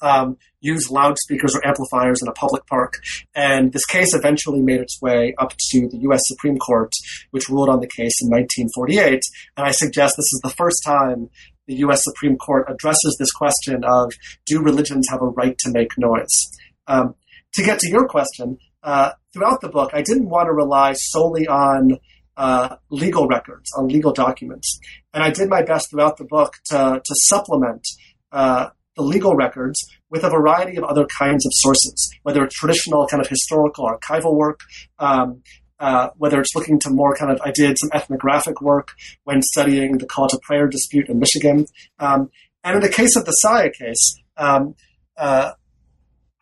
um, 0.00 0.36
use 0.60 0.90
loudspeakers 0.90 1.54
or 1.54 1.64
amplifiers 1.64 2.20
in 2.20 2.26
a 2.26 2.32
public 2.32 2.66
park. 2.66 2.94
And 3.36 3.72
this 3.72 3.86
case 3.86 4.14
eventually 4.14 4.60
made 4.60 4.80
its 4.80 5.00
way 5.00 5.32
up 5.38 5.54
to 5.70 5.88
the 5.88 5.98
U.S. 5.98 6.22
Supreme 6.24 6.58
Court, 6.58 6.92
which 7.30 7.48
ruled 7.48 7.68
on 7.68 7.78
the 7.78 7.86
case 7.86 8.20
in 8.20 8.28
1948. 8.30 9.20
And 9.56 9.66
I 9.66 9.70
suggest 9.70 10.16
this 10.16 10.32
is 10.32 10.40
the 10.42 10.50
first 10.50 10.82
time 10.84 11.30
the 11.68 11.76
U.S. 11.76 12.02
Supreme 12.02 12.36
Court 12.36 12.66
addresses 12.68 13.16
this 13.20 13.30
question 13.30 13.84
of 13.84 14.12
do 14.44 14.60
religions 14.60 15.06
have 15.08 15.22
a 15.22 15.26
right 15.26 15.56
to 15.58 15.70
make 15.70 15.96
noise? 15.96 16.50
Um, 16.88 17.14
to 17.54 17.62
get 17.62 17.78
to 17.80 17.88
your 17.88 18.08
question, 18.08 18.58
uh, 18.82 19.12
throughout 19.32 19.60
the 19.60 19.68
book, 19.68 19.90
I 19.92 20.02
didn't 20.02 20.28
want 20.28 20.46
to 20.46 20.52
rely 20.52 20.92
solely 20.94 21.46
on 21.46 21.98
uh, 22.36 22.76
legal 22.90 23.26
records, 23.26 23.70
on 23.76 23.88
legal 23.88 24.12
documents. 24.12 24.78
And 25.12 25.22
I 25.22 25.30
did 25.30 25.48
my 25.48 25.62
best 25.62 25.90
throughout 25.90 26.16
the 26.16 26.24
book 26.24 26.54
to, 26.66 27.00
to 27.04 27.14
supplement 27.26 27.86
uh, 28.30 28.70
the 28.96 29.02
legal 29.02 29.34
records 29.34 29.78
with 30.10 30.24
a 30.24 30.30
variety 30.30 30.76
of 30.76 30.84
other 30.84 31.06
kinds 31.18 31.46
of 31.46 31.52
sources, 31.54 32.10
whether 32.22 32.44
it's 32.44 32.54
traditional 32.54 33.06
kind 33.06 33.22
of 33.22 33.28
historical 33.28 33.88
archival 33.88 34.34
work, 34.34 34.60
um, 34.98 35.42
uh, 35.78 36.10
whether 36.16 36.40
it's 36.40 36.54
looking 36.54 36.78
to 36.78 36.90
more 36.90 37.16
kind 37.16 37.30
of, 37.30 37.40
I 37.44 37.50
did 37.50 37.76
some 37.78 37.90
ethnographic 37.92 38.60
work 38.60 38.92
when 39.24 39.42
studying 39.42 39.98
the 39.98 40.06
call 40.06 40.28
to 40.28 40.38
prayer 40.42 40.68
dispute 40.68 41.08
in 41.08 41.18
Michigan. 41.18 41.66
Um, 41.98 42.30
and 42.62 42.76
in 42.76 42.82
the 42.82 42.88
case 42.88 43.16
of 43.16 43.24
the 43.24 43.32
Saia 43.32 43.70
case, 43.70 44.16
um, 44.36 44.74
uh, 45.16 45.52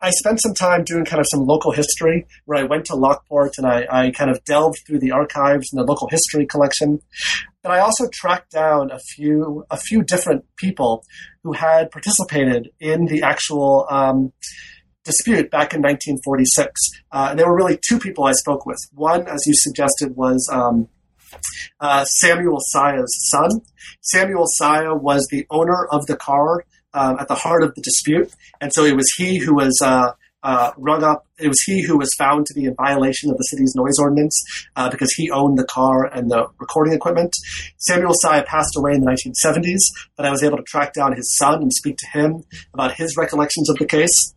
I 0.01 0.09
spent 0.09 0.41
some 0.41 0.53
time 0.55 0.83
doing 0.83 1.05
kind 1.05 1.19
of 1.19 1.27
some 1.29 1.41
local 1.41 1.71
history 1.71 2.25
where 2.45 2.59
I 2.59 2.63
went 2.63 2.85
to 2.85 2.95
Lockport 2.95 3.57
and 3.57 3.67
I, 3.67 3.85
I 3.89 4.11
kind 4.11 4.31
of 4.31 4.43
delved 4.45 4.79
through 4.85 4.99
the 4.99 5.11
archives 5.11 5.71
and 5.71 5.79
the 5.79 5.85
local 5.85 6.07
history 6.09 6.45
collection. 6.47 6.99
But 7.61 7.71
I 7.73 7.79
also 7.79 8.09
tracked 8.11 8.51
down 8.51 8.89
a 8.89 8.97
few 8.97 9.65
a 9.69 9.77
few 9.77 10.01
different 10.03 10.45
people 10.57 11.05
who 11.43 11.53
had 11.53 11.91
participated 11.91 12.69
in 12.79 13.05
the 13.05 13.21
actual 13.21 13.85
um, 13.91 14.33
dispute 15.03 15.51
back 15.51 15.73
in 15.73 15.81
1946. 15.81 16.71
Uh, 17.11 17.27
and 17.29 17.39
there 17.39 17.47
were 17.47 17.55
really 17.55 17.79
two 17.87 17.99
people 17.99 18.23
I 18.23 18.31
spoke 18.31 18.65
with. 18.65 18.79
One, 18.93 19.27
as 19.27 19.43
you 19.45 19.53
suggested, 19.55 20.15
was 20.15 20.49
um, 20.51 20.87
uh, 21.79 22.05
Samuel 22.05 22.57
Saia's 22.59 23.29
son. 23.29 23.61
Samuel 24.01 24.45
Saia 24.47 24.95
was 24.95 25.27
the 25.29 25.45
owner 25.51 25.85
of 25.91 26.07
the 26.07 26.15
car 26.15 26.65
um, 26.93 27.17
at 27.19 27.27
the 27.27 27.35
heart 27.35 27.63
of 27.63 27.73
the 27.75 27.81
dispute, 27.81 28.31
and 28.59 28.71
so 28.73 28.85
it 28.85 28.95
was 28.95 29.09
he 29.17 29.37
who 29.37 29.55
was 29.55 29.79
uh, 29.83 30.11
uh, 30.43 30.71
rung 30.77 31.03
up. 31.03 31.25
It 31.39 31.47
was 31.47 31.61
he 31.65 31.83
who 31.83 31.97
was 31.97 32.09
found 32.17 32.45
to 32.47 32.53
be 32.53 32.65
in 32.65 32.75
violation 32.75 33.29
of 33.29 33.37
the 33.37 33.43
city's 33.43 33.73
noise 33.75 33.97
ordinance 33.99 34.39
uh, 34.75 34.89
because 34.89 35.11
he 35.13 35.29
owned 35.29 35.57
the 35.57 35.65
car 35.65 36.05
and 36.05 36.31
the 36.31 36.47
recording 36.59 36.93
equipment. 36.93 37.33
Samuel 37.77 38.13
Saia 38.15 38.43
passed 38.43 38.75
away 38.75 38.93
in 38.93 39.01
the 39.01 39.07
1970s, 39.07 39.79
but 40.15 40.25
I 40.25 40.31
was 40.31 40.43
able 40.43 40.57
to 40.57 40.63
track 40.63 40.93
down 40.93 41.15
his 41.15 41.35
son 41.37 41.61
and 41.61 41.71
speak 41.71 41.97
to 41.97 42.07
him 42.07 42.43
about 42.73 42.93
his 42.93 43.15
recollections 43.17 43.69
of 43.69 43.77
the 43.77 43.85
case. 43.85 44.33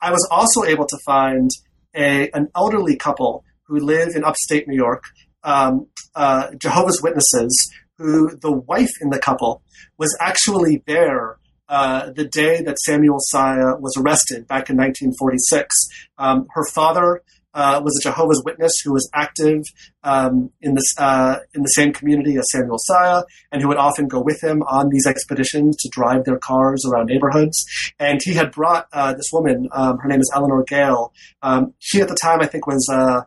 I 0.00 0.10
was 0.10 0.26
also 0.30 0.64
able 0.64 0.86
to 0.86 0.98
find 1.04 1.50
a, 1.94 2.30
an 2.30 2.48
elderly 2.54 2.96
couple 2.96 3.44
who 3.64 3.78
live 3.78 4.14
in 4.14 4.24
upstate 4.24 4.68
New 4.68 4.76
York, 4.76 5.04
um, 5.42 5.86
uh, 6.14 6.50
Jehovah's 6.58 7.02
Witnesses, 7.02 7.72
who 7.98 8.36
the 8.36 8.52
wife 8.52 8.92
in 9.00 9.10
the 9.10 9.18
couple 9.18 9.62
was 9.96 10.16
actually 10.20 10.82
there 10.86 11.38
uh, 11.68 12.10
the 12.10 12.24
day 12.24 12.62
that 12.62 12.78
Samuel 12.80 13.18
Saia 13.18 13.76
was 13.78 13.96
arrested 13.96 14.46
back 14.46 14.70
in 14.70 14.76
1946. 14.76 15.74
Um, 16.18 16.46
her 16.54 16.64
father 16.72 17.22
uh, 17.56 17.80
was 17.82 17.98
a 17.98 18.02
Jehovah's 18.02 18.42
Witness 18.44 18.72
who 18.84 18.92
was 18.92 19.08
active 19.14 19.62
um, 20.04 20.50
in 20.60 20.74
this 20.74 20.94
uh, 20.98 21.38
in 21.54 21.62
the 21.62 21.68
same 21.68 21.92
community 21.92 22.36
as 22.36 22.50
Samuel 22.52 22.76
Saia, 22.78 23.22
and 23.50 23.62
who 23.62 23.68
would 23.68 23.78
often 23.78 24.08
go 24.08 24.20
with 24.20 24.44
him 24.44 24.62
on 24.68 24.90
these 24.90 25.06
expeditions 25.06 25.76
to 25.78 25.88
drive 25.90 26.24
their 26.24 26.38
cars 26.38 26.84
around 26.86 27.06
neighborhoods. 27.06 27.64
And 27.98 28.20
he 28.22 28.34
had 28.34 28.52
brought 28.52 28.86
uh, 28.92 29.14
this 29.14 29.30
woman. 29.32 29.68
Um, 29.72 29.96
her 29.98 30.08
name 30.08 30.20
is 30.20 30.30
Eleanor 30.34 30.64
Gale. 30.64 31.14
Um, 31.42 31.72
she 31.78 32.00
at 32.02 32.08
the 32.08 32.18
time 32.20 32.40
I 32.42 32.46
think 32.46 32.66
was 32.66 32.86
uh, 32.92 33.22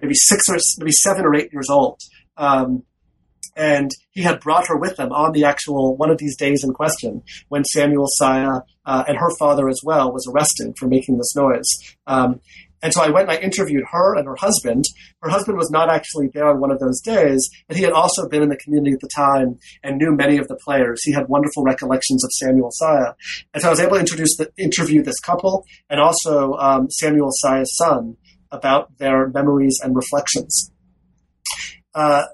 maybe 0.00 0.14
six 0.14 0.48
or 0.48 0.56
maybe 0.78 0.92
seven 0.92 1.26
or 1.26 1.34
eight 1.34 1.52
years 1.52 1.68
old. 1.68 2.00
Um, 2.38 2.84
and 3.54 3.90
he 4.14 4.22
had 4.22 4.40
brought 4.40 4.68
her 4.68 4.76
with 4.76 4.98
him 4.98 5.12
on 5.12 5.32
the 5.32 5.44
actual 5.44 5.96
one 5.96 6.10
of 6.10 6.18
these 6.18 6.36
days 6.36 6.64
in 6.64 6.72
question 6.72 7.22
when 7.48 7.64
Samuel 7.64 8.06
Saia 8.08 8.60
uh, 8.86 9.04
and 9.06 9.18
her 9.18 9.30
father 9.38 9.68
as 9.68 9.80
well 9.84 10.12
was 10.12 10.26
arrested 10.32 10.74
for 10.78 10.86
making 10.86 11.18
this 11.18 11.34
noise. 11.36 11.68
Um, 12.06 12.40
and 12.84 12.92
so 12.92 13.02
I 13.02 13.08
went 13.08 13.30
and 13.30 13.38
I 13.38 13.40
interviewed 13.40 13.82
her 13.90 14.14
and 14.14 14.26
her 14.26 14.36
husband. 14.38 14.84
Her 15.22 15.30
husband 15.30 15.56
was 15.56 15.70
not 15.70 15.88
actually 15.88 16.28
there 16.32 16.48
on 16.48 16.60
one 16.60 16.70
of 16.70 16.78
those 16.78 17.00
days, 17.00 17.48
but 17.66 17.78
he 17.78 17.82
had 17.82 17.94
also 17.94 18.28
been 18.28 18.42
in 18.42 18.50
the 18.50 18.58
community 18.58 18.92
at 18.92 19.00
the 19.00 19.08
time 19.08 19.58
and 19.82 19.96
knew 19.96 20.14
many 20.14 20.36
of 20.36 20.48
the 20.48 20.56
players. 20.62 21.00
He 21.02 21.12
had 21.12 21.28
wonderful 21.28 21.64
recollections 21.64 22.22
of 22.22 22.30
Samuel 22.32 22.70
Saia. 22.72 23.14
And 23.54 23.62
so 23.62 23.68
I 23.68 23.70
was 23.70 23.80
able 23.80 23.94
to 23.94 24.00
introduce 24.00 24.36
the, 24.36 24.52
interview 24.58 25.02
this 25.02 25.18
couple 25.18 25.64
and 25.88 25.98
also 25.98 26.52
um, 26.54 26.90
Samuel 26.90 27.30
Saia's 27.32 27.74
son 27.74 28.18
about 28.52 28.98
their 28.98 29.28
memories 29.30 29.80
and 29.82 29.96
reflections. 29.96 30.70
Uh, 31.94 32.24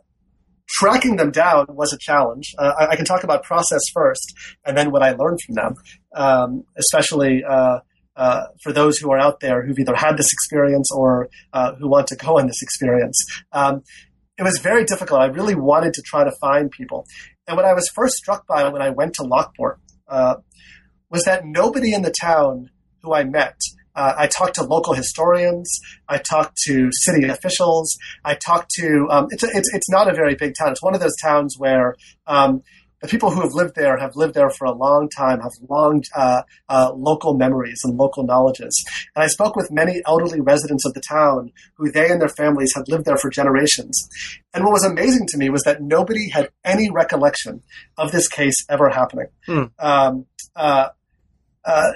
tracking 0.78 1.16
them 1.16 1.30
down 1.30 1.66
was 1.68 1.92
a 1.92 1.98
challenge. 1.98 2.54
Uh, 2.58 2.72
I, 2.78 2.86
I, 2.88 2.96
can 2.96 3.04
talk 3.04 3.24
about 3.24 3.42
process 3.42 3.80
first, 3.92 4.34
and 4.64 4.76
then 4.76 4.90
what 4.90 5.02
I 5.02 5.12
learned 5.12 5.40
from 5.44 5.54
them, 5.56 5.74
um, 6.14 6.64
especially 6.76 7.42
uh, 7.44 7.80
uh, 8.16 8.44
for 8.62 8.72
those 8.72 8.98
who 8.98 9.10
are 9.10 9.18
out 9.18 9.40
there 9.40 9.64
who've 9.64 9.78
either 9.78 9.94
had 9.94 10.16
this 10.16 10.32
experience 10.32 10.90
or 10.94 11.28
uh, 11.52 11.74
who 11.74 11.88
want 11.88 12.06
to 12.08 12.16
go 12.16 12.38
on 12.38 12.46
this 12.46 12.62
experience. 12.62 13.16
Um, 13.52 13.82
it 14.38 14.42
was 14.42 14.58
very 14.58 14.84
difficult. 14.84 15.20
I 15.20 15.26
really 15.26 15.54
wanted 15.54 15.92
to 15.94 16.02
try 16.02 16.24
to 16.24 16.32
find 16.40 16.70
people, 16.70 17.06
and 17.46 17.56
what 17.56 17.66
I 17.66 17.74
was 17.74 17.88
first 17.94 18.14
struck 18.14 18.46
by 18.46 18.68
when 18.68 18.82
I 18.82 18.90
went 18.90 19.14
to 19.14 19.22
Lockport 19.22 19.80
uh, 20.08 20.36
was 21.10 21.24
that 21.24 21.44
nobody 21.44 21.92
in 21.92 22.02
the 22.02 22.14
town 22.20 22.70
who 23.02 23.12
I 23.12 23.24
met 23.24 23.58
uh, 23.94 24.14
I 24.16 24.26
talked 24.26 24.54
to 24.56 24.64
local 24.64 24.94
historians. 24.94 25.80
I 26.08 26.18
talked 26.18 26.56
to 26.66 26.90
city 26.92 27.26
officials. 27.28 27.96
I 28.24 28.34
talked 28.34 28.70
to. 28.78 29.06
Um, 29.10 29.26
it's, 29.30 29.42
a, 29.42 29.48
it's 29.52 29.72
it's 29.74 29.90
not 29.90 30.08
a 30.08 30.14
very 30.14 30.34
big 30.34 30.54
town. 30.58 30.72
It's 30.72 30.82
one 30.82 30.94
of 30.94 31.00
those 31.00 31.16
towns 31.22 31.56
where 31.58 31.96
um, 32.26 32.62
the 33.00 33.08
people 33.08 33.30
who 33.30 33.40
have 33.40 33.52
lived 33.52 33.74
there 33.74 33.98
have 33.98 34.14
lived 34.14 34.34
there 34.34 34.50
for 34.50 34.66
a 34.66 34.72
long 34.72 35.08
time, 35.08 35.40
have 35.40 35.52
long 35.68 36.02
uh, 36.14 36.42
uh, 36.68 36.92
local 36.94 37.34
memories 37.34 37.80
and 37.82 37.96
local 37.96 38.24
knowledges. 38.24 38.84
And 39.16 39.24
I 39.24 39.26
spoke 39.26 39.56
with 39.56 39.70
many 39.70 40.02
elderly 40.06 40.40
residents 40.40 40.84
of 40.84 40.94
the 40.94 41.02
town 41.08 41.52
who 41.74 41.90
they 41.90 42.10
and 42.10 42.20
their 42.20 42.28
families 42.28 42.72
had 42.74 42.88
lived 42.88 43.06
there 43.06 43.16
for 43.16 43.30
generations. 43.30 44.08
And 44.52 44.64
what 44.64 44.72
was 44.72 44.84
amazing 44.84 45.26
to 45.28 45.38
me 45.38 45.48
was 45.48 45.62
that 45.62 45.82
nobody 45.82 46.28
had 46.28 46.50
any 46.64 46.90
recollection 46.90 47.62
of 47.96 48.12
this 48.12 48.28
case 48.28 48.56
ever 48.68 48.90
happening. 48.90 49.26
Hmm. 49.46 49.64
Um, 49.78 50.26
uh, 50.54 50.88
uh 51.64 51.92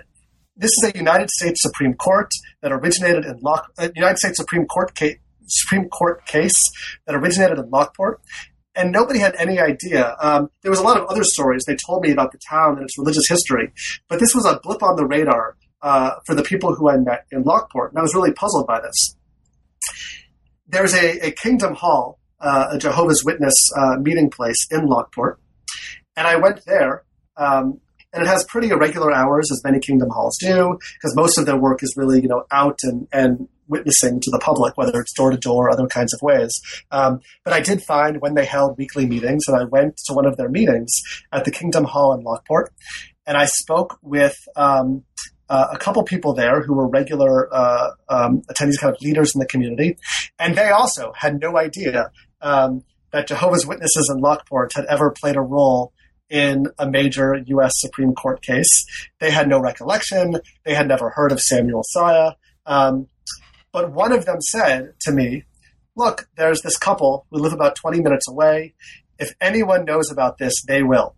this 0.57 0.71
is 0.71 0.93
a 0.95 0.97
United 0.97 1.31
States 1.31 1.61
Supreme 1.63 1.95
Court 1.95 2.31
that 2.63 2.73
originated 2.73 3.25
in 3.25 3.39
Lock, 3.41 3.73
uh, 3.79 3.89
United 3.95 4.19
States 4.19 4.39
Supreme 4.39 4.67
Court 4.67 4.95
case, 4.95 5.19
Supreme 5.47 5.89
Court 5.89 6.25
case 6.27 6.55
that 7.07 7.15
originated 7.15 7.59
in 7.59 7.71
Lockport, 7.71 8.21
and 8.75 8.93
nobody 8.93 9.19
had 9.19 9.35
any 9.37 9.59
idea. 9.59 10.17
Um, 10.21 10.51
there 10.63 10.71
was 10.71 10.81
a 10.81 10.83
lot 10.83 10.99
of 10.99 11.07
other 11.07 11.25
stories 11.25 11.65
they 11.67 11.77
told 11.77 12.03
me 12.03 12.11
about 12.11 12.33
the 12.33 12.39
town 12.49 12.77
and 12.77 12.83
its 12.83 12.99
religious 12.99 13.29
history, 13.29 13.73
but 14.09 14.21
this 14.21 14.35
was 14.35 14.45
a 14.47 14.61
blip 14.63 14.83
on 14.83 14.97
the 14.97 15.07
radar 15.07 15.57
uh, 15.83 16.13
for 16.25 16.35
the 16.35 16.43
people 16.43 16.75
who 16.75 16.89
I 16.89 16.97
met 16.97 17.27
in 17.31 17.43
Lockport, 17.43 17.93
and 17.93 17.99
I 17.99 18.03
was 18.03 18.15
really 18.15 18.33
puzzled 18.33 18.67
by 18.67 18.81
this. 18.81 19.17
There's 20.67 20.95
a, 20.95 21.27
a 21.27 21.31
Kingdom 21.33 21.75
Hall, 21.75 22.19
uh, 22.41 22.69
a 22.73 22.79
Jehovah's 22.79 23.23
Witness 23.25 23.55
uh, 23.77 23.97
meeting 24.01 24.31
place 24.31 24.67
in 24.71 24.87
Lockport, 24.87 25.41
and 26.17 26.27
I 26.27 26.37
went 26.37 26.65
there. 26.65 27.05
Um, 27.37 27.81
and 28.15 28.25
it 28.25 28.29
has 28.29 28.45
pretty 28.45 28.69
irregular 28.69 29.13
hours, 29.13 29.51
as 29.51 29.61
many 29.65 29.81
Kingdom 29.81 30.09
Halls 30.11 30.39
do, 30.41 30.79
because 30.95 31.17
most 31.17 31.37
of 31.37 31.47
their 31.47 31.57
work 31.57 31.83
is 31.83 31.95
really, 31.97 32.23
you 32.23 32.29
know, 32.29 32.45
out 32.51 32.79
and, 32.85 33.09
and 33.13 33.49
witnessing 33.67 34.21
to 34.21 34.31
the 34.31 34.39
public, 34.39 34.77
whether 34.77 35.01
it's 35.01 35.13
door 35.13 35.31
to 35.31 35.37
door 35.37 35.67
or 35.67 35.71
other 35.71 35.87
kinds 35.89 36.15
of 36.15 36.21
ways. 36.23 36.53
Um, 36.91 37.21
but 37.45 37.53
I 37.53 37.61
did 37.61 37.83
find 37.83 38.21
when 38.21 38.35
they 38.35 38.45
held 38.45 38.79
weekly 38.79 39.07
meetings, 39.07 39.45
and 39.49 39.57
I 39.57 39.65
went 39.65 39.97
to 40.07 40.15
one 40.15 40.27
of 40.27 40.37
their 40.37 40.49
meetings 40.49 40.93
at 41.33 41.45
the 41.45 41.51
Kingdom 41.51 41.85
Hall 41.85 42.15
in 42.15 42.23
Lockport, 42.23 42.73
and 43.27 43.37
I 43.37 43.47
spoke 43.47 43.99
with 44.01 44.37
um, 44.55 45.03
uh, 45.49 45.69
a 45.73 45.79
couple 45.79 46.03
people 46.05 46.35
there 46.35 46.63
who 46.63 46.75
were 46.75 46.89
regular 46.89 47.53
uh, 47.53 47.91
um, 48.09 48.43
attendees, 48.43 48.79
kind 48.79 48.95
of 48.95 49.01
leaders 49.03 49.33
in 49.35 49.41
the 49.41 49.47
community, 49.47 49.97
and 50.39 50.57
they 50.57 50.71
also 50.71 51.13
had 51.17 51.41
no 51.41 51.57
idea 51.57 52.11
um, 52.41 52.85
that 53.11 53.27
Jehovah's 53.27 53.67
Witnesses 53.67 54.13
in 54.15 54.21
Lockport 54.21 54.73
had 54.75 54.85
ever 54.87 55.11
played 55.11 55.37
a 55.37 55.41
role 55.41 55.93
in 56.31 56.67
a 56.79 56.89
major 56.89 57.37
U.S. 57.47 57.73
Supreme 57.77 58.15
Court 58.15 58.43
case. 58.43 58.85
They 59.21 59.31
had 59.31 59.49
no 59.49 59.61
recollection. 59.61 60.41
They 60.65 60.75
had 60.75 60.89
never 60.89 61.11
heard 61.11 61.33
of 61.33 61.41
Samuel 61.41 61.83
Saia. 61.85 62.33
Um, 62.67 63.09
but 63.73 63.93
one 63.93 64.13
of 64.13 64.25
them 64.25 64.41
said 64.41 64.95
to 65.03 65.13
me, 65.13 65.45
Look, 65.97 66.29
there's 66.37 66.61
this 66.63 66.77
couple 66.77 67.27
who 67.31 67.39
live 67.39 67.53
about 67.53 67.77
20 67.77 68.01
minutes 68.01 68.29
away. 68.29 68.75
If 69.19 69.33
anyone 69.41 69.85
knows 69.85 70.11
about 70.11 70.39
this, 70.39 70.55
they 70.67 70.83
will. 70.83 71.15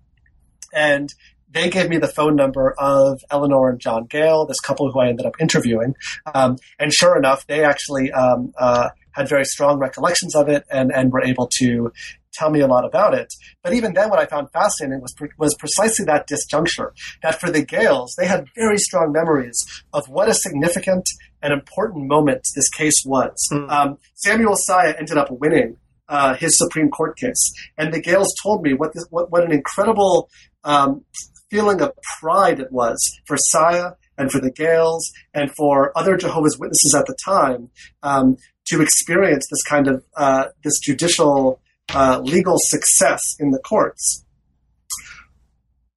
And 0.74 1.08
they 1.48 1.70
gave 1.70 1.88
me 1.88 1.96
the 1.96 2.08
phone 2.08 2.36
number 2.36 2.74
of 2.78 3.22
Eleanor 3.30 3.70
and 3.70 3.80
John 3.80 4.04
Gale, 4.04 4.44
this 4.44 4.60
couple 4.60 4.90
who 4.90 5.00
I 5.00 5.08
ended 5.08 5.24
up 5.24 5.36
interviewing. 5.40 5.94
Um, 6.34 6.58
and 6.78 6.92
sure 6.92 7.16
enough, 7.16 7.46
they 7.46 7.64
actually 7.64 8.12
um, 8.12 8.52
uh, 8.58 8.90
had 9.12 9.28
very 9.28 9.44
strong 9.46 9.78
recollections 9.78 10.34
of 10.34 10.48
it 10.50 10.64
and, 10.70 10.92
and 10.92 11.10
were 11.10 11.22
able 11.22 11.48
to 11.58 11.92
tell 12.38 12.50
me 12.50 12.60
a 12.60 12.66
lot 12.66 12.84
about 12.84 13.14
it. 13.14 13.28
But 13.62 13.72
even 13.74 13.94
then, 13.94 14.10
what 14.10 14.18
I 14.18 14.26
found 14.26 14.50
fascinating 14.52 15.00
was 15.00 15.14
was 15.38 15.54
precisely 15.54 16.04
that 16.06 16.28
disjuncture. 16.28 16.90
That 17.22 17.40
for 17.40 17.50
the 17.50 17.64
Gales, 17.64 18.14
they 18.18 18.26
had 18.26 18.46
very 18.54 18.78
strong 18.78 19.12
memories 19.12 19.64
of 19.92 20.08
what 20.08 20.28
a 20.28 20.34
significant 20.34 21.08
and 21.42 21.52
important 21.52 22.06
moment 22.06 22.42
this 22.54 22.68
case 22.70 23.02
was. 23.04 23.36
Mm. 23.52 23.70
Um, 23.70 23.98
Samuel 24.14 24.56
Saia 24.56 24.94
ended 24.98 25.16
up 25.16 25.30
winning 25.30 25.76
uh, 26.08 26.34
his 26.34 26.56
Supreme 26.56 26.90
Court 26.90 27.16
case, 27.16 27.52
and 27.76 27.92
the 27.92 28.00
Gales 28.00 28.34
told 28.42 28.62
me 28.62 28.74
what 28.74 28.92
this, 28.94 29.06
what, 29.10 29.30
what 29.30 29.44
an 29.44 29.52
incredible 29.52 30.28
um, 30.64 31.04
feeling 31.50 31.80
of 31.80 31.92
pride 32.18 32.60
it 32.60 32.72
was 32.72 32.98
for 33.26 33.36
Saia 33.36 33.92
and 34.18 34.30
for 34.30 34.40
the 34.40 34.50
Gales 34.50 35.10
and 35.34 35.50
for 35.54 35.96
other 35.96 36.16
Jehovah's 36.16 36.58
Witnesses 36.58 36.94
at 36.94 37.06
the 37.06 37.16
time 37.24 37.70
um, 38.02 38.36
to 38.66 38.80
experience 38.80 39.46
this 39.50 39.62
kind 39.62 39.88
of 39.88 40.04
uh, 40.16 40.46
this 40.64 40.78
judicial 40.80 41.60
uh, 41.94 42.20
legal 42.20 42.56
success 42.58 43.20
in 43.38 43.50
the 43.50 43.58
courts. 43.58 44.24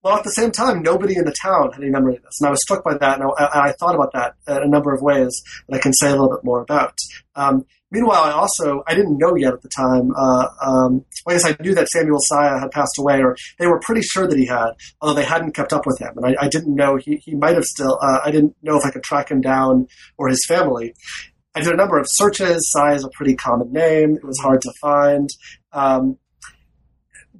Well, 0.01 0.15
at 0.15 0.23
the 0.23 0.31
same 0.31 0.51
time, 0.51 0.81
nobody 0.81 1.17
in 1.17 1.25
the 1.25 1.35
town 1.41 1.73
had 1.73 1.81
any 1.81 1.91
memory 1.91 2.15
of 2.15 2.23
this, 2.23 2.39
and 2.39 2.47
I 2.47 2.51
was 2.51 2.61
struck 2.61 2.85
by 2.85 2.97
that, 2.97 3.19
and 3.19 3.29
I, 3.37 3.67
I 3.67 3.71
thought 3.73 3.95
about 3.95 4.13
that 4.13 4.35
in 4.47 4.63
a 4.63 4.67
number 4.67 4.93
of 4.93 5.01
ways 5.01 5.41
that 5.67 5.75
I 5.75 5.79
can 5.79 5.91
say 5.93 6.07
a 6.07 6.11
little 6.11 6.29
bit 6.29 6.45
more 6.45 6.61
about. 6.61 6.93
Um, 7.35 7.65
meanwhile, 7.91 8.23
I 8.23 8.31
also 8.31 8.81
I 8.87 8.95
didn't 8.95 9.17
know 9.17 9.35
yet 9.35 9.53
at 9.53 9.61
the 9.61 9.67
time. 9.67 10.11
Uh, 10.15 10.47
um, 10.61 11.05
well, 11.25 11.33
I 11.35 11.39
guess 11.39 11.45
I 11.45 11.57
knew 11.61 11.75
that 11.75 11.89
Samuel 11.89 12.19
Saia 12.21 12.59
had 12.59 12.71
passed 12.71 12.97
away, 12.97 13.21
or 13.21 13.35
they 13.57 13.67
were 13.67 13.81
pretty 13.81 14.01
sure 14.01 14.25
that 14.25 14.37
he 14.37 14.45
had, 14.45 14.71
although 15.01 15.15
they 15.15 15.25
hadn't 15.25 15.51
kept 15.51 15.73
up 15.73 15.85
with 15.85 15.99
him, 15.99 16.13
and 16.15 16.25
I, 16.25 16.45
I 16.45 16.47
didn't 16.47 16.75
know 16.75 16.95
he 16.95 17.17
he 17.17 17.35
might 17.35 17.55
have 17.55 17.65
still. 17.65 17.99
Uh, 18.01 18.19
I 18.23 18.31
didn't 18.31 18.55
know 18.61 18.77
if 18.77 18.85
I 18.85 18.91
could 18.91 19.03
track 19.03 19.29
him 19.29 19.41
down 19.41 19.89
or 20.17 20.29
his 20.29 20.45
family. 20.47 20.93
I 21.55 21.61
did 21.61 21.73
a 21.73 21.77
number 21.77 21.97
of 21.97 22.05
searches. 22.09 22.71
Saia 22.71 22.95
is 22.95 23.03
a 23.03 23.09
pretty 23.09 23.35
common 23.35 23.71
name. 23.71 24.15
It 24.15 24.23
was 24.23 24.39
hard 24.39 24.61
to 24.61 24.73
find. 24.79 25.29
Um, 25.73 26.17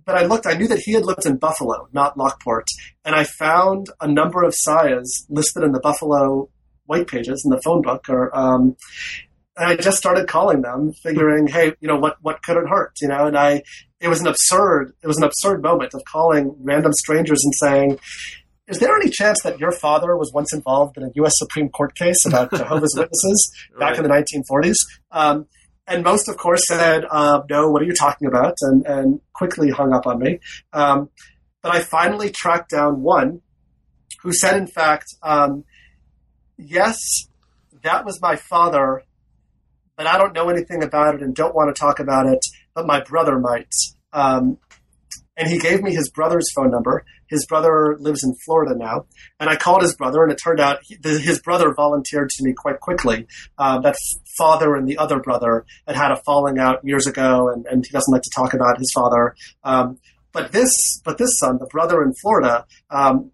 but 0.06 0.18
I 0.18 0.26
looked, 0.26 0.48
I 0.48 0.54
knew 0.54 0.68
that 0.68 0.80
he 0.80 0.94
had 0.94 1.06
lived 1.06 1.26
in 1.26 1.38
Buffalo, 1.38 1.88
not 1.94 2.18
Lockport. 2.18 2.66
And 3.06 3.14
I 3.14 3.24
found 3.24 3.88
a 4.02 4.08
number 4.08 4.44
of 4.44 4.56
Saias 4.56 5.26
listed 5.30 5.64
in 5.64 5.72
the 5.72 5.80
Buffalo 5.80 6.50
white 6.86 7.08
pages 7.08 7.44
in 7.46 7.52
the 7.52 7.62
phone 7.62 7.84
book. 7.84 8.10
Or, 8.10 8.36
um, 8.36 8.76
and 9.56 9.68
I 9.68 9.76
just 9.76 9.98
started 9.98 10.28
calling 10.28 10.64
them, 10.64 10.94
figuring, 10.94 11.48
hey, 11.48 11.74
you 11.80 11.88
know, 11.88 11.98
what, 11.98 12.18
what 12.22 12.42
could 12.42 12.58
it 12.58 12.68
hurt? 12.68 12.94
You 13.02 13.10
know, 13.10 13.28
and 13.28 13.38
I, 13.38 13.62
it 14.00 14.08
was 14.08 14.22
an 14.22 14.28
absurd, 14.28 14.94
it 15.04 15.08
was 15.08 15.18
an 15.18 15.24
absurd 15.24 15.62
moment 15.62 15.94
of 15.94 16.02
calling 16.06 16.56
random 16.60 16.94
strangers 16.94 17.44
and 17.44 17.54
saying, 17.54 18.00
is 18.70 18.78
there 18.80 18.96
any 18.96 19.10
chance 19.10 19.42
that 19.44 19.60
your 19.60 19.72
father 19.72 20.16
was 20.16 20.32
once 20.32 20.54
involved 20.54 20.96
in 20.96 21.04
a 21.04 21.10
U.S. 21.16 21.34
Supreme 21.38 21.70
Court 21.70 21.96
case 21.96 22.24
about 22.26 22.52
Jehovah's 22.56 22.94
Witnesses 22.96 23.52
back 23.80 23.98
right. 23.98 23.98
in 23.98 24.04
the 24.04 24.10
1940s? 24.10 24.76
Um, 25.12 25.48
and 25.88 26.04
most, 26.04 26.30
of 26.30 26.38
course, 26.38 26.62
said, 26.68 27.04
uh, 27.10 27.42
"No, 27.50 27.70
what 27.72 27.82
are 27.82 27.86
you 27.86 27.96
talking 27.96 28.28
about?" 28.28 28.54
and, 28.62 28.86
and 28.86 29.22
quickly 29.34 29.72
hung 29.72 29.92
up 29.92 30.06
on 30.06 30.20
me. 30.20 30.40
Um, 30.72 31.10
but 31.64 31.76
I 31.76 31.80
finally 31.82 32.30
tracked 32.30 32.70
down 32.70 33.02
one 33.02 33.42
who 34.22 34.32
said, 34.32 34.56
in 34.56 34.68
fact, 34.68 35.08
um, 35.24 35.64
"Yes, 36.58 37.00
that 37.82 38.06
was 38.06 38.22
my 38.22 38.36
father, 38.36 39.04
but 39.98 40.06
I 40.06 40.20
don't 40.20 40.34
know 40.34 40.50
anything 40.50 40.84
about 40.84 41.16
it 41.16 41.22
and 41.22 41.34
don't 41.36 41.56
want 41.56 41.76
to 41.76 41.80
talk 41.80 42.00
about 42.00 42.28
it. 42.28 42.46
But 42.76 42.86
my 42.86 43.02
brother 43.02 43.40
might." 43.40 43.74
Um, 44.14 44.60
and 45.36 45.50
he 45.50 45.58
gave 45.58 45.82
me 45.82 45.96
his 45.96 46.12
brother's 46.12 46.52
phone 46.54 46.70
number. 46.70 47.04
His 47.30 47.46
brother 47.46 47.98
lives 48.00 48.24
in 48.24 48.36
Florida 48.46 48.76
now, 48.78 49.06
and 49.40 49.50
I 49.50 49.56
called 49.56 49.82
his 49.82 49.96
brother, 49.96 50.24
and 50.24 50.32
it 50.32 50.40
turned 50.44 50.60
out 50.60 50.80
he, 50.84 50.96
the, 50.96 51.20
his 51.20 51.40
brother 51.42 51.74
volunteered 51.74 52.30
to 52.30 52.44
me 52.44 52.54
quite 52.54 52.80
quickly. 52.80 53.28
Uh, 53.58 53.80
that 53.80 53.96
father 54.38 54.76
and 54.76 54.88
the 54.88 54.98
other 54.98 55.20
brother 55.20 55.66
had 55.88 55.96
had 55.96 56.12
a 56.12 56.22
falling 56.26 56.60
out 56.60 56.84
years 56.84 57.08
ago, 57.08 57.50
and, 57.50 57.66
and 57.68 57.86
he 57.86 57.92
doesn't 57.92 58.12
like 58.12 58.24
to 58.24 58.32
talk 58.36 58.54
about 58.54 58.78
his 58.78 58.92
father. 58.94 59.36
Um, 59.64 59.98
but 60.32 60.52
this, 60.52 61.02
but 61.04 61.18
this 61.18 61.38
son, 61.40 61.58
the 61.60 61.68
brother 61.68 62.04
in 62.04 62.14
Florida, 62.22 62.66
um, 62.90 63.32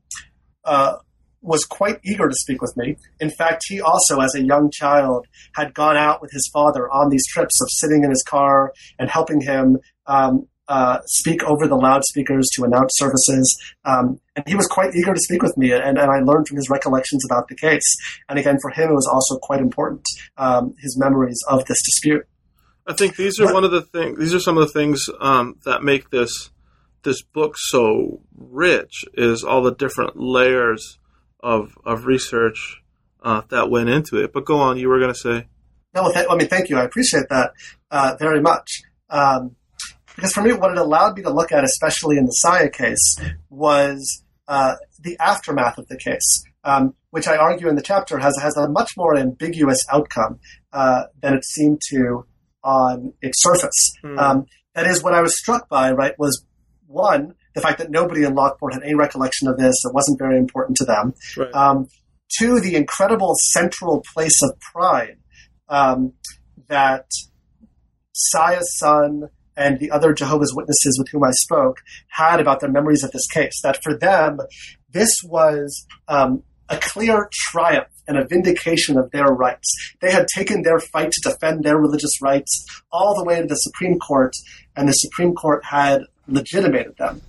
uh, 0.64 0.98
was 1.46 1.64
quite 1.64 2.00
eager 2.04 2.28
to 2.28 2.36
speak 2.36 2.62
with 2.62 2.76
me. 2.76 2.98
In 3.20 3.30
fact, 3.30 3.64
he 3.68 3.80
also, 3.80 4.20
as 4.20 4.34
a 4.36 4.44
young 4.44 4.72
child, 4.72 5.28
had 5.54 5.74
gone 5.74 5.96
out 5.96 6.22
with 6.22 6.32
his 6.32 6.50
father 6.52 6.90
on 6.90 7.10
these 7.10 7.26
trips 7.28 7.62
of 7.62 7.70
sitting 7.70 8.04
in 8.04 8.10
his 8.10 8.24
car 8.24 8.74
and 8.98 9.10
helping 9.10 9.42
him 9.42 9.78
um, 10.08 10.48
uh, 10.68 11.00
speak 11.06 11.44
over 11.44 11.68
the 11.68 11.76
loudspeakers 11.76 12.48
to 12.56 12.64
announce 12.64 12.92
services. 12.96 13.58
Um, 13.84 14.20
and 14.36 14.48
he 14.48 14.56
was 14.56 14.68
quite 14.68 14.96
eager 14.96 15.14
to 15.14 15.20
speak 15.20 15.44
with 15.44 15.58
me, 15.58 15.72
and, 15.72 15.98
and 15.98 16.12
I 16.12 16.20
learned 16.20 16.48
from 16.48 16.58
his 16.58 16.70
recollections 16.70 17.24
about 17.26 17.48
the 17.48 17.56
case. 17.56 17.86
And 18.30 18.40
again, 18.40 18.58
for 18.62 18.72
him, 18.72 18.90
it 18.90 18.96
was 18.96 19.08
also 19.08 19.38
quite 19.40 19.60
important 19.60 20.06
um, 20.38 20.74
his 20.82 20.98
memories 20.98 21.40
of 21.48 21.66
this 21.66 21.82
dispute. 21.84 22.28
I 22.88 22.94
think 22.94 23.16
these 23.16 23.40
are 23.40 23.46
but, 23.46 23.54
one 23.54 23.64
of 23.64 23.72
the 23.72 23.82
things. 23.82 24.20
These 24.20 24.34
are 24.34 24.40
some 24.40 24.58
of 24.58 24.68
the 24.68 24.74
things 24.74 25.06
um, 25.20 25.58
that 25.66 25.84
make 25.84 26.10
this 26.12 26.52
this 27.04 27.22
book 27.22 27.56
so 27.58 28.22
rich. 28.36 29.06
Is 29.14 29.44
all 29.44 29.64
the 29.64 29.74
different 29.74 30.18
layers 30.18 31.00
of 31.40 31.76
of 31.84 32.06
research 32.06 32.82
uh, 33.24 33.42
that 33.50 33.70
went 33.70 33.90
into 33.90 34.24
it. 34.24 34.34
But 34.34 34.46
go 34.46 34.60
on, 34.60 34.78
you 34.78 34.90
were 34.90 35.00
going 35.00 35.14
to 35.14 35.20
say. 35.20 35.48
No, 35.96 36.12
th- 36.12 36.28
I 36.30 36.36
mean, 36.36 36.48
thank 36.48 36.70
you. 36.70 36.78
I 36.78 36.84
appreciate 36.84 37.30
that 37.30 37.54
uh, 37.90 38.16
very 38.20 38.42
much. 38.42 38.84
Um, 39.10 39.56
because 40.16 40.32
for 40.32 40.42
me, 40.42 40.54
what 40.54 40.72
it 40.72 40.78
allowed 40.78 41.18
me 41.18 41.24
to 41.24 41.30
look 41.30 41.52
at, 41.52 41.64
especially 41.64 42.18
in 42.18 42.26
the 42.26 42.32
Saia 42.32 42.70
case, 42.70 43.20
was 43.50 44.24
uh, 44.48 44.76
the 45.00 45.18
aftermath 45.20 45.78
of 45.78 45.88
the 45.88 45.98
case, 45.98 46.44
um, 46.64 46.94
which 47.12 47.28
I 47.28 47.38
argue 47.38 47.68
in 47.68 47.76
the 47.76 47.82
chapter 47.82 48.18
has 48.20 48.38
has 48.42 48.58
a 48.58 48.70
much 48.70 48.92
more 48.98 49.18
ambiguous 49.18 49.84
outcome 49.92 50.40
uh, 50.74 51.04
than 51.22 51.34
it 51.34 51.46
seemed 51.46 51.82
to 51.90 52.26
on 52.64 53.14
its 53.22 53.42
surface. 53.42 53.94
Mm. 54.04 54.20
Um, 54.20 54.46
that 54.74 54.88
is, 54.88 55.04
what 55.04 55.14
I 55.14 55.22
was 55.22 55.38
struck 55.38 55.70
by, 55.70 55.92
right, 55.92 56.18
was 56.18 56.46
one 56.88 57.36
the 57.54 57.62
fact 57.62 57.78
that 57.80 57.90
nobody 57.90 58.24
in 58.24 58.36
Lockport 58.36 58.74
had 58.74 58.84
any 58.84 58.96
recollection 58.96 59.48
of 59.48 59.58
this; 59.58 59.76
it 59.84 59.94
wasn't 59.94 60.20
very 60.20 60.38
important 60.38 60.78
to 60.78 60.86
them. 60.86 61.14
Right. 61.38 61.54
Um, 61.54 61.88
two, 62.38 62.60
the 62.60 62.76
incredible 62.76 63.36
central 63.52 64.04
place 64.14 64.42
of 64.44 64.60
pride 64.60 65.18
um, 65.70 66.14
that 66.68 67.06
Saia's 68.14 68.78
son 68.78 69.30
and 69.58 69.80
the 69.80 69.92
other 69.92 70.14
Jehovah's 70.14 70.54
Witnesses 70.56 70.98
with 71.00 71.10
whom 71.10 71.24
I 71.24 71.32
spoke 71.32 71.82
had 72.08 72.40
about 72.40 72.60
their 72.60 72.72
memories 72.72 73.04
of 73.04 73.12
this 73.12 73.28
case. 73.28 73.62
That 73.64 73.82
for 73.84 73.98
them, 73.98 74.40
this 74.90 75.14
was 75.24 75.86
um, 76.08 76.44
a 76.70 76.78
clear 76.78 77.30
triumph 77.32 77.88
and 78.08 78.18
a 78.18 78.28
vindication 78.28 78.98
of 78.98 79.12
their 79.12 79.28
rights. 79.28 79.96
They 80.02 80.12
had 80.12 80.28
taken 80.34 80.62
their 80.62 80.80
fight 80.80 81.12
to 81.12 81.30
defend 81.30 81.64
their 81.64 81.78
religious 81.78 82.22
rights 82.22 82.66
all 82.92 83.16
the 83.16 83.24
way 83.24 83.42
to 83.42 83.48
the 83.48 83.56
Supreme 83.56 84.00
Court, 84.00 84.34
and 84.76 84.88
the 84.88 84.94
Supreme 84.94 85.34
Court 85.34 85.64
had 85.66 86.02
legitimated 86.28 86.98
them. 86.98 87.22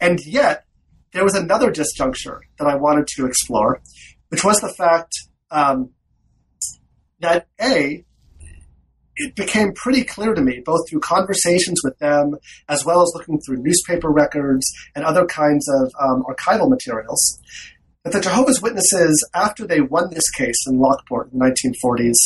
And 0.00 0.20
yet, 0.26 0.64
there 1.12 1.24
was 1.24 1.34
another 1.34 1.72
disjuncture 1.72 2.40
that 2.58 2.68
I 2.68 2.76
wanted 2.76 3.06
to 3.16 3.26
explore, 3.26 3.80
which 4.28 4.44
was 4.44 4.60
the 4.60 4.72
fact 4.76 5.12
um, 5.50 5.90
that 7.20 7.46
A, 7.60 8.04
it 9.16 9.34
became 9.34 9.72
pretty 9.72 10.04
clear 10.04 10.34
to 10.34 10.42
me, 10.42 10.62
both 10.64 10.88
through 10.88 11.00
conversations 11.00 11.80
with 11.82 11.98
them, 11.98 12.36
as 12.68 12.84
well 12.84 13.02
as 13.02 13.12
looking 13.14 13.40
through 13.40 13.62
newspaper 13.62 14.10
records 14.10 14.70
and 14.94 15.04
other 15.04 15.26
kinds 15.26 15.68
of 15.68 15.90
um, 16.00 16.24
archival 16.24 16.68
materials, 16.68 17.40
that 18.04 18.12
the 18.12 18.20
Jehovah's 18.20 18.60
Witnesses, 18.60 19.28
after 19.34 19.66
they 19.66 19.80
won 19.80 20.10
this 20.10 20.30
case 20.30 20.66
in 20.66 20.78
Lockport 20.78 21.32
in 21.32 21.38
the 21.38 21.44
1940s, 21.44 22.16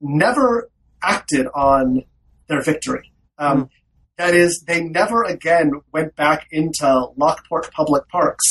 never 0.00 0.70
acted 1.02 1.46
on 1.54 2.02
their 2.48 2.62
victory. 2.62 3.12
Um, 3.38 3.64
mm. 3.64 3.68
That 4.18 4.34
is, 4.34 4.64
they 4.66 4.82
never 4.82 5.22
again 5.22 5.72
went 5.92 6.16
back 6.16 6.46
into 6.50 7.08
Lockport 7.16 7.70
public 7.72 8.08
parks 8.08 8.44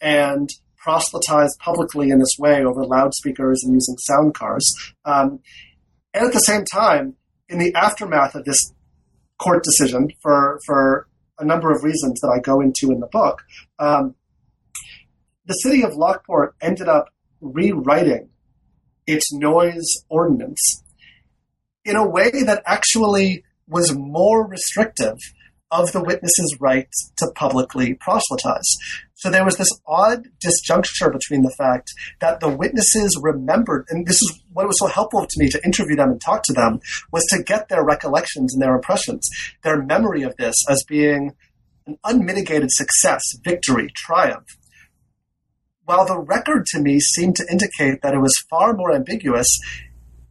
and 0.00 0.50
proselytized 0.76 1.58
publicly 1.60 2.10
in 2.10 2.18
this 2.18 2.36
way 2.38 2.64
over 2.64 2.84
loudspeakers 2.84 3.62
and 3.62 3.72
using 3.72 3.96
sound 3.98 4.34
cars. 4.34 4.68
Um, 5.04 5.38
and 6.12 6.26
at 6.26 6.32
the 6.32 6.40
same 6.40 6.64
time, 6.64 7.14
in 7.52 7.58
the 7.58 7.74
aftermath 7.74 8.34
of 8.34 8.44
this 8.44 8.72
court 9.38 9.62
decision, 9.62 10.08
for 10.20 10.58
for 10.66 11.08
a 11.38 11.44
number 11.44 11.70
of 11.70 11.84
reasons 11.84 12.20
that 12.20 12.28
I 12.28 12.40
go 12.40 12.60
into 12.60 12.90
in 12.90 13.00
the 13.00 13.06
book, 13.06 13.42
um, 13.78 14.14
the 15.46 15.54
city 15.54 15.82
of 15.82 15.94
Lockport 15.94 16.54
ended 16.60 16.88
up 16.88 17.08
rewriting 17.40 18.30
its 19.06 19.32
noise 19.32 20.04
ordinance 20.08 20.82
in 21.84 21.96
a 21.96 22.08
way 22.08 22.30
that 22.30 22.62
actually 22.64 23.44
was 23.66 23.94
more 23.94 24.46
restrictive 24.46 25.18
of 25.70 25.92
the 25.92 26.02
witness's 26.02 26.56
right 26.60 26.88
to 27.16 27.30
publicly 27.34 27.94
proselytize. 27.94 28.68
So 29.22 29.30
there 29.30 29.44
was 29.44 29.56
this 29.56 29.70
odd 29.86 30.26
disjuncture 30.44 31.12
between 31.12 31.42
the 31.42 31.54
fact 31.56 31.92
that 32.20 32.40
the 32.40 32.48
witnesses 32.48 33.16
remembered, 33.22 33.86
and 33.88 34.04
this 34.04 34.20
is 34.20 34.42
what 34.52 34.66
was 34.66 34.80
so 34.80 34.88
helpful 34.88 35.24
to 35.24 35.38
me 35.38 35.48
to 35.50 35.64
interview 35.64 35.94
them 35.94 36.10
and 36.10 36.20
talk 36.20 36.42
to 36.46 36.52
them, 36.52 36.80
was 37.12 37.24
to 37.30 37.40
get 37.40 37.68
their 37.68 37.84
recollections 37.84 38.52
and 38.52 38.60
their 38.60 38.74
impressions, 38.74 39.30
their 39.62 39.80
memory 39.80 40.24
of 40.24 40.36
this 40.38 40.56
as 40.68 40.82
being 40.88 41.36
an 41.86 41.98
unmitigated 42.02 42.70
success, 42.72 43.22
victory, 43.44 43.90
triumph. 43.94 44.58
While 45.84 46.04
the 46.04 46.18
record 46.18 46.66
to 46.72 46.80
me 46.80 46.98
seemed 46.98 47.36
to 47.36 47.46
indicate 47.48 48.02
that 48.02 48.14
it 48.14 48.20
was 48.20 48.34
far 48.50 48.74
more 48.74 48.92
ambiguous 48.92 49.46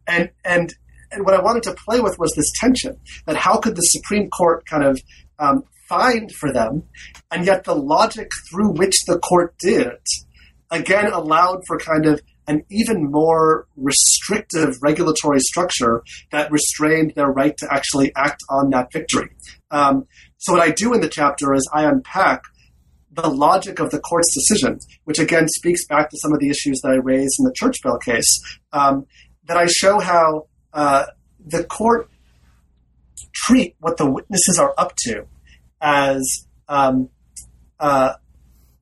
and 0.06 0.28
and 0.44 0.74
and 1.10 1.24
what 1.24 1.32
I 1.32 1.40
wanted 1.40 1.62
to 1.62 1.74
play 1.86 2.00
with 2.00 2.18
was 2.18 2.34
this 2.36 2.52
tension 2.60 3.00
that 3.24 3.36
how 3.36 3.56
could 3.56 3.74
the 3.74 3.80
Supreme 3.80 4.28
Court 4.28 4.66
kind 4.66 4.84
of 4.84 5.00
um, 5.38 5.64
find 5.92 6.32
for 6.32 6.52
them, 6.52 6.84
and 7.30 7.44
yet 7.44 7.64
the 7.64 7.74
logic 7.74 8.30
through 8.50 8.72
which 8.72 9.04
the 9.06 9.18
court 9.18 9.54
did 9.58 9.86
it 9.86 10.08
again 10.72 11.12
allowed 11.12 11.62
for 11.66 11.78
kind 11.78 12.06
of 12.06 12.20
an 12.48 12.64
even 12.70 13.10
more 13.10 13.68
restrictive 13.76 14.74
regulatory 14.82 15.38
structure 15.38 16.02
that 16.32 16.50
restrained 16.50 17.12
their 17.14 17.28
right 17.28 17.56
to 17.58 17.68
actually 17.70 18.10
act 18.16 18.40
on 18.50 18.70
that 18.70 18.88
victory. 18.92 19.28
Um, 19.70 20.06
so, 20.38 20.54
what 20.54 20.62
I 20.62 20.70
do 20.70 20.92
in 20.92 21.00
the 21.00 21.08
chapter 21.08 21.54
is 21.54 21.68
I 21.72 21.84
unpack 21.84 22.42
the 23.12 23.28
logic 23.28 23.78
of 23.78 23.90
the 23.90 24.00
court's 24.00 24.34
decision, 24.34 24.78
which 25.04 25.18
again 25.18 25.46
speaks 25.46 25.86
back 25.86 26.10
to 26.10 26.16
some 26.20 26.32
of 26.32 26.40
the 26.40 26.48
issues 26.48 26.80
that 26.82 26.90
I 26.90 26.96
raised 26.96 27.36
in 27.38 27.44
the 27.44 27.54
church 27.54 27.76
bell 27.82 27.98
case, 27.98 28.40
um, 28.72 29.06
that 29.44 29.58
I 29.58 29.66
show 29.66 30.00
how 30.00 30.46
uh, 30.72 31.04
the 31.44 31.64
court 31.64 32.08
treat 33.34 33.76
what 33.78 33.98
the 33.98 34.10
witnesses 34.10 34.58
are 34.58 34.74
up 34.78 34.94
to 35.04 35.26
as 35.82 36.46
um, 36.68 37.10
uh, 37.78 38.14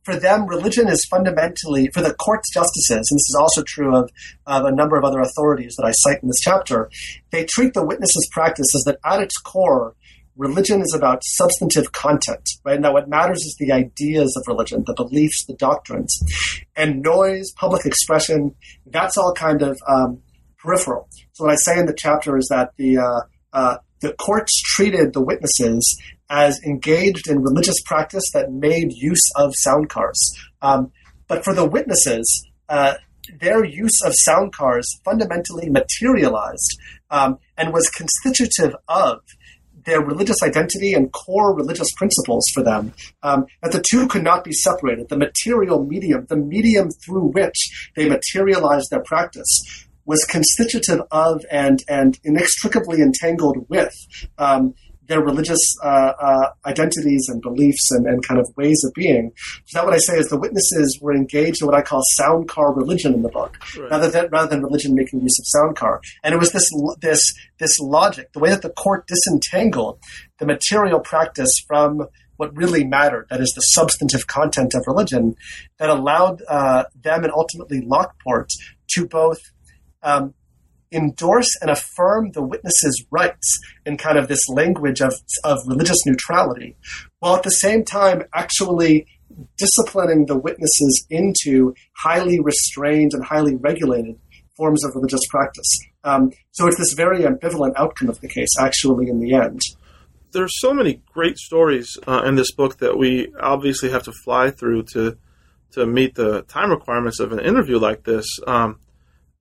for 0.05 0.17
them, 0.19 0.47
religion 0.47 0.89
is 0.89 1.05
fundamentally, 1.11 1.89
for 1.93 2.03
the 2.03 2.15
court's 2.15 2.53
justices, 2.53 3.09
and 3.11 3.17
this 3.17 3.29
is 3.29 3.37
also 3.39 3.63
true 3.67 3.97
of, 3.97 4.11
of 4.47 4.65
a 4.65 4.73
number 4.73 4.97
of 4.97 5.05
other 5.05 5.21
authorities 5.21 5.75
that 5.77 5.85
I 5.85 5.93
cite 5.93 6.23
in 6.23 6.29
this 6.29 6.41
chapter, 6.41 6.91
they 7.31 7.45
treat 7.45 7.75
the 7.75 7.85
witnesses' 7.85 8.29
practice 8.33 8.67
as 8.75 8.83
that 8.85 8.99
at 9.05 9.21
its 9.21 9.37
core, 9.39 9.95
religion 10.37 10.81
is 10.81 10.95
about 10.97 11.23
substantive 11.23 11.93
content, 11.93 12.49
right? 12.65 12.81
Now, 12.81 12.95
what 12.95 13.09
matters 13.09 13.39
is 13.39 13.57
the 13.59 13.73
ideas 13.73 14.37
of 14.37 14.45
religion, 14.47 14.85
the 14.87 14.95
beliefs, 14.95 15.45
the 15.47 15.55
doctrines. 15.55 16.19
And 16.75 17.03
noise, 17.03 17.53
public 17.57 17.85
expression, 17.85 18.55
that's 18.87 19.19
all 19.19 19.35
kind 19.35 19.61
of 19.61 19.79
um, 19.87 20.23
peripheral. 20.59 21.09
So, 21.33 21.45
what 21.45 21.53
I 21.53 21.57
say 21.57 21.79
in 21.79 21.87
the 21.87 21.95
chapter 21.97 22.39
is 22.39 22.49
that 22.49 22.71
the, 22.79 22.99
uh, 22.99 23.21
uh, 23.53 23.77
the 24.01 24.15
courts 24.15 24.61
treated 24.75 25.13
the 25.13 25.21
witnesses 25.21 26.01
as 26.31 26.61
engaged 26.65 27.29
in 27.29 27.43
religious 27.43 27.83
practice 27.85 28.25
that 28.33 28.53
made 28.53 28.93
use 28.93 29.31
of 29.37 29.53
sound 29.57 29.89
cars. 29.91 30.19
Um, 30.63 30.93
but 31.27 31.45
for 31.45 31.53
the 31.53 31.67
witnesses, 31.67 32.49
uh, 32.69 32.95
their 33.41 33.65
use 33.65 34.01
of 34.05 34.13
sound 34.15 34.53
cars 34.55 34.87
fundamentally 35.05 35.69
materialized 35.69 36.79
um, 37.11 37.39
and 37.57 37.73
was 37.73 37.91
constitutive 37.91 38.75
of 38.89 39.21
their 39.85 40.01
religious 40.01 40.43
identity 40.43 40.93
and 40.93 41.13
core 41.13 41.55
religious 41.55 41.89
principles 41.97 42.45
for 42.55 42.63
them, 42.63 42.93
um, 43.23 43.47
that 43.63 43.73
the 43.73 43.83
two 43.91 44.07
could 44.09 44.23
not 44.23 44.45
be 44.45 44.53
separated. 44.53 45.09
The 45.09 45.17
material 45.17 45.85
medium, 45.85 46.27
the 46.29 46.37
medium 46.37 46.91
through 47.05 47.31
which 47.33 47.91
they 47.97 48.09
materialized 48.09 48.91
their 48.91 49.03
practice, 49.03 49.87
was 50.05 50.25
constitutive 50.25 51.01
of 51.11 51.45
and, 51.51 51.83
and 51.89 52.19
inextricably 52.25 53.01
entangled 53.01 53.67
with 53.69 53.95
um, 54.39 54.75
their 55.11 55.21
religious 55.21 55.59
uh, 55.83 56.13
uh, 56.23 56.51
identities 56.65 57.27
and 57.29 57.43
beliefs 57.43 57.91
and, 57.91 58.07
and, 58.07 58.25
kind 58.27 58.39
of 58.39 58.49
ways 58.57 58.81
of 58.85 58.95
being. 58.95 59.33
So 59.67 59.79
that 59.79 59.85
what 59.85 59.93
I 59.93 59.99
say 59.99 60.17
is 60.17 60.29
the 60.29 60.39
witnesses 60.39 61.01
were 61.03 61.13
engaged 61.13 61.61
in 61.61 61.67
what 61.67 61.77
I 61.77 61.83
call 61.83 62.01
sound 62.13 62.49
car 62.49 62.73
religion 62.73 63.13
in 63.13 63.23
the 63.23 63.29
book, 63.29 63.59
right. 63.77 63.91
rather 63.91 64.09
than 64.09 64.29
rather 64.31 64.49
than 64.49 64.63
religion 64.63 64.95
making 64.95 65.21
use 65.21 65.37
of 65.41 65.47
sound 65.49 65.77
car. 65.77 66.01
And 66.23 66.33
it 66.33 66.39
was 66.39 66.53
this 66.53 66.71
this 67.01 67.35
this 67.59 67.81
logic, 67.81 68.33
the 68.33 68.39
way 68.39 68.51
that 68.51 68.63
the 68.63 68.71
court 68.71 69.09
disentangled 69.09 69.99
the 70.39 70.47
material 70.47 71.01
practice 71.01 71.53
from 71.67 72.07
what 72.37 72.57
really 72.57 72.85
mattered, 72.85 73.27
that 73.31 73.41
is 73.41 73.53
the 73.55 73.61
substantive 73.61 74.29
content 74.29 74.75
of 74.75 74.85
religion, 74.87 75.35
that 75.79 75.91
allowed 75.91 76.41
uh, 76.49 76.85
them 76.95 77.25
and 77.25 77.33
ultimately 77.33 77.83
Lockport 77.83 78.49
to 78.93 79.07
both 79.07 79.41
um, 80.03 80.35
endorse 80.93 81.49
and 81.61 81.71
affirm 81.71 82.33
the 82.33 82.43
witness's 82.43 83.05
rights 83.11 83.59
in 83.87 83.97
kind 83.97 84.19
of 84.19 84.29
this 84.29 84.49
language 84.49 85.01
of, 85.01 85.15
of 85.45 85.59
religious 85.67 86.05
neutrality, 86.07 86.77
while 87.21 87.37
at 87.37 87.43
the 87.43 87.51
same 87.51 87.85
time 87.85 88.25
actually 88.35 89.07
disciplining 89.57 90.27
the 90.27 90.37
witnesses 90.37 91.07
into 91.09 91.75
highly 91.97 92.41
restrained 92.41 93.13
and 93.15 93.25
highly 93.25 93.55
regulated 93.55 94.19
forms 94.57 94.85
of 94.85 94.95
religious 94.95 95.27
practice. 95.31 95.79
Um, 96.05 96.33
so 96.53 96.67
it's 96.67 96.79
this 96.79 96.93
very 96.93 97.21
ambivalent 97.21 97.73
outcome 97.77 98.09
of 98.09 98.21
the 98.21 98.29
case, 98.29 98.51
actually, 98.59 99.09
in 99.09 99.21
the 99.21 99.35
end. 99.35 99.61
There's 100.33 100.61
so 100.61 100.73
many 100.73 101.03
great 101.13 101.39
stories 101.39 101.97
uh, 102.07 102.23
in 102.25 102.37
this 102.37 102.53
book 102.53 102.79
that 102.79 102.97
we 102.97 103.33
obviously 103.41 103.91
have 103.91 104.05
to 104.05 104.13
fly 104.25 104.51
through 104.51 104.85
to 104.95 105.17
to 105.73 105.87
meet 105.87 106.17
the 106.17 106.43
time 106.43 106.71
requirements 106.71 107.21
of 107.21 107.31
an 107.31 107.39
interview 107.39 107.79
like 107.79 108.03
this. 108.03 108.27
Um, 108.45 108.81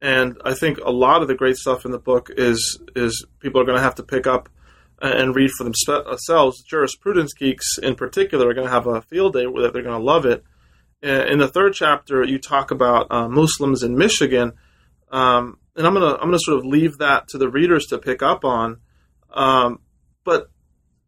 and 0.02 0.38
I 0.45 0.54
think 0.54 0.78
a 0.80 0.91
lot 0.91 1.22
of 1.22 1.28
the 1.28 1.36
great 1.36 1.58
stuff 1.58 1.86
in 1.86 1.91
the 1.91 2.00
book 2.00 2.30
is 2.36 2.80
is 2.95 3.26
people 3.39 3.62
are 3.62 3.66
going 3.66 3.78
to 3.78 3.84
have 3.84 3.95
to 3.95 4.04
pick 4.04 4.28
up 4.28 4.50
and 5.02 5.36
read 5.36 5.52
for 5.52 5.64
themselves. 5.64 6.64
Jurisprudence 6.64 7.34
geeks, 7.34 7.78
in 7.78 7.95
particular, 7.95 8.50
are 8.50 8.54
going 8.54 8.68
to 8.68 8.74
have 8.74 8.88
a 8.88 9.02
field 9.02 9.34
day 9.34 9.47
with 9.47 9.64
it. 9.64 9.74
They're 9.74 9.84
going 9.84 10.00
to 10.00 10.04
love 10.04 10.26
it. 10.26 10.43
In 11.02 11.39
the 11.39 11.47
third 11.47 11.74
chapter, 11.74 12.24
you 12.24 12.38
talk 12.38 12.72
about 12.72 13.08
uh, 13.10 13.30
Muslims 13.30 13.84
in 13.84 13.97
Michigan, 13.97 14.52
um, 15.12 15.58
and 15.78 15.88
I'm 15.88 15.93
gonna 15.93 16.16
I'm 16.16 16.28
gonna 16.28 16.39
sort 16.39 16.58
of 16.58 16.66
leave 16.66 16.97
that 16.97 17.30
to 17.30 17.38
the 17.38 17.47
readers 17.47 17.86
to 17.88 17.97
pick 17.97 18.22
up 18.22 18.43
on. 18.43 18.82
Um, 19.34 19.80
but 20.26 20.50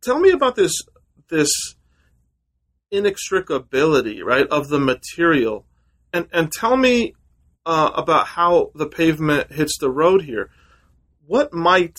tell 0.01 0.17
me 0.17 0.31
about 0.31 0.55
this 0.55 0.71
this 1.27 1.51
inextricability, 2.89 4.23
right, 4.23 4.47
of 4.47 4.69
the 4.69 4.79
material, 4.79 5.65
and 6.13 6.27
and 6.31 6.49
tell 6.53 6.77
me 6.77 7.13
uh, 7.65 7.91
about 7.95 8.27
how 8.27 8.71
the 8.75 8.87
pavement 8.87 9.51
hits 9.51 9.77
the 9.79 9.89
road 9.89 10.23
here. 10.23 10.49
What 11.25 11.53
might, 11.53 11.95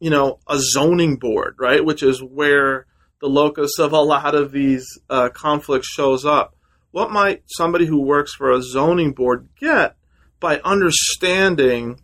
you 0.00 0.10
know, 0.10 0.40
a 0.48 0.58
zoning 0.58 1.16
board, 1.16 1.56
right, 1.58 1.84
which 1.84 2.02
is 2.02 2.22
where 2.22 2.86
the 3.20 3.28
locus 3.28 3.78
of 3.78 3.92
a 3.92 4.00
lot 4.00 4.34
of 4.34 4.52
these 4.52 4.86
uh, 5.08 5.30
conflicts 5.30 5.88
shows 5.88 6.24
up. 6.24 6.54
What 6.90 7.10
might 7.10 7.42
somebody 7.46 7.86
who 7.86 8.00
works 8.00 8.34
for 8.34 8.50
a 8.50 8.62
zoning 8.62 9.12
board 9.12 9.48
get 9.58 9.96
by 10.40 10.60
understanding 10.60 12.00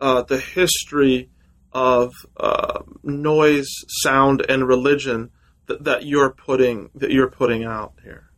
uh, 0.00 0.22
the 0.22 0.38
history 0.38 1.30
of 1.72 2.12
uh, 2.36 2.80
noise, 3.02 3.68
sound, 3.88 4.44
and 4.48 4.66
religion 4.66 5.30
that, 5.66 5.84
that 5.84 6.06
you're 6.06 6.30
putting 6.30 6.90
that 6.94 7.10
you're 7.10 7.30
putting 7.30 7.64
out 7.64 7.94
here? 8.02 8.30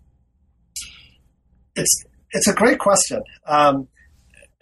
It's 1.76 2.04
it's 2.32 2.48
a 2.48 2.54
great 2.54 2.78
question, 2.78 3.22
um, 3.46 3.88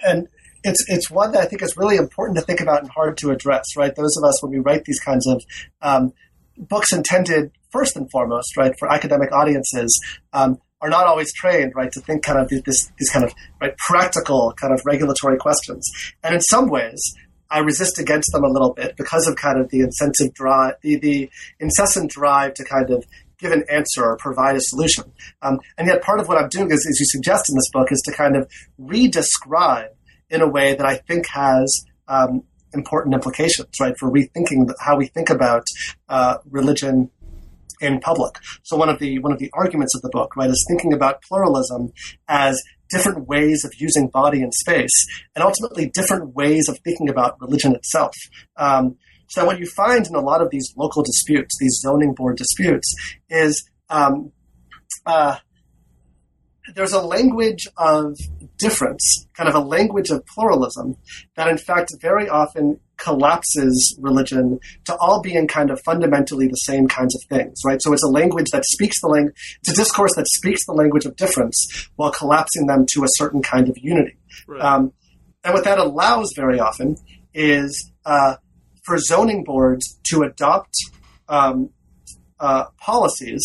and 0.00 0.28
it's 0.64 0.84
it's 0.88 1.10
one 1.10 1.32
that 1.32 1.42
I 1.42 1.46
think 1.46 1.62
is 1.62 1.76
really 1.76 1.96
important 1.96 2.38
to 2.38 2.44
think 2.44 2.60
about 2.60 2.82
and 2.82 2.90
hard 2.90 3.16
to 3.18 3.30
address. 3.30 3.64
Right, 3.76 3.94
those 3.94 4.16
of 4.16 4.24
us 4.24 4.42
when 4.42 4.52
we 4.52 4.58
write 4.58 4.84
these 4.84 5.00
kinds 5.00 5.26
of 5.26 5.42
um, 5.82 6.12
books 6.56 6.92
intended 6.92 7.52
first 7.70 7.96
and 7.96 8.10
foremost, 8.10 8.56
right, 8.56 8.72
for 8.78 8.90
academic 8.90 9.32
audiences, 9.32 9.98
um, 10.32 10.58
are 10.80 10.88
not 10.88 11.06
always 11.06 11.32
trained, 11.32 11.72
right, 11.74 11.92
to 11.92 12.00
think 12.00 12.22
kind 12.22 12.38
of 12.38 12.48
this, 12.48 12.90
these 12.98 13.10
kind 13.10 13.24
of 13.24 13.32
right 13.60 13.76
practical 13.78 14.52
kind 14.60 14.72
of 14.72 14.80
regulatory 14.84 15.36
questions. 15.36 15.88
And 16.22 16.34
in 16.34 16.40
some 16.40 16.68
ways, 16.68 17.00
I 17.50 17.60
resist 17.60 17.98
against 17.98 18.30
them 18.32 18.44
a 18.44 18.48
little 18.48 18.74
bit 18.74 18.96
because 18.96 19.26
of 19.26 19.36
kind 19.36 19.58
of 19.58 19.70
the 19.70 19.80
incentive 19.80 20.34
drive, 20.34 20.74
the, 20.82 20.96
the 20.96 21.30
incessant 21.58 22.10
drive 22.10 22.54
to 22.54 22.64
kind 22.64 22.90
of 22.90 23.04
give 23.38 23.52
an 23.52 23.64
answer 23.70 24.04
or 24.04 24.16
provide 24.16 24.56
a 24.56 24.60
solution. 24.60 25.04
Um, 25.42 25.60
and 25.76 25.88
yet, 25.88 26.02
part 26.02 26.20
of 26.20 26.28
what 26.28 26.38
I'm 26.38 26.48
doing 26.48 26.70
is, 26.70 26.86
as 26.88 26.98
you 27.00 27.06
suggest 27.06 27.48
in 27.48 27.54
this 27.56 27.70
book, 27.72 27.90
is 27.90 28.02
to 28.06 28.12
kind 28.12 28.36
of 28.36 28.50
redescribe 28.80 29.90
in 30.30 30.42
a 30.42 30.48
way 30.48 30.74
that 30.74 30.86
I 30.86 30.96
think 30.96 31.26
has 31.28 31.84
um, 32.08 32.42
important 32.74 33.14
implications, 33.14 33.68
right, 33.80 33.94
for 33.98 34.10
rethinking 34.10 34.70
how 34.80 34.96
we 34.96 35.06
think 35.06 35.30
about 35.30 35.64
uh, 36.08 36.38
religion 36.50 37.10
in 37.80 38.00
public. 38.00 38.34
So 38.62 38.76
one 38.76 38.88
of 38.88 38.98
the 38.98 39.18
one 39.20 39.32
of 39.32 39.38
the 39.38 39.50
arguments 39.54 39.94
of 39.94 40.02
the 40.02 40.10
book, 40.10 40.36
right, 40.36 40.50
is 40.50 40.64
thinking 40.68 40.92
about 40.92 41.22
pluralism 41.22 41.92
as 42.28 42.60
different 42.90 43.28
ways 43.28 43.64
of 43.64 43.72
using 43.78 44.08
body 44.08 44.42
and 44.42 44.52
space, 44.52 45.06
and 45.34 45.44
ultimately 45.44 45.90
different 45.90 46.34
ways 46.34 46.68
of 46.68 46.78
thinking 46.84 47.08
about 47.08 47.40
religion 47.40 47.74
itself. 47.74 48.14
Um, 48.56 48.96
so 49.28 49.44
what 49.44 49.58
you 49.58 49.66
find 49.66 50.06
in 50.06 50.14
a 50.14 50.20
lot 50.20 50.42
of 50.42 50.50
these 50.50 50.72
local 50.76 51.02
disputes, 51.02 51.56
these 51.60 51.78
zoning 51.80 52.14
board 52.14 52.36
disputes, 52.36 52.94
is 53.28 53.68
um, 53.90 54.32
uh, 55.06 55.36
there's 56.74 56.92
a 56.92 57.02
language 57.02 57.66
of 57.76 58.16
difference, 58.58 59.26
kind 59.34 59.48
of 59.48 59.54
a 59.54 59.60
language 59.60 60.10
of 60.10 60.24
pluralism, 60.26 60.96
that 61.36 61.48
in 61.48 61.58
fact 61.58 61.94
very 62.00 62.28
often 62.28 62.80
collapses 62.96 63.96
religion 64.00 64.58
to 64.84 64.96
all 64.96 65.22
being 65.22 65.46
kind 65.46 65.70
of 65.70 65.80
fundamentally 65.84 66.48
the 66.48 66.54
same 66.54 66.88
kinds 66.88 67.14
of 67.14 67.22
things, 67.28 67.60
right? 67.64 67.80
So 67.80 67.92
it's 67.92 68.02
a 68.02 68.08
language 68.08 68.48
that 68.52 68.64
speaks 68.64 69.00
the 69.00 69.08
language, 69.08 69.34
it's 69.60 69.72
a 69.72 69.76
discourse 69.76 70.14
that 70.16 70.26
speaks 70.28 70.66
the 70.66 70.72
language 70.72 71.04
of 71.04 71.16
difference 71.16 71.88
while 71.96 72.10
collapsing 72.10 72.66
them 72.66 72.86
to 72.94 73.04
a 73.04 73.08
certain 73.10 73.42
kind 73.42 73.68
of 73.68 73.76
unity. 73.78 74.16
Right. 74.46 74.60
Um, 74.60 74.92
and 75.44 75.54
what 75.54 75.64
that 75.64 75.78
allows 75.78 76.32
very 76.34 76.58
often 76.58 76.96
is 77.32 77.92
uh, 78.04 78.36
for 78.88 78.98
zoning 78.98 79.44
boards 79.44 80.00
to 80.10 80.22
adopt 80.22 80.74
um, 81.28 81.68
uh, 82.40 82.64
policies 82.80 83.44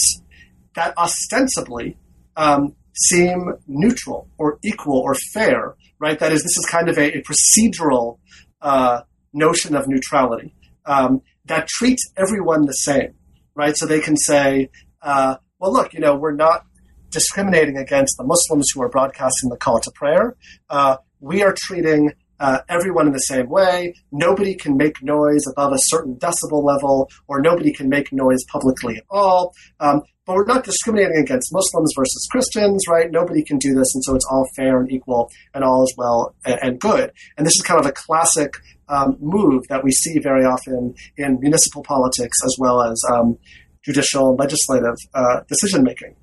that 0.73 0.97
ostensibly 0.97 1.97
um, 2.37 2.75
seem 2.95 3.53
neutral 3.67 4.29
or 4.37 4.57
equal 4.63 4.99
or 4.99 5.13
fair, 5.33 5.75
right? 5.99 6.17
That 6.17 6.31
is, 6.31 6.41
this 6.43 6.57
is 6.57 6.65
kind 6.65 6.87
of 6.87 6.97
a, 6.97 7.17
a 7.17 7.21
procedural 7.21 8.19
uh, 8.61 9.01
notion 9.33 9.75
of 9.75 9.87
neutrality 9.87 10.55
um, 10.85 11.21
that 11.45 11.67
treats 11.67 12.09
everyone 12.15 12.65
the 12.65 12.73
same, 12.73 13.13
right? 13.53 13.75
So 13.75 13.85
they 13.85 13.99
can 13.99 14.15
say, 14.15 14.69
uh, 15.01 15.35
well, 15.59 15.73
look, 15.73 15.93
you 15.93 15.99
know, 15.99 16.15
we're 16.15 16.35
not 16.35 16.65
discriminating 17.09 17.77
against 17.77 18.15
the 18.17 18.23
Muslims 18.23 18.69
who 18.73 18.81
are 18.81 18.89
broadcasting 18.89 19.49
the 19.49 19.57
call 19.57 19.79
to 19.81 19.91
prayer. 19.91 20.35
Uh, 20.69 20.97
we 21.19 21.43
are 21.43 21.53
treating 21.55 22.13
uh, 22.43 22.59
everyone 22.67 23.07
in 23.07 23.13
the 23.13 23.19
same 23.19 23.47
way. 23.49 23.95
Nobody 24.11 24.53
can 24.53 24.75
make 24.75 25.01
noise 25.01 25.47
above 25.47 25.71
a 25.71 25.77
certain 25.79 26.17
decibel 26.17 26.61
level, 26.61 27.09
or 27.29 27.41
nobody 27.41 27.71
can 27.71 27.87
make 27.87 28.11
noise 28.11 28.43
publicly 28.51 28.97
at 28.97 29.03
all. 29.09 29.53
Um, 29.79 30.01
but 30.25 30.35
we're 30.35 30.45
not 30.45 30.65
discriminating 30.65 31.17
against 31.17 31.53
Muslims 31.53 31.93
versus 31.95 32.27
Christians, 32.29 32.83
right? 32.89 33.09
Nobody 33.09 33.43
can 33.45 33.57
do 33.59 33.73
this, 33.73 33.95
and 33.95 34.03
so 34.03 34.13
it's 34.15 34.27
all 34.29 34.45
fair 34.57 34.81
and 34.81 34.91
equal, 34.91 35.31
and 35.53 35.63
all 35.63 35.83
is 35.83 35.93
well 35.97 36.35
and, 36.45 36.59
and 36.61 36.79
good. 36.79 37.13
And 37.37 37.47
this 37.47 37.55
is 37.55 37.61
kind 37.61 37.79
of 37.79 37.85
a 37.85 37.93
classic 37.93 38.53
um, 38.89 39.15
move 39.21 39.63
that 39.69 39.81
we 39.81 39.91
see 39.91 40.19
very 40.19 40.43
often 40.43 40.95
in 41.15 41.39
municipal 41.39 41.81
politics 41.81 42.37
as 42.43 42.57
well 42.59 42.81
as 42.81 43.01
um, 43.09 43.37
judicial 43.85 44.31
and 44.31 44.39
legislative 44.39 44.95
uh, 45.13 45.41
decision 45.47 45.83
making. 45.83 46.15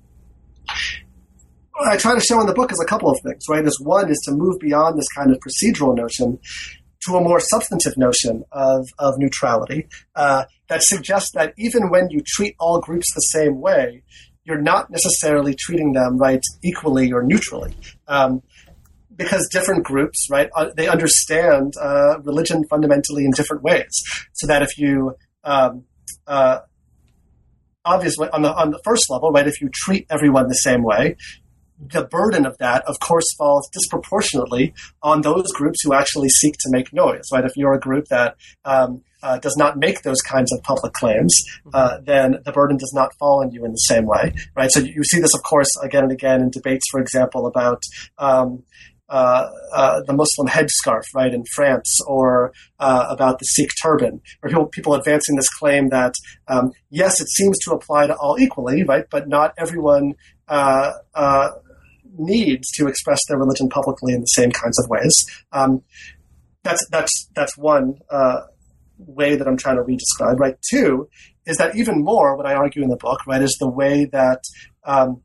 What 1.81 1.89
I 1.89 1.97
try 1.97 2.13
to 2.13 2.21
show 2.21 2.39
in 2.39 2.45
the 2.45 2.53
book 2.53 2.71
is 2.71 2.79
a 2.79 2.85
couple 2.85 3.09
of 3.09 3.19
things, 3.23 3.43
right? 3.49 3.65
Is 3.65 3.81
one 3.81 4.07
is 4.11 4.21
to 4.25 4.31
move 4.31 4.59
beyond 4.59 4.99
this 4.99 5.07
kind 5.15 5.31
of 5.31 5.39
procedural 5.39 5.97
notion 5.97 6.37
to 7.07 7.15
a 7.15 7.21
more 7.21 7.39
substantive 7.39 7.97
notion 7.97 8.43
of, 8.51 8.87
of 8.99 9.15
neutrality 9.17 9.87
uh, 10.15 10.45
that 10.69 10.83
suggests 10.83 11.31
that 11.33 11.55
even 11.57 11.89
when 11.89 12.11
you 12.11 12.21
treat 12.23 12.55
all 12.59 12.79
groups 12.79 13.11
the 13.15 13.21
same 13.21 13.59
way, 13.59 14.03
you're 14.43 14.61
not 14.61 14.91
necessarily 14.91 15.55
treating 15.55 15.93
them 15.93 16.19
right 16.19 16.43
equally 16.63 17.11
or 17.11 17.23
neutrally. 17.23 17.75
Um, 18.07 18.43
because 19.15 19.49
different 19.51 19.83
groups, 19.83 20.27
right, 20.29 20.51
uh, 20.55 20.69
they 20.77 20.87
understand 20.87 21.73
uh, 21.81 22.19
religion 22.19 22.63
fundamentally 22.69 23.25
in 23.25 23.31
different 23.31 23.63
ways. 23.63 24.03
So 24.33 24.45
that 24.45 24.61
if 24.61 24.77
you 24.77 25.15
um, 25.43 25.85
uh, 26.27 26.59
obviously 27.83 28.29
on 28.29 28.43
the 28.43 28.53
on 28.53 28.71
the 28.71 28.79
first 28.83 29.09
level, 29.09 29.31
right, 29.31 29.47
if 29.47 29.61
you 29.61 29.69
treat 29.73 30.05
everyone 30.09 30.47
the 30.47 30.53
same 30.53 30.83
way, 30.83 31.15
the 31.87 32.05
burden 32.05 32.45
of 32.45 32.57
that, 32.59 32.83
of 32.87 32.99
course, 32.99 33.25
falls 33.37 33.69
disproportionately 33.73 34.73
on 35.01 35.21
those 35.21 35.51
groups 35.51 35.79
who 35.83 35.93
actually 35.93 36.29
seek 36.29 36.53
to 36.59 36.69
make 36.69 36.93
noise. 36.93 37.25
Right? 37.31 37.45
If 37.45 37.55
you're 37.55 37.73
a 37.73 37.79
group 37.79 38.05
that 38.09 38.35
um, 38.65 39.01
uh, 39.23 39.39
does 39.39 39.55
not 39.57 39.77
make 39.77 40.01
those 40.01 40.21
kinds 40.21 40.51
of 40.53 40.63
public 40.63 40.93
claims, 40.93 41.37
uh, 41.73 41.95
mm-hmm. 41.95 42.05
then 42.05 42.37
the 42.45 42.51
burden 42.51 42.77
does 42.77 42.91
not 42.93 43.13
fall 43.19 43.43
on 43.43 43.51
you 43.51 43.65
in 43.65 43.71
the 43.71 43.77
same 43.77 44.05
way. 44.05 44.33
Right? 44.55 44.71
So 44.71 44.79
you 44.79 45.03
see 45.03 45.19
this, 45.19 45.33
of 45.33 45.43
course, 45.43 45.69
again 45.83 46.03
and 46.03 46.11
again 46.11 46.41
in 46.41 46.49
debates, 46.49 46.85
for 46.91 46.99
example, 46.99 47.47
about 47.47 47.81
um, 48.17 48.63
uh, 49.11 49.49
uh, 49.73 50.01
the 50.03 50.13
Muslim 50.13 50.47
headscarf, 50.47 51.03
right, 51.13 51.33
in 51.33 51.43
France, 51.53 51.99
or 52.07 52.53
uh, 52.79 53.07
about 53.09 53.39
the 53.39 53.43
Sikh 53.43 53.71
turban, 53.83 54.21
or 54.41 54.49
people, 54.49 54.65
people 54.67 54.93
advancing 54.93 55.35
this 55.35 55.49
claim 55.49 55.89
that 55.89 56.13
um, 56.47 56.71
yes, 56.89 57.19
it 57.19 57.27
seems 57.27 57.59
to 57.59 57.73
apply 57.73 58.07
to 58.07 58.15
all 58.15 58.39
equally, 58.39 58.83
right, 58.83 59.03
but 59.11 59.27
not 59.27 59.53
everyone 59.57 60.13
uh, 60.47 60.93
uh, 61.13 61.49
needs 62.17 62.69
to 62.71 62.87
express 62.87 63.19
their 63.27 63.37
religion 63.37 63.69
publicly 63.69 64.13
in 64.13 64.21
the 64.21 64.25
same 64.25 64.51
kinds 64.51 64.77
of 64.79 64.89
ways. 64.89 65.13
Um, 65.51 65.83
that's 66.63 66.85
that's 66.89 67.29
that's 67.35 67.57
one 67.57 67.95
uh, 68.09 68.41
way 68.97 69.35
that 69.35 69.47
I'm 69.47 69.57
trying 69.57 69.77
to 69.77 69.83
redescribe. 69.83 70.39
Right. 70.39 70.55
Two 70.69 71.09
is 71.45 71.57
that 71.57 71.75
even 71.75 72.03
more 72.03 72.37
what 72.37 72.45
I 72.45 72.53
argue 72.53 72.83
in 72.83 72.89
the 72.89 72.97
book, 72.97 73.25
right, 73.25 73.41
is 73.41 73.57
the 73.59 73.69
way 73.69 74.05
that 74.05 74.43
um, 74.83 75.21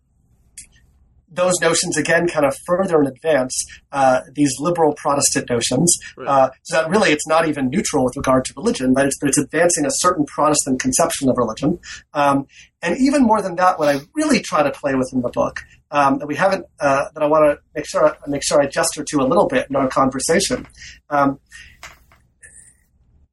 those 1.28 1.60
notions 1.60 1.96
again 1.96 2.26
kind 2.26 2.46
of 2.46 2.56
further 2.66 2.98
and 2.98 3.08
advance 3.08 3.54
uh, 3.92 4.20
these 4.34 4.52
liberal 4.58 4.94
Protestant 4.94 5.50
notions. 5.50 5.96
Right. 6.16 6.28
Uh, 6.28 6.50
so 6.62 6.76
that 6.76 6.90
really 6.90 7.10
it's 7.10 7.26
not 7.26 7.48
even 7.48 7.68
neutral 7.68 8.04
with 8.04 8.16
regard 8.16 8.44
to 8.46 8.54
religion, 8.56 8.94
but 8.94 9.06
it's, 9.06 9.18
but 9.20 9.28
it's 9.28 9.38
advancing 9.38 9.84
a 9.84 9.90
certain 9.90 10.24
Protestant 10.24 10.80
conception 10.80 11.28
of 11.28 11.36
religion. 11.36 11.78
Um, 12.14 12.46
and 12.82 12.96
even 12.98 13.22
more 13.22 13.42
than 13.42 13.56
that, 13.56 13.78
what 13.78 13.88
I 13.88 14.00
really 14.14 14.40
try 14.40 14.62
to 14.62 14.70
play 14.70 14.94
with 14.94 15.10
in 15.12 15.22
the 15.22 15.28
book 15.28 15.60
um, 15.90 16.18
that 16.18 16.26
we 16.26 16.36
haven't 16.36 16.66
uh, 16.80 17.06
that 17.14 17.22
I 17.22 17.26
want 17.26 17.44
to 17.44 17.62
make 17.74 17.86
sure 17.86 18.16
make 18.26 18.42
sure 18.44 18.60
I 18.60 18.66
gesture 18.66 19.04
to 19.04 19.20
a 19.20 19.26
little 19.26 19.46
bit 19.46 19.68
in 19.70 19.76
our 19.76 19.88
conversation 19.88 20.66
um, 21.10 21.38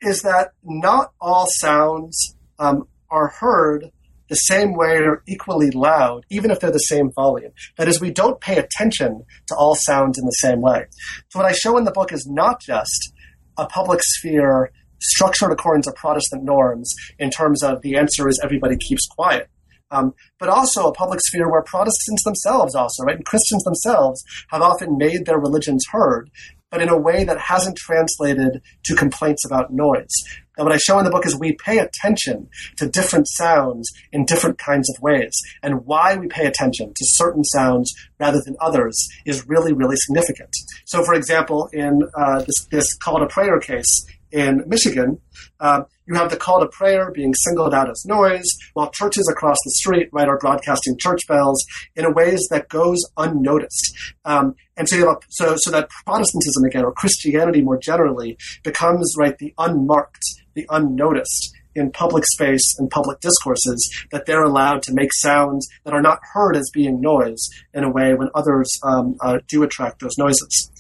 is 0.01 0.21
that 0.21 0.51
not 0.63 1.11
all 1.19 1.47
sounds 1.59 2.35
um, 2.59 2.87
are 3.09 3.29
heard 3.29 3.91
the 4.29 4.35
same 4.35 4.73
way 4.73 4.97
or 4.97 5.21
equally 5.27 5.69
loud, 5.69 6.25
even 6.29 6.49
if 6.49 6.59
they're 6.59 6.71
the 6.71 6.79
same 6.79 7.11
volume. 7.13 7.51
That 7.77 7.87
is, 7.87 8.01
we 8.01 8.11
don't 8.11 8.39
pay 8.41 8.57
attention 8.57 9.23
to 9.47 9.55
all 9.55 9.75
sounds 9.75 10.17
in 10.17 10.25
the 10.25 10.31
same 10.31 10.61
way. 10.61 10.85
So 11.29 11.39
what 11.39 11.45
I 11.45 11.51
show 11.51 11.77
in 11.77 11.83
the 11.83 11.91
book 11.91 12.11
is 12.11 12.25
not 12.27 12.61
just 12.61 13.13
a 13.57 13.67
public 13.67 13.99
sphere 14.01 14.71
structured 14.99 15.51
according 15.51 15.83
to 15.83 15.91
Protestant 15.91 16.43
norms 16.43 16.93
in 17.19 17.29
terms 17.29 17.61
of 17.61 17.81
the 17.81 17.97
answer 17.97 18.27
is 18.27 18.39
everybody 18.43 18.77
keeps 18.77 19.05
quiet 19.07 19.49
um, 19.93 20.13
but 20.39 20.49
also 20.49 20.87
a 20.87 20.93
public 20.93 21.21
sphere 21.21 21.49
where 21.49 21.61
Protestants 21.61 22.23
themselves 22.23 22.75
also, 22.75 23.03
right, 23.03 23.15
and 23.15 23.25
Christians 23.25 23.63
themselves 23.63 24.23
have 24.49 24.61
often 24.61 24.97
made 24.97 25.25
their 25.25 25.39
religions 25.39 25.85
heard, 25.91 26.29
but 26.71 26.81
in 26.81 26.89
a 26.89 26.97
way 26.97 27.23
that 27.23 27.37
hasn't 27.37 27.77
translated 27.77 28.61
to 28.85 28.95
complaints 28.95 29.45
about 29.45 29.71
noise. 29.71 30.11
And 30.57 30.65
what 30.65 30.73
I 30.73 30.77
show 30.77 30.97
in 30.99 31.05
the 31.05 31.11
book 31.11 31.25
is 31.25 31.39
we 31.39 31.55
pay 31.63 31.79
attention 31.79 32.49
to 32.77 32.89
different 32.89 33.27
sounds 33.27 33.91
in 34.11 34.25
different 34.25 34.57
kinds 34.57 34.89
of 34.89 35.01
ways. 35.01 35.33
And 35.61 35.85
why 35.85 36.15
we 36.15 36.27
pay 36.27 36.45
attention 36.45 36.89
to 36.89 37.05
certain 37.05 37.43
sounds 37.43 37.93
rather 38.19 38.41
than 38.43 38.55
others 38.59 39.07
is 39.25 39.47
really, 39.47 39.73
really 39.73 39.95
significant. 39.97 40.53
So, 40.85 41.03
for 41.03 41.13
example, 41.13 41.69
in 41.73 42.01
uh, 42.15 42.41
this, 42.41 42.65
this 42.71 42.97
call 42.97 43.19
to 43.19 43.27
prayer 43.27 43.59
case 43.59 44.05
in 44.31 44.63
Michigan, 44.67 45.19
uh, 45.59 45.83
you 46.05 46.15
have 46.15 46.29
the 46.29 46.37
call 46.37 46.59
to 46.59 46.67
prayer 46.67 47.11
being 47.11 47.33
singled 47.33 47.73
out 47.73 47.89
as 47.89 48.03
noise, 48.05 48.47
while 48.73 48.89
churches 48.89 49.27
across 49.31 49.57
the 49.63 49.71
street, 49.71 50.09
right, 50.11 50.27
are 50.27 50.37
broadcasting 50.37 50.97
church 50.97 51.21
bells 51.27 51.63
in 51.95 52.05
a 52.05 52.11
ways 52.11 52.47
that 52.49 52.69
goes 52.69 52.99
unnoticed. 53.17 53.95
Um, 54.25 54.55
and 54.77 54.87
so, 54.87 55.11
a, 55.11 55.15
so, 55.29 55.55
so 55.57 55.71
that 55.71 55.89
Protestantism 55.89 56.63
again, 56.65 56.83
or 56.83 56.91
Christianity 56.91 57.61
more 57.61 57.77
generally, 57.77 58.37
becomes 58.63 59.15
right 59.17 59.37
the 59.37 59.53
unmarked, 59.57 60.23
the 60.53 60.65
unnoticed 60.69 61.53
in 61.75 61.91
public 61.91 62.23
space 62.25 62.75
and 62.77 62.89
public 62.89 63.19
discourses 63.19 64.05
that 64.11 64.25
they're 64.25 64.43
allowed 64.43 64.83
to 64.83 64.93
make 64.93 65.09
sounds 65.13 65.67
that 65.83 65.93
are 65.93 66.01
not 66.01 66.19
heard 66.33 66.55
as 66.55 66.69
being 66.71 67.01
noise 67.01 67.49
in 67.73 67.83
a 67.83 67.89
way 67.89 68.13
when 68.13 68.29
others 68.35 68.69
um, 68.83 69.15
uh, 69.21 69.39
do 69.47 69.63
attract 69.63 69.99
those 69.99 70.17
noises. 70.17 70.71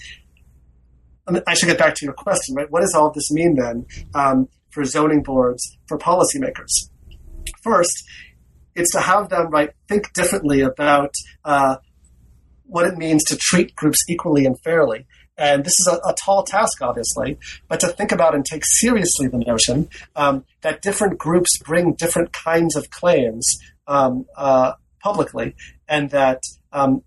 I 1.47 1.53
should 1.53 1.67
get 1.67 1.77
back 1.77 1.95
to 1.95 2.05
your 2.05 2.13
question, 2.13 2.53
right? 2.55 2.69
What 2.69 2.81
does 2.81 2.93
all 2.93 3.11
this 3.11 3.31
mean 3.31 3.55
then 3.55 3.85
um, 4.13 4.49
for 4.73 4.83
zoning 4.83 5.23
boards, 5.23 5.77
for 5.87 5.97
policymakers? 5.97 6.89
First, 7.61 8.03
it's 8.75 8.91
to 8.91 8.99
have 8.99 9.29
them 9.29 9.49
right 9.49 9.71
think 9.87 10.13
differently 10.13 10.61
about 10.61 11.13
uh, 11.45 11.77
what 12.65 12.85
it 12.85 12.97
means 12.97 13.23
to 13.25 13.37
treat 13.37 13.75
groups 13.75 14.03
equally 14.09 14.45
and 14.45 14.59
fairly. 14.61 15.05
And 15.37 15.63
this 15.63 15.73
is 15.79 15.89
a, 15.91 15.95
a, 16.07 16.13
tall 16.23 16.43
task, 16.43 16.81
obviously, 16.81 17.39
but 17.67 17.79
to 17.79 17.87
think 17.87 18.11
about 18.11 18.35
and 18.35 18.45
take 18.45 18.63
seriously 18.65 19.27
the 19.27 19.39
notion 19.39 19.89
um, 20.15 20.45
that 20.61 20.81
different 20.81 21.17
groups 21.17 21.57
bring 21.57 21.93
different 21.93 22.31
kinds 22.33 22.75
of 22.75 22.91
claims 22.91 23.57
um, 23.87 24.25
uh, 24.37 24.73
publicly, 24.99 25.55
and 25.87 26.11
that 26.11 26.41
um, 26.71 27.03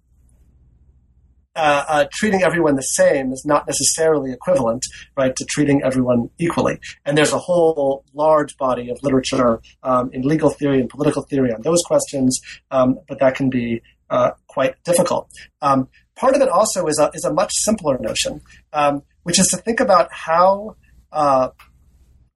uh, 1.57 1.85
uh, 1.89 2.05
treating 2.13 2.43
everyone 2.43 2.77
the 2.77 2.83
same 2.83 3.33
is 3.33 3.45
not 3.47 3.67
necessarily 3.67 4.33
equivalent, 4.33 4.85
right, 5.17 5.35
to 5.35 5.45
treating 5.47 5.83
everyone 5.83 6.29
equally. 6.39 6.79
And 7.05 7.17
there's 7.17 7.33
a 7.33 7.39
whole 7.39 8.05
large 8.15 8.57
body 8.59 8.91
of 8.91 8.99
literature 9.03 9.61
um, 9.83 10.11
in 10.13 10.23
legal 10.23 10.51
theory 10.51 10.81
and 10.81 10.89
political 10.89 11.23
theory 11.23 11.53
on 11.53 11.63
those 11.63 11.83
questions, 11.87 12.39
um, 12.71 13.01
but 13.09 13.19
that 13.21 13.35
can 13.35 13.49
be 13.49 13.83
uh, 14.11 14.33
quite 14.47 14.75
difficult. 14.85 15.31
Um, 15.63 15.89
part 16.15 16.37
of 16.37 16.43
it 16.43 16.49
also 16.49 16.87
is 16.87 16.99
a, 16.99 17.11
is 17.15 17.25
a 17.25 17.33
much 17.33 17.51
simpler 17.55 17.99
notion, 17.99 18.43
um, 18.73 19.03
which 19.23 19.41
is 19.41 19.49
to 19.49 19.57
think 19.57 19.81
about 19.81 20.09
how 20.13 20.77
uh, 21.11 21.49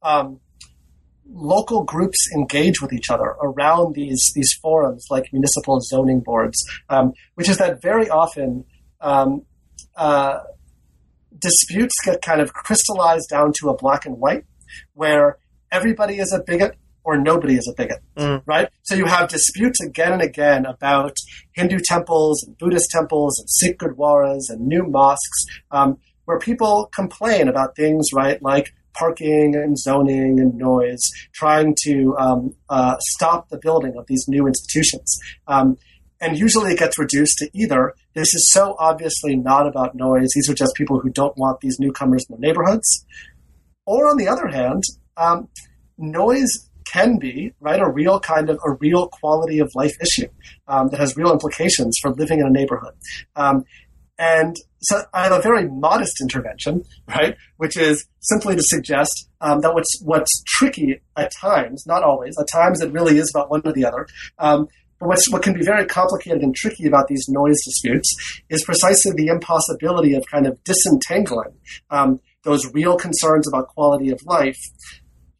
um, 0.02 0.40
local 1.32 1.84
groups 1.84 2.18
engage 2.34 2.80
with 2.80 2.92
each 2.92 3.10
other 3.10 3.36
around 3.42 3.94
these 3.94 4.32
these 4.34 4.52
forums 4.60 5.06
like 5.10 5.32
municipal 5.32 5.80
zoning 5.80 6.20
boards, 6.20 6.58
um, 6.88 7.12
which 7.34 7.48
is 7.48 7.58
that 7.58 7.80
very 7.82 8.08
often 8.08 8.64
um, 9.00 9.42
uh, 9.96 10.40
disputes 11.38 11.94
get 12.04 12.22
kind 12.22 12.40
of 12.40 12.52
crystallized 12.52 13.28
down 13.30 13.52
to 13.60 13.68
a 13.70 13.76
black 13.76 14.06
and 14.06 14.18
white, 14.18 14.44
where 14.94 15.38
everybody 15.72 16.18
is 16.18 16.32
a 16.32 16.42
bigot 16.46 16.76
or 17.02 17.16
nobody 17.16 17.54
is 17.54 17.66
a 17.66 17.74
bigot, 17.74 18.02
mm. 18.16 18.42
right? 18.46 18.68
So 18.82 18.94
you 18.94 19.06
have 19.06 19.28
disputes 19.28 19.80
again 19.80 20.12
and 20.12 20.22
again 20.22 20.66
about 20.66 21.16
Hindu 21.52 21.78
temples 21.84 22.42
and 22.42 22.56
Buddhist 22.58 22.90
temples 22.90 23.38
and 23.38 23.48
Sikh 23.48 23.78
gurdwaras 23.78 24.50
and 24.50 24.66
new 24.66 24.84
mosques, 24.84 25.44
um, 25.70 25.98
where 26.26 26.38
people 26.38 26.90
complain 26.94 27.48
about 27.48 27.74
things, 27.74 28.08
right, 28.14 28.40
like 28.42 28.74
parking 28.92 29.54
and 29.54 29.78
zoning 29.78 30.38
and 30.40 30.54
noise, 30.54 31.08
trying 31.32 31.74
to 31.84 32.14
um, 32.18 32.54
uh, 32.68 32.96
stop 33.00 33.48
the 33.48 33.58
building 33.58 33.94
of 33.96 34.06
these 34.06 34.26
new 34.28 34.46
institutions. 34.46 35.18
Um, 35.46 35.78
and 36.20 36.38
usually 36.38 36.72
it 36.72 36.78
gets 36.78 36.98
reduced 36.98 37.38
to 37.38 37.50
either 37.54 37.94
this 38.14 38.34
is 38.34 38.50
so 38.52 38.76
obviously 38.78 39.36
not 39.36 39.66
about 39.66 39.94
noise, 39.94 40.28
these 40.34 40.48
are 40.50 40.54
just 40.54 40.74
people 40.74 41.00
who 41.00 41.10
don't 41.10 41.36
want 41.36 41.60
these 41.60 41.78
newcomers 41.78 42.24
in 42.28 42.36
the 42.36 42.46
neighborhoods. 42.46 43.04
Or 43.86 44.08
on 44.08 44.16
the 44.16 44.28
other 44.28 44.48
hand, 44.48 44.82
um, 45.16 45.48
noise 45.96 46.68
can 46.86 47.18
be 47.18 47.52
right 47.60 47.80
a 47.80 47.88
real 47.88 48.18
kind 48.18 48.50
of 48.50 48.58
a 48.64 48.72
real 48.72 49.08
quality 49.08 49.60
of 49.60 49.70
life 49.74 49.94
issue 50.00 50.28
um, 50.66 50.88
that 50.88 50.98
has 50.98 51.16
real 51.16 51.32
implications 51.32 51.96
for 52.02 52.10
living 52.12 52.40
in 52.40 52.46
a 52.46 52.50
neighborhood. 52.50 52.94
Um, 53.36 53.64
and 54.18 54.54
so 54.82 55.02
I 55.14 55.24
have 55.24 55.32
a 55.32 55.40
very 55.40 55.66
modest 55.66 56.20
intervention, 56.20 56.84
right, 57.08 57.36
which 57.56 57.76
is 57.76 58.06
simply 58.20 58.54
to 58.54 58.62
suggest 58.62 59.28
um, 59.40 59.62
that 59.62 59.72
what's 59.72 60.00
what's 60.02 60.42
tricky 60.46 61.00
at 61.16 61.32
times, 61.40 61.84
not 61.86 62.02
always, 62.02 62.36
at 62.38 62.46
times 62.48 62.82
it 62.82 62.92
really 62.92 63.18
is 63.18 63.32
about 63.34 63.50
one 63.50 63.62
or 63.64 63.72
the 63.72 63.86
other, 63.86 64.06
um, 64.38 64.68
but 65.00 65.08
what's, 65.08 65.30
what 65.32 65.42
can 65.42 65.54
be 65.54 65.64
very 65.64 65.86
complicated 65.86 66.42
and 66.42 66.54
tricky 66.54 66.86
about 66.86 67.08
these 67.08 67.26
noise 67.28 67.58
disputes 67.64 68.14
is 68.50 68.64
precisely 68.64 69.12
the 69.16 69.28
impossibility 69.28 70.14
of 70.14 70.24
kind 70.30 70.46
of 70.46 70.62
disentangling 70.64 71.52
um, 71.90 72.20
those 72.42 72.72
real 72.72 72.96
concerns 72.96 73.48
about 73.48 73.68
quality 73.68 74.10
of 74.10 74.20
life 74.26 74.58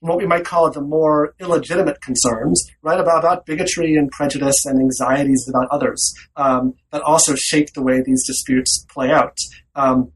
what 0.01 0.17
we 0.19 0.27
might 0.27 0.45
call 0.45 0.71
the 0.71 0.81
more 0.81 1.35
illegitimate 1.39 2.01
concerns, 2.01 2.67
right, 2.83 2.99
about, 2.99 3.21
about 3.21 3.47
bigotry 3.47 3.95
and 3.95 4.11
prejudice 4.11 4.65
and 4.65 4.81
anxieties 4.81 5.47
about 5.49 5.69
others 5.71 6.15
um, 6.37 6.75
that 6.91 7.03
also 7.03 7.35
shape 7.37 7.69
the 7.75 7.83
way 7.83 8.03
these 8.03 8.27
disputes 8.27 8.85
play 8.89 9.11
out. 9.11 9.37
Um, 9.75 10.13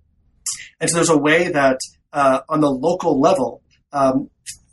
and 0.81 0.91
so 0.91 0.97
there's 0.97 1.11
a 1.11 1.19
way 1.19 1.49
that 1.49 1.79
uh, 2.13 2.41
on 2.49 2.61
the 2.61 2.71
local 2.71 3.21
level, 3.21 3.63
um, 3.93 4.31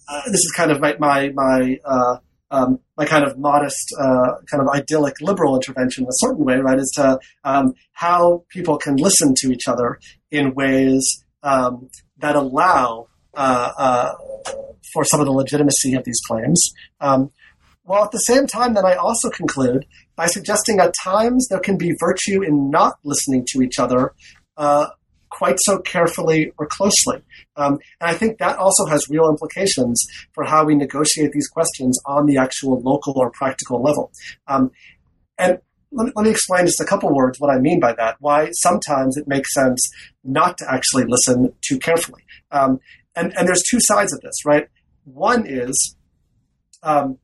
uh, 0.07 0.21
this 0.27 0.39
is 0.39 0.53
kind 0.55 0.71
of 0.71 0.79
my, 0.79 0.95
my, 0.97 1.31
my 1.33 1.77
uh, 1.83 2.17
um, 2.49 2.79
my 3.01 3.07
kind 3.07 3.25
of 3.25 3.35
modest, 3.39 3.91
uh, 3.99 4.35
kind 4.51 4.61
of 4.61 4.67
idyllic 4.69 5.15
liberal 5.21 5.55
intervention 5.55 6.03
in 6.03 6.07
a 6.07 6.17
certain 6.23 6.45
way, 6.45 6.57
right, 6.57 6.77
is 6.77 6.91
to 6.95 7.19
um, 7.43 7.73
how 7.93 8.43
people 8.49 8.77
can 8.77 8.95
listen 8.95 9.33
to 9.37 9.51
each 9.51 9.67
other 9.67 9.99
in 10.29 10.53
ways 10.53 11.03
um, 11.41 11.89
that 12.19 12.35
allow 12.35 13.07
uh, 13.33 13.71
uh, 13.75 14.13
for 14.93 15.03
some 15.03 15.19
of 15.19 15.25
the 15.25 15.31
legitimacy 15.31 15.95
of 15.95 16.03
these 16.03 16.19
claims. 16.27 16.61
Um, 16.99 17.31
while 17.81 18.03
at 18.03 18.11
the 18.11 18.19
same 18.19 18.45
time, 18.45 18.75
then 18.75 18.85
I 18.85 18.93
also 18.93 19.31
conclude 19.31 19.87
by 20.15 20.27
suggesting 20.27 20.79
at 20.79 20.93
times 21.03 21.47
there 21.49 21.59
can 21.59 21.77
be 21.79 21.95
virtue 21.99 22.43
in 22.43 22.69
not 22.69 22.93
listening 23.03 23.47
to 23.53 23.63
each 23.63 23.79
other 23.79 24.13
uh, 24.57 24.89
quite 25.41 25.57
so 25.65 25.79
carefully 25.79 26.51
or 26.59 26.67
closely. 26.67 27.19
Um, 27.55 27.79
and 27.99 28.11
I 28.11 28.13
think 28.13 28.37
that 28.37 28.59
also 28.59 28.85
has 28.85 29.09
real 29.09 29.27
implications 29.27 29.97
for 30.33 30.43
how 30.43 30.63
we 30.65 30.75
negotiate 30.75 31.31
these 31.31 31.47
questions 31.47 31.99
on 32.05 32.27
the 32.27 32.37
actual 32.37 32.79
local 32.79 33.15
or 33.17 33.31
practical 33.31 33.81
level. 33.81 34.11
Um, 34.47 34.69
and 35.39 35.57
let 35.91 36.05
me, 36.05 36.11
let 36.15 36.25
me 36.25 36.29
explain 36.29 36.67
just 36.67 36.79
a 36.79 36.85
couple 36.85 37.11
words 37.11 37.39
what 37.39 37.49
I 37.49 37.57
mean 37.57 37.79
by 37.79 37.93
that, 37.93 38.17
why 38.19 38.51
sometimes 38.51 39.17
it 39.17 39.27
makes 39.27 39.51
sense 39.51 39.81
not 40.23 40.59
to 40.59 40.65
actually 40.71 41.05
listen 41.07 41.51
too 41.67 41.79
carefully. 41.79 42.21
Um, 42.51 42.79
and, 43.15 43.33
and 43.35 43.47
there's 43.47 43.63
two 43.67 43.79
sides 43.81 44.13
of 44.13 44.21
this, 44.21 44.45
right? 44.45 44.67
One 45.05 45.47
is 45.47 45.95
um, 46.83 47.17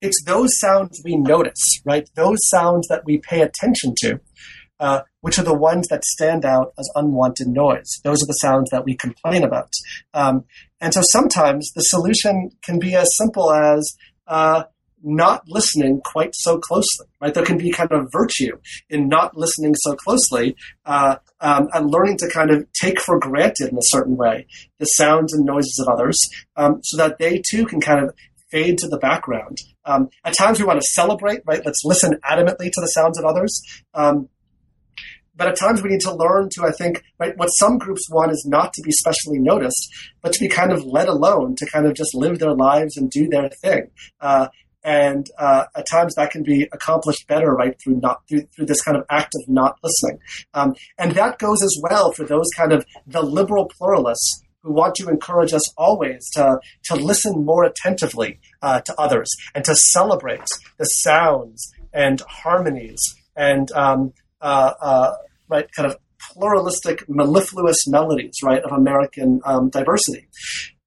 it's 0.00 0.22
those 0.24 0.58
sounds 0.58 1.02
we 1.04 1.16
notice, 1.16 1.82
right? 1.84 2.08
Those 2.14 2.38
sounds 2.48 2.88
that 2.88 3.02
we 3.04 3.18
pay 3.18 3.42
attention 3.42 3.94
to 3.98 4.20
uh, 4.80 5.02
which 5.20 5.38
are 5.38 5.44
the 5.44 5.54
ones 5.54 5.88
that 5.88 6.04
stand 6.04 6.44
out 6.44 6.72
as 6.78 6.90
unwanted 6.94 7.48
noise. 7.48 8.00
Those 8.04 8.22
are 8.22 8.26
the 8.26 8.32
sounds 8.34 8.70
that 8.70 8.84
we 8.84 8.96
complain 8.96 9.42
about. 9.42 9.70
Um, 10.14 10.44
and 10.80 10.92
so 10.92 11.00
sometimes 11.10 11.72
the 11.74 11.82
solution 11.82 12.50
can 12.62 12.78
be 12.78 12.94
as 12.94 13.16
simple 13.16 13.52
as 13.52 13.96
uh, 14.26 14.64
not 15.02 15.42
listening 15.46 16.00
quite 16.04 16.34
so 16.34 16.58
closely, 16.58 17.06
right? 17.20 17.32
There 17.32 17.44
can 17.44 17.58
be 17.58 17.70
kind 17.70 17.92
of 17.92 18.10
virtue 18.10 18.58
in 18.90 19.08
not 19.08 19.36
listening 19.36 19.74
so 19.76 19.94
closely 19.94 20.56
uh, 20.84 21.16
um, 21.40 21.68
and 21.72 21.90
learning 21.90 22.18
to 22.18 22.30
kind 22.32 22.50
of 22.50 22.66
take 22.72 23.00
for 23.00 23.18
granted 23.18 23.70
in 23.70 23.78
a 23.78 23.82
certain 23.82 24.16
way 24.16 24.46
the 24.78 24.86
sounds 24.86 25.32
and 25.32 25.44
noises 25.44 25.78
of 25.80 25.92
others 25.92 26.18
um, 26.56 26.80
so 26.82 26.96
that 26.96 27.18
they 27.18 27.40
too 27.48 27.66
can 27.66 27.80
kind 27.80 28.04
of 28.04 28.14
fade 28.50 28.78
to 28.78 28.88
the 28.88 28.98
background. 28.98 29.58
Um, 29.84 30.08
at 30.24 30.36
times 30.36 30.58
we 30.58 30.64
want 30.64 30.80
to 30.80 30.88
celebrate, 30.88 31.40
right? 31.46 31.62
Let's 31.64 31.82
listen 31.84 32.18
adamantly 32.24 32.70
to 32.72 32.80
the 32.80 32.88
sounds 32.88 33.18
of 33.18 33.24
others. 33.24 33.60
Um, 33.94 34.28
but 35.36 35.48
at 35.48 35.58
times 35.58 35.82
we 35.82 35.90
need 35.90 36.00
to 36.00 36.14
learn 36.14 36.48
to, 36.52 36.64
I 36.64 36.72
think, 36.72 37.02
right, 37.18 37.36
what 37.36 37.48
some 37.48 37.78
groups 37.78 38.08
want 38.10 38.32
is 38.32 38.46
not 38.48 38.72
to 38.74 38.82
be 38.82 38.90
specially 38.92 39.38
noticed, 39.38 39.94
but 40.22 40.32
to 40.32 40.40
be 40.40 40.48
kind 40.48 40.72
of 40.72 40.84
let 40.84 41.08
alone, 41.08 41.56
to 41.56 41.66
kind 41.66 41.86
of 41.86 41.94
just 41.94 42.14
live 42.14 42.38
their 42.38 42.54
lives 42.54 42.96
and 42.96 43.10
do 43.10 43.28
their 43.28 43.48
thing. 43.48 43.90
Uh, 44.20 44.48
and 44.82 45.26
uh, 45.38 45.64
at 45.76 45.86
times 45.90 46.14
that 46.14 46.30
can 46.30 46.44
be 46.44 46.68
accomplished 46.72 47.26
better, 47.26 47.52
right, 47.52 47.74
through 47.82 48.00
not 48.00 48.22
through, 48.28 48.42
through 48.54 48.66
this 48.66 48.80
kind 48.82 48.96
of 48.96 49.04
act 49.10 49.34
of 49.34 49.48
not 49.48 49.78
listening. 49.82 50.20
Um, 50.54 50.74
and 50.96 51.12
that 51.12 51.38
goes 51.38 51.62
as 51.62 51.76
well 51.82 52.12
for 52.12 52.24
those 52.24 52.46
kind 52.56 52.72
of 52.72 52.86
the 53.06 53.22
liberal 53.22 53.66
pluralists 53.66 54.42
who 54.62 54.72
want 54.72 54.94
to 54.96 55.08
encourage 55.08 55.52
us 55.52 55.72
always 55.76 56.30
to 56.34 56.60
to 56.84 56.94
listen 56.94 57.44
more 57.44 57.64
attentively 57.64 58.38
uh, 58.62 58.80
to 58.82 58.94
others 58.96 59.28
and 59.56 59.64
to 59.64 59.74
celebrate 59.74 60.46
the 60.78 60.84
sounds 60.84 61.72
and 61.92 62.20
harmonies 62.20 63.00
and 63.34 63.72
um, 63.72 64.12
uh, 64.40 64.72
uh, 64.80 65.12
right, 65.48 65.66
kind 65.74 65.90
of 65.90 65.96
pluralistic, 66.32 67.08
mellifluous 67.08 67.86
melodies, 67.86 68.36
right, 68.42 68.62
of 68.62 68.72
American 68.72 69.40
um, 69.44 69.70
diversity. 69.70 70.28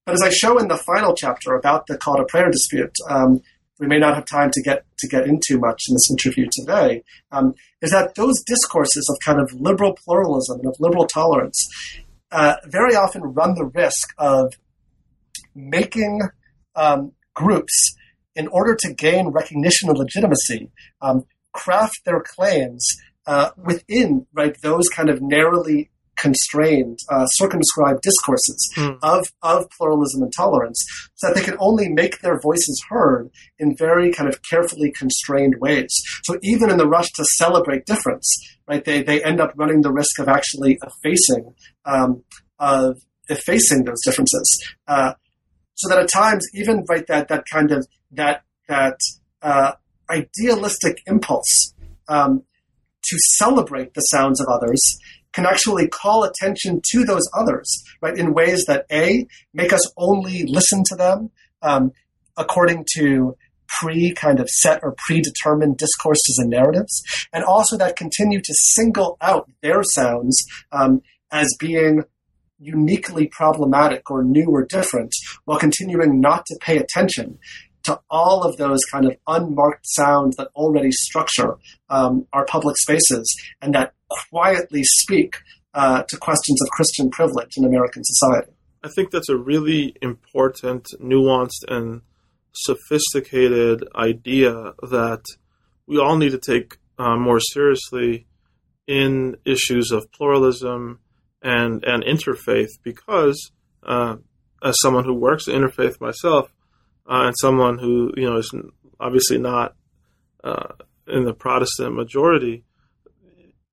But 0.06 0.14
as 0.14 0.22
I 0.22 0.30
show 0.30 0.58
in 0.58 0.68
the 0.68 0.76
final 0.76 1.14
chapter 1.14 1.54
about 1.54 1.86
the 1.86 1.96
call 1.96 2.16
to 2.16 2.24
prayer 2.24 2.50
dispute, 2.50 2.92
um, 3.08 3.40
we 3.78 3.86
may 3.86 3.98
not 3.98 4.14
have 4.14 4.26
time 4.26 4.50
to 4.52 4.62
get 4.62 4.84
to 4.98 5.08
get 5.08 5.26
into 5.26 5.58
much 5.58 5.84
in 5.88 5.94
this 5.94 6.10
interview 6.10 6.46
today, 6.52 7.02
um, 7.32 7.54
is 7.80 7.90
that 7.90 8.14
those 8.14 8.42
discourses 8.46 9.08
of 9.10 9.16
kind 9.24 9.40
of 9.40 9.50
liberal 9.58 9.96
pluralism 10.04 10.60
and 10.60 10.68
of 10.68 10.76
liberal 10.78 11.06
tolerance 11.06 11.66
uh, 12.30 12.56
very 12.66 12.94
often 12.94 13.22
run 13.22 13.54
the 13.54 13.70
risk 13.74 14.08
of 14.18 14.52
making 15.54 16.20
um, 16.76 17.12
groups 17.34 17.96
in 18.36 18.46
order 18.48 18.76
to 18.76 18.92
gain 18.92 19.28
recognition 19.28 19.88
and 19.88 19.98
legitimacy, 19.98 20.70
um, 21.02 21.24
craft 21.52 22.00
their 22.04 22.22
claims 22.22 22.86
uh, 23.26 23.50
within 23.56 24.26
right 24.32 24.56
those 24.62 24.88
kind 24.88 25.08
of 25.08 25.20
narrowly 25.20 25.90
constrained, 26.20 26.98
uh, 27.08 27.26
circumscribed 27.26 28.02
discourses 28.02 28.70
mm. 28.76 28.98
of, 29.02 29.26
of 29.42 29.66
pluralism 29.76 30.22
and 30.22 30.32
tolerance, 30.36 30.84
so 31.14 31.28
that 31.28 31.34
they 31.34 31.42
can 31.42 31.56
only 31.58 31.88
make 31.88 32.20
their 32.20 32.38
voices 32.40 32.82
heard 32.90 33.30
in 33.58 33.74
very 33.76 34.12
kind 34.12 34.28
of 34.28 34.40
carefully 34.48 34.92
constrained 34.96 35.54
ways. 35.60 35.90
So 36.24 36.38
even 36.42 36.70
in 36.70 36.76
the 36.76 36.86
rush 36.86 37.10
to 37.12 37.24
celebrate 37.36 37.86
difference, 37.86 38.28
right, 38.68 38.84
they, 38.84 39.02
they 39.02 39.22
end 39.24 39.40
up 39.40 39.52
running 39.56 39.80
the 39.80 39.92
risk 39.92 40.18
of 40.18 40.28
actually 40.28 40.78
effacing 40.82 41.54
um, 41.84 42.22
of 42.58 43.00
effacing 43.28 43.84
those 43.84 44.02
differences. 44.04 44.74
Uh, 44.86 45.14
so 45.74 45.88
that 45.88 45.98
at 45.98 46.10
times, 46.10 46.46
even 46.52 46.84
right 46.88 47.06
that 47.06 47.28
that 47.28 47.44
kind 47.50 47.72
of 47.72 47.86
that 48.10 48.42
that 48.68 48.98
uh, 49.40 49.72
idealistic 50.10 50.98
impulse 51.06 51.72
um, 52.08 52.42
to 53.02 53.16
celebrate 53.36 53.94
the 53.94 54.00
sounds 54.02 54.40
of 54.40 54.48
others 54.48 54.80
can 55.32 55.46
actually 55.46 55.88
call 55.88 56.24
attention 56.24 56.80
to 56.90 57.04
those 57.04 57.28
others, 57.38 57.84
right, 58.00 58.16
in 58.16 58.34
ways 58.34 58.64
that 58.66 58.86
A, 58.90 59.26
make 59.54 59.72
us 59.72 59.92
only 59.96 60.44
listen 60.44 60.82
to 60.86 60.96
them 60.96 61.30
um, 61.62 61.92
according 62.36 62.86
to 62.96 63.36
pre 63.68 64.12
kind 64.12 64.40
of 64.40 64.48
set 64.48 64.80
or 64.82 64.96
predetermined 65.06 65.76
discourses 65.76 66.38
and 66.38 66.50
narratives, 66.50 67.02
and 67.32 67.44
also 67.44 67.76
that 67.76 67.96
continue 67.96 68.40
to 68.40 68.54
single 68.54 69.16
out 69.20 69.50
their 69.62 69.82
sounds 69.84 70.44
um, 70.72 71.00
as 71.30 71.54
being 71.58 72.02
uniquely 72.58 73.26
problematic 73.26 74.10
or 74.10 74.22
new 74.22 74.48
or 74.50 74.64
different 74.66 75.14
while 75.44 75.58
continuing 75.58 76.20
not 76.20 76.44
to 76.44 76.58
pay 76.60 76.76
attention 76.76 77.38
to 77.84 78.00
all 78.10 78.42
of 78.42 78.56
those 78.56 78.80
kind 78.90 79.06
of 79.06 79.16
unmarked 79.26 79.86
sounds 79.86 80.36
that 80.36 80.48
already 80.54 80.90
structure 80.92 81.56
um, 81.88 82.26
our 82.32 82.44
public 82.44 82.76
spaces 82.76 83.34
and 83.60 83.74
that 83.74 83.94
quietly 84.08 84.82
speak 84.84 85.36
uh, 85.74 86.02
to 86.08 86.16
questions 86.16 86.60
of 86.62 86.68
Christian 86.70 87.10
privilege 87.10 87.56
in 87.56 87.64
American 87.64 88.02
society. 88.04 88.52
I 88.82 88.88
think 88.88 89.10
that's 89.10 89.28
a 89.28 89.36
really 89.36 89.94
important, 90.00 90.86
nuanced, 91.00 91.64
and 91.68 92.02
sophisticated 92.52 93.86
idea 93.94 94.72
that 94.82 95.22
we 95.86 95.98
all 95.98 96.16
need 96.16 96.32
to 96.32 96.38
take 96.38 96.78
uh, 96.98 97.16
more 97.16 97.40
seriously 97.40 98.26
in 98.86 99.36
issues 99.44 99.92
of 99.92 100.10
pluralism 100.12 100.98
and 101.42 101.84
and 101.84 102.02
interfaith 102.04 102.70
because 102.82 103.52
uh, 103.82 104.16
as 104.62 104.74
someone 104.82 105.04
who 105.04 105.14
works 105.14 105.46
in 105.46 105.62
interfaith 105.62 106.00
myself 106.00 106.52
uh, 107.10 107.26
and 107.26 107.34
someone 107.38 107.78
who 107.78 108.12
you 108.16 108.24
know 108.24 108.36
is 108.36 108.54
obviously 109.00 109.38
not 109.38 109.74
uh, 110.44 110.68
in 111.08 111.24
the 111.24 111.34
Protestant 111.34 111.94
majority, 111.94 112.64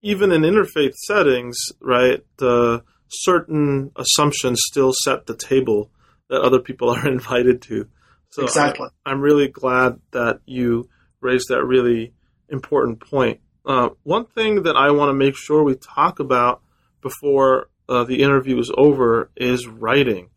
even 0.02 0.32
in 0.32 0.42
interfaith 0.42 0.94
settings, 0.96 1.58
right, 1.80 2.26
the 2.38 2.84
certain 3.10 3.92
assumptions 3.96 4.62
still 4.66 4.92
set 5.04 5.28
the 5.28 5.36
table 5.36 5.92
that 6.30 6.42
other 6.42 6.60
people 6.60 6.90
are 6.96 7.08
invited 7.08 7.62
to. 7.64 7.88
So 8.30 8.44
exactly. 8.44 8.90
I, 9.06 9.12
am 9.12 9.22
really 9.22 9.48
glad 9.48 10.00
that 10.12 10.42
you 10.46 10.90
raised 11.22 11.48
that 11.50 11.64
really 11.64 12.14
important 12.50 13.00
point. 13.00 13.40
Uh, 13.66 13.90
one 14.04 14.26
thing 14.26 14.64
that 14.64 14.76
I 14.76 14.92
want 14.92 15.10
to 15.10 15.14
make 15.14 15.36
sure 15.36 15.64
we 15.64 15.76
talk 15.76 16.20
about 16.20 16.62
before 17.02 17.70
uh, 17.88 18.04
the 18.04 18.22
interview 18.22 18.60
is 18.60 18.72
over 18.76 19.30
is 19.36 19.68
writing. 19.68 20.30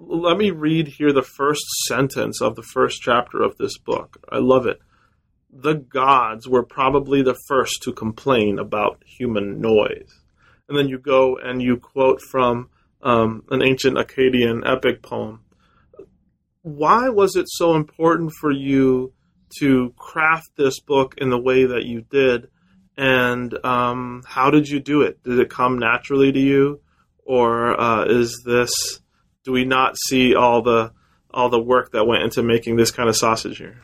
Let 0.00 0.36
me 0.36 0.50
read 0.50 0.88
here 0.88 1.12
the 1.12 1.22
first 1.22 1.62
sentence 1.86 2.42
of 2.42 2.56
the 2.56 2.62
first 2.62 3.00
chapter 3.00 3.40
of 3.40 3.56
this 3.56 3.78
book. 3.78 4.16
I 4.30 4.38
love 4.38 4.66
it. 4.66 4.80
The 5.52 5.74
gods 5.74 6.48
were 6.48 6.64
probably 6.64 7.22
the 7.22 7.38
first 7.46 7.82
to 7.82 7.92
complain 7.92 8.58
about 8.58 9.02
human 9.06 9.60
noise. 9.60 10.10
And 10.68 10.76
then 10.76 10.88
you 10.88 10.98
go 10.98 11.36
and 11.36 11.62
you 11.62 11.76
quote 11.76 12.20
from 12.20 12.68
um, 13.00 13.44
an 13.50 13.62
ancient 13.62 13.96
Akkadian 13.96 14.68
epic 14.68 15.02
poem. 15.02 15.44
Why 16.62 17.08
was 17.08 17.36
it 17.36 17.46
so 17.48 17.76
important 17.76 18.32
for 18.40 18.50
you 18.50 19.12
to 19.60 19.94
craft 19.96 20.50
this 20.56 20.80
book 20.80 21.14
in 21.18 21.30
the 21.30 21.40
way 21.40 21.64
that 21.64 21.84
you 21.84 22.00
did? 22.10 22.48
And 22.96 23.56
um, 23.64 24.24
how 24.26 24.50
did 24.50 24.68
you 24.68 24.80
do 24.80 25.02
it? 25.02 25.22
Did 25.22 25.38
it 25.38 25.48
come 25.48 25.78
naturally 25.78 26.32
to 26.32 26.40
you, 26.40 26.80
or 27.24 27.80
uh, 27.80 28.06
is 28.06 28.42
this? 28.44 28.72
Do 29.46 29.52
we 29.52 29.64
not 29.64 29.94
see 29.96 30.34
all 30.34 30.60
the 30.60 30.90
all 31.32 31.48
the 31.48 31.62
work 31.62 31.92
that 31.92 32.04
went 32.04 32.24
into 32.24 32.42
making 32.42 32.74
this 32.74 32.90
kind 32.90 33.08
of 33.08 33.16
sausage 33.16 33.58
here? 33.58 33.80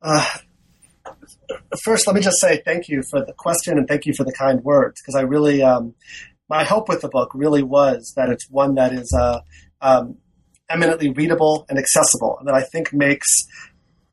Uh, 0.00 0.26
first, 1.84 2.06
let 2.06 2.16
me 2.16 2.22
just 2.22 2.40
say 2.40 2.62
thank 2.64 2.88
you 2.88 3.02
for 3.10 3.22
the 3.22 3.34
question 3.36 3.76
and 3.76 3.86
thank 3.86 4.06
you 4.06 4.14
for 4.16 4.24
the 4.24 4.32
kind 4.32 4.64
words 4.64 4.98
because 5.02 5.14
I 5.14 5.20
really, 5.24 5.62
um, 5.62 5.94
my 6.48 6.64
hope 6.64 6.88
with 6.88 7.02
the 7.02 7.10
book 7.10 7.32
really 7.34 7.62
was 7.62 8.14
that 8.16 8.30
it's 8.30 8.48
one 8.48 8.76
that 8.76 8.94
is 8.94 9.12
uh, 9.12 9.40
um, 9.82 10.16
eminently 10.70 11.10
readable 11.10 11.66
and 11.68 11.78
accessible, 11.78 12.38
and 12.38 12.48
that 12.48 12.54
I 12.54 12.62
think 12.62 12.94
makes 12.94 13.28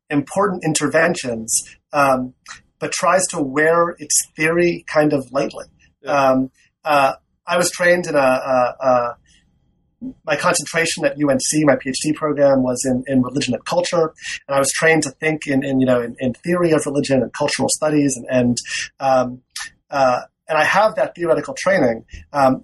important 0.10 0.66
interventions 0.66 1.54
um, 1.94 2.34
but 2.80 2.92
tries 2.92 3.26
to 3.28 3.42
wear 3.42 3.96
its 3.98 4.14
theory 4.36 4.84
kind 4.88 5.14
of 5.14 5.32
lightly. 5.32 5.68
Yeah. 6.02 6.32
Um, 6.32 6.52
uh, 6.84 7.14
I 7.48 7.56
was 7.56 7.72
trained 7.72 8.08
in 8.08 8.16
a, 8.16 8.20
a, 8.20 8.76
a, 8.82 9.18
my 10.26 10.36
concentration 10.36 11.06
at 11.06 11.14
UNC, 11.14 11.66
my 11.66 11.76
PhD 11.76 12.16
program 12.16 12.64
was 12.64 12.86
in, 12.86 13.04
in 13.08 13.22
religion 13.22 13.54
and 13.54 13.66
culture, 13.66 14.14
and 14.48 14.56
I 14.56 14.60
was 14.60 14.72
trained 14.72 15.04
to 15.04 15.12
think 15.12 15.48
in, 15.48 15.64
in 15.64 15.80
you 15.80 15.86
know 15.86 16.02
in, 16.02 16.16
in, 16.20 16.34
theory 16.34 16.72
of 16.72 16.86
religion 16.86 17.22
and 17.22 17.32
cultural 17.34 17.70
studies, 17.70 18.16
and 18.16 18.26
and 18.30 18.58
um, 19.00 19.42
uh, 19.90 20.22
and 20.48 20.58
I 20.58 20.64
have 20.64 20.96
that 20.96 21.16
theoretical 21.16 21.56
training. 21.58 22.06
Um, 22.34 22.64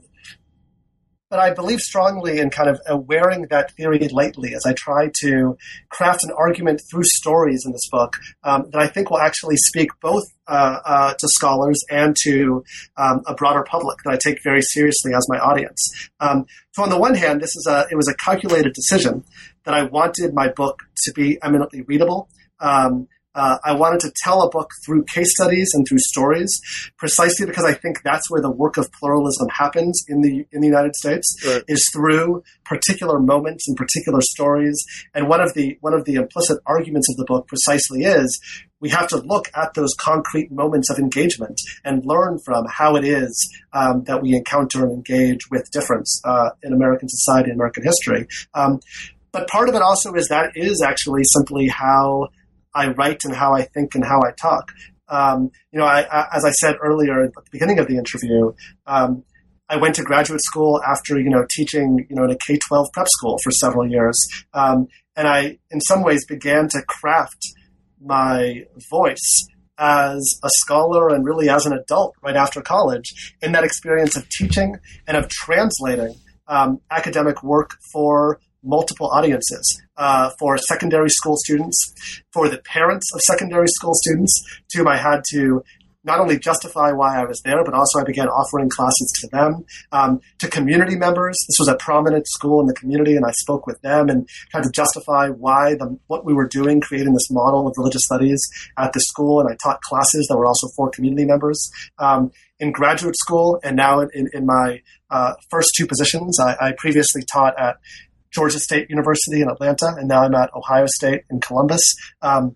but 1.35 1.41
I 1.41 1.53
believe 1.53 1.81
strongly 1.81 2.39
in 2.39 2.49
kind 2.49 2.69
of 2.69 2.79
wearing 3.07 3.47
that 3.49 3.71
theory 3.71 4.07
lightly 4.09 4.55
as 4.55 4.65
I 4.65 4.71
try 4.71 5.11
to 5.21 5.57
craft 5.89 6.23
an 6.23 6.31
argument 6.31 6.81
through 6.89 7.03
stories 7.03 7.63
in 7.65 7.73
this 7.73 7.89
book 7.91 8.13
um, 8.45 8.69
that 8.71 8.79
I 8.79 8.87
think 8.87 9.09
will 9.09 9.19
actually 9.19 9.57
speak 9.57 9.89
both 10.01 10.23
uh, 10.47 10.79
uh, 10.85 11.13
to 11.13 11.27
scholars 11.27 11.83
and 11.91 12.15
to 12.23 12.63
um, 12.95 13.21
a 13.27 13.33
broader 13.33 13.65
public 13.67 13.97
that 14.05 14.11
I 14.11 14.15
take 14.15 14.41
very 14.43 14.61
seriously 14.61 15.13
as 15.13 15.27
my 15.27 15.37
audience. 15.37 16.09
Um, 16.21 16.45
so 16.71 16.83
on 16.83 16.89
the 16.89 16.97
one 16.97 17.15
hand, 17.15 17.41
this 17.41 17.53
is 17.57 17.67
a 17.69 17.85
it 17.91 17.97
was 17.97 18.07
a 18.07 18.15
calculated 18.15 18.71
decision 18.71 19.25
that 19.65 19.73
I 19.73 19.83
wanted 19.83 20.33
my 20.33 20.47
book 20.47 20.83
to 21.03 21.11
be 21.11 21.37
eminently 21.43 21.81
readable. 21.81 22.29
Um, 22.61 23.09
uh, 23.35 23.57
I 23.63 23.73
wanted 23.73 23.99
to 24.01 24.13
tell 24.23 24.41
a 24.41 24.49
book 24.49 24.71
through 24.85 25.03
case 25.03 25.33
studies 25.33 25.71
and 25.73 25.85
through 25.87 25.99
stories, 25.99 26.59
precisely 26.97 27.45
because 27.45 27.65
I 27.65 27.73
think 27.73 28.01
that's 28.03 28.29
where 28.29 28.41
the 28.41 28.49
work 28.49 28.77
of 28.77 28.91
pluralism 28.93 29.49
happens 29.49 30.03
in 30.07 30.21
the 30.21 30.45
in 30.51 30.61
the 30.61 30.67
United 30.67 30.95
States 30.95 31.35
right. 31.45 31.63
is 31.67 31.89
through 31.93 32.43
particular 32.63 33.19
moments 33.19 33.67
and 33.67 33.75
particular 33.77 34.21
stories. 34.21 34.83
And 35.13 35.27
one 35.27 35.41
of 35.41 35.53
the 35.53 35.77
one 35.81 35.93
of 35.93 36.05
the 36.05 36.15
implicit 36.15 36.59
arguments 36.65 37.09
of 37.09 37.17
the 37.17 37.25
book 37.25 37.47
precisely 37.47 38.03
is 38.03 38.39
we 38.79 38.89
have 38.89 39.07
to 39.07 39.17
look 39.17 39.49
at 39.55 39.73
those 39.73 39.93
concrete 39.99 40.51
moments 40.51 40.89
of 40.89 40.99
engagement 40.99 41.59
and 41.83 42.05
learn 42.05 42.39
from 42.45 42.65
how 42.69 42.95
it 42.95 43.03
is 43.03 43.33
um, 43.73 44.03
that 44.03 44.21
we 44.21 44.35
encounter 44.35 44.83
and 44.83 44.91
engage 44.91 45.49
with 45.49 45.69
difference 45.71 46.21
uh, 46.23 46.49
in 46.61 46.73
American 46.73 47.09
society 47.09 47.49
and 47.49 47.59
American 47.59 47.83
history. 47.83 48.27
Um, 48.53 48.79
but 49.31 49.49
part 49.49 49.67
of 49.67 49.75
it 49.75 49.81
also 49.81 50.13
is 50.13 50.29
that 50.29 50.51
is 50.55 50.81
actually 50.81 51.23
simply 51.25 51.67
how 51.67 52.29
I 52.75 52.89
write 52.89 53.23
and 53.23 53.33
how 53.33 53.53
I 53.53 53.63
think 53.63 53.95
and 53.95 54.03
how 54.03 54.19
I 54.19 54.31
talk. 54.39 54.71
Um, 55.07 55.51
you 55.71 55.79
know, 55.79 55.85
I, 55.85 56.01
I, 56.01 56.27
as 56.35 56.43
I 56.45 56.51
said 56.51 56.75
earlier 56.83 57.23
at 57.23 57.33
the 57.33 57.41
beginning 57.51 57.79
of 57.79 57.87
the 57.87 57.97
interview, 57.97 58.51
um, 58.85 59.23
I 59.69 59.77
went 59.77 59.95
to 59.95 60.03
graduate 60.03 60.41
school 60.43 60.81
after 60.87 61.19
you 61.19 61.29
know 61.29 61.45
teaching 61.49 62.05
you 62.09 62.15
know 62.15 62.25
in 62.25 62.31
a 62.31 62.37
K 62.45 62.59
twelve 62.67 62.87
prep 62.93 63.07
school 63.09 63.37
for 63.43 63.51
several 63.51 63.89
years, 63.89 64.15
um, 64.53 64.87
and 65.15 65.27
I 65.27 65.57
in 65.71 65.81
some 65.81 66.03
ways 66.03 66.25
began 66.27 66.67
to 66.69 66.81
craft 66.87 67.39
my 67.99 68.65
voice 68.91 69.47
as 69.77 70.39
a 70.43 70.49
scholar 70.61 71.09
and 71.09 71.25
really 71.25 71.49
as 71.49 71.65
an 71.65 71.73
adult 71.73 72.15
right 72.21 72.35
after 72.35 72.61
college 72.61 73.35
in 73.41 73.51
that 73.53 73.63
experience 73.63 74.15
of 74.15 74.27
teaching 74.29 74.77
and 75.07 75.17
of 75.17 75.27
translating 75.29 76.15
um, 76.47 76.79
academic 76.91 77.43
work 77.43 77.71
for 77.91 78.39
multiple 78.63 79.07
audiences 79.07 79.81
uh, 79.97 80.31
for 80.39 80.57
secondary 80.57 81.09
school 81.09 81.37
students, 81.37 82.21
for 82.33 82.49
the 82.49 82.57
parents 82.59 83.11
of 83.13 83.21
secondary 83.21 83.67
school 83.67 83.93
students, 83.93 84.33
to 84.69 84.79
whom 84.79 84.87
I 84.87 84.97
had 84.97 85.21
to 85.31 85.63
not 86.05 86.19
only 86.19 86.37
justify 86.37 86.91
why 86.91 87.19
I 87.19 87.25
was 87.25 87.41
there, 87.43 87.63
but 87.65 87.73
also 87.73 87.99
I 87.99 88.03
began 88.03 88.27
offering 88.27 88.69
classes 88.69 89.11
to 89.21 89.27
them, 89.31 89.65
um, 89.91 90.21
to 90.39 90.47
community 90.47 90.95
members. 90.95 91.35
This 91.49 91.57
was 91.59 91.67
a 91.67 91.75
prominent 91.75 92.27
school 92.27 92.61
in 92.61 92.67
the 92.67 92.75
community, 92.75 93.15
and 93.15 93.25
I 93.25 93.31
spoke 93.31 93.65
with 93.65 93.81
them 93.81 94.07
and 94.09 94.29
tried 94.51 94.63
to 94.63 94.71
justify 94.71 95.29
why 95.29 95.73
the, 95.73 95.97
what 96.07 96.23
we 96.23 96.33
were 96.33 96.47
doing, 96.47 96.79
creating 96.79 97.13
this 97.13 97.31
model 97.31 97.67
of 97.67 97.73
religious 97.75 98.03
studies 98.05 98.39
at 98.77 98.93
the 98.93 98.99
school. 99.01 99.39
And 99.39 99.49
I 99.49 99.55
taught 99.55 99.81
classes 99.81 100.27
that 100.29 100.37
were 100.37 100.45
also 100.45 100.67
for 100.75 100.89
community 100.91 101.25
members. 101.25 101.69
Um, 101.97 102.31
in 102.59 102.71
graduate 102.71 103.17
school, 103.17 103.59
and 103.63 103.75
now 103.75 103.99
in, 103.99 104.29
in 104.31 104.45
my 104.45 104.81
uh, 105.09 105.33
first 105.49 105.71
two 105.75 105.85
positions, 105.85 106.39
I, 106.39 106.55
I 106.61 106.73
previously 106.77 107.21
taught 107.31 107.59
at 107.59 107.77
Georgia 108.35 108.59
State 108.59 108.89
University 108.89 109.41
in 109.41 109.49
Atlanta, 109.49 109.95
and 109.97 110.07
now 110.07 110.23
I'm 110.23 110.35
at 110.35 110.53
Ohio 110.53 110.85
State 110.87 111.21
in 111.31 111.39
Columbus. 111.39 111.81
Um, 112.21 112.55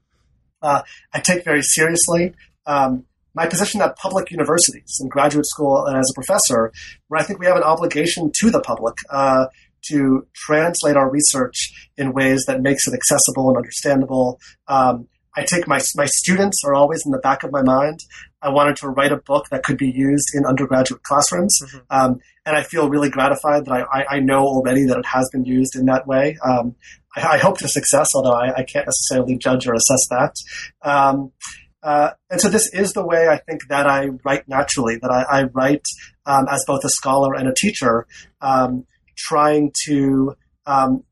uh, 0.62 0.82
I 1.14 1.20
take 1.20 1.46
very 1.46 1.62
seriously 1.64 2.34
um, 2.66 3.06
my 3.34 3.48
position 3.48 3.82
at 3.82 3.96
public 3.96 4.32
universities 4.32 4.98
in 5.02 5.08
graduate 5.08 5.46
school 5.46 5.86
and 5.86 5.98
as 5.98 6.12
a 6.12 6.14
professor, 6.14 6.74
where 7.08 7.22
I 7.22 7.24
think 7.24 7.40
we 7.40 7.46
have 7.46 7.56
an 7.56 7.64
obligation 7.64 8.32
to 8.42 8.50
the 8.50 8.60
public 8.60 8.96
uh, 9.10 9.46
to 9.90 10.28
translate 10.36 10.98
our 10.98 11.10
research 11.10 11.90
in 11.96 12.12
ways 12.12 12.44
that 12.48 12.62
makes 12.62 12.86
it 12.88 12.94
accessible 12.94 13.48
and 13.48 13.58
understandable. 13.58 14.40
Um, 14.68 15.08
I 15.38 15.44
take 15.44 15.68
my 15.68 15.80
my 15.96 16.06
students 16.06 16.62
are 16.66 16.74
always 16.74 17.06
in 17.06 17.12
the 17.12 17.20
back 17.20 17.44
of 17.44 17.52
my 17.52 17.62
mind. 17.62 18.00
I 18.42 18.50
wanted 18.50 18.78
to 18.78 18.90
write 18.90 19.12
a 19.12 19.18
book 19.18 19.48
that 19.52 19.64
could 19.64 19.78
be 19.78 19.90
used 19.90 20.30
in 20.34 20.46
undergraduate 20.46 21.04
classrooms, 21.04 21.58
mm-hmm. 21.62 21.78
um, 21.90 22.20
and 22.46 22.56
I 22.56 22.64
feel 22.64 22.90
really 22.90 23.10
gratified 23.10 23.66
that 23.66 23.72
I, 23.72 23.82
I, 23.82 24.06
I, 24.16 24.20
know 24.20 24.42
already 24.44 24.86
that 24.86 24.98
it 24.98 25.06
has 25.06 25.30
been 25.32 25.46
used 25.46 25.76
in 25.76 25.86
that 25.86 26.08
way. 26.08 26.38
Um, 26.44 26.76
I, 27.16 27.34
I, 27.34 27.38
hope 27.38 27.58
to 27.60 27.68
success, 27.68 28.10
although 28.16 28.34
I, 28.34 28.64
can't 28.64 28.88
necessarily 28.88 29.38
judge 29.38 29.68
or 29.68 29.74
assess 29.74 30.08
that. 30.10 30.36
Um, 30.82 31.32
uh, 31.82 32.12
and 32.30 32.42
so 32.42 32.50
this 32.50 32.70
is 32.74 32.94
the 32.94 33.06
way 33.06 33.28
I 33.28 33.38
think 33.38 33.68
that 33.70 33.88
I 33.88 34.08
write 34.26 34.48
naturally, 34.48 34.98
that 35.02 35.12
I, 35.12 35.40
I 35.40 35.44
write 35.44 35.86
um, 36.26 36.46
as 36.50 36.64
both 36.66 36.84
a 36.84 36.90
scholar 36.90 37.36
and 37.36 37.48
a 37.48 37.54
teacher, 37.54 38.06
um, 38.42 38.86
trying 39.18 39.72
to, 39.86 40.36
um, 40.66 41.04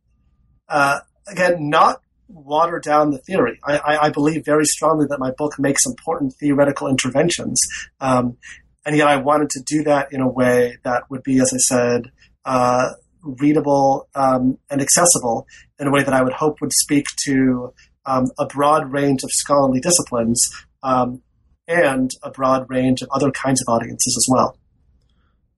uh, 0.68 1.00
again, 1.28 1.70
not 1.70 2.02
water 2.28 2.80
down 2.80 3.12
the 3.12 3.20
theory. 3.20 3.60
I, 3.64 3.78
I, 3.78 4.06
I, 4.06 4.10
believe 4.10 4.44
very 4.46 4.66
strongly 4.66 5.06
that 5.10 5.20
my 5.20 5.32
book 5.32 5.58
makes 5.58 5.86
important 5.86 6.34
theoretical 6.40 6.88
interventions. 6.88 7.60
Um, 8.00 8.38
and 8.86 8.96
yet 8.96 9.08
I 9.08 9.18
wanted 9.18 9.50
to 9.52 9.64
do 9.66 9.84
that 9.84 10.12
in 10.12 10.22
a 10.22 10.30
way 10.30 10.78
that 10.84 11.10
would 11.10 11.24
be, 11.24 11.40
as 11.40 11.54
I 11.54 11.58
said, 11.58 12.12
uh, 12.46 12.92
readable 13.22 14.08
um, 14.16 14.58
and 14.70 14.82
accessible 14.82 15.46
in 15.80 15.88
a 15.88 15.92
way 15.92 16.04
that 16.04 16.14
I 16.14 16.22
would 16.22 16.34
hope 16.34 16.62
would 16.62 16.72
speak 16.74 17.06
to 17.26 17.74
um, 18.06 18.28
a 18.40 18.46
broad 18.46 18.92
range 18.92 19.24
of 19.24 19.30
scholarly 19.32 19.80
disciplines 19.80 20.50
um, 20.84 21.22
and 21.68 22.10
a 22.24 22.32
broad 22.32 22.70
range 22.70 23.02
of 23.02 23.10
other 23.12 23.32
kinds 23.32 23.62
of 23.62 23.74
audiences 23.74 24.16
as 24.18 24.26
well. 24.34 24.58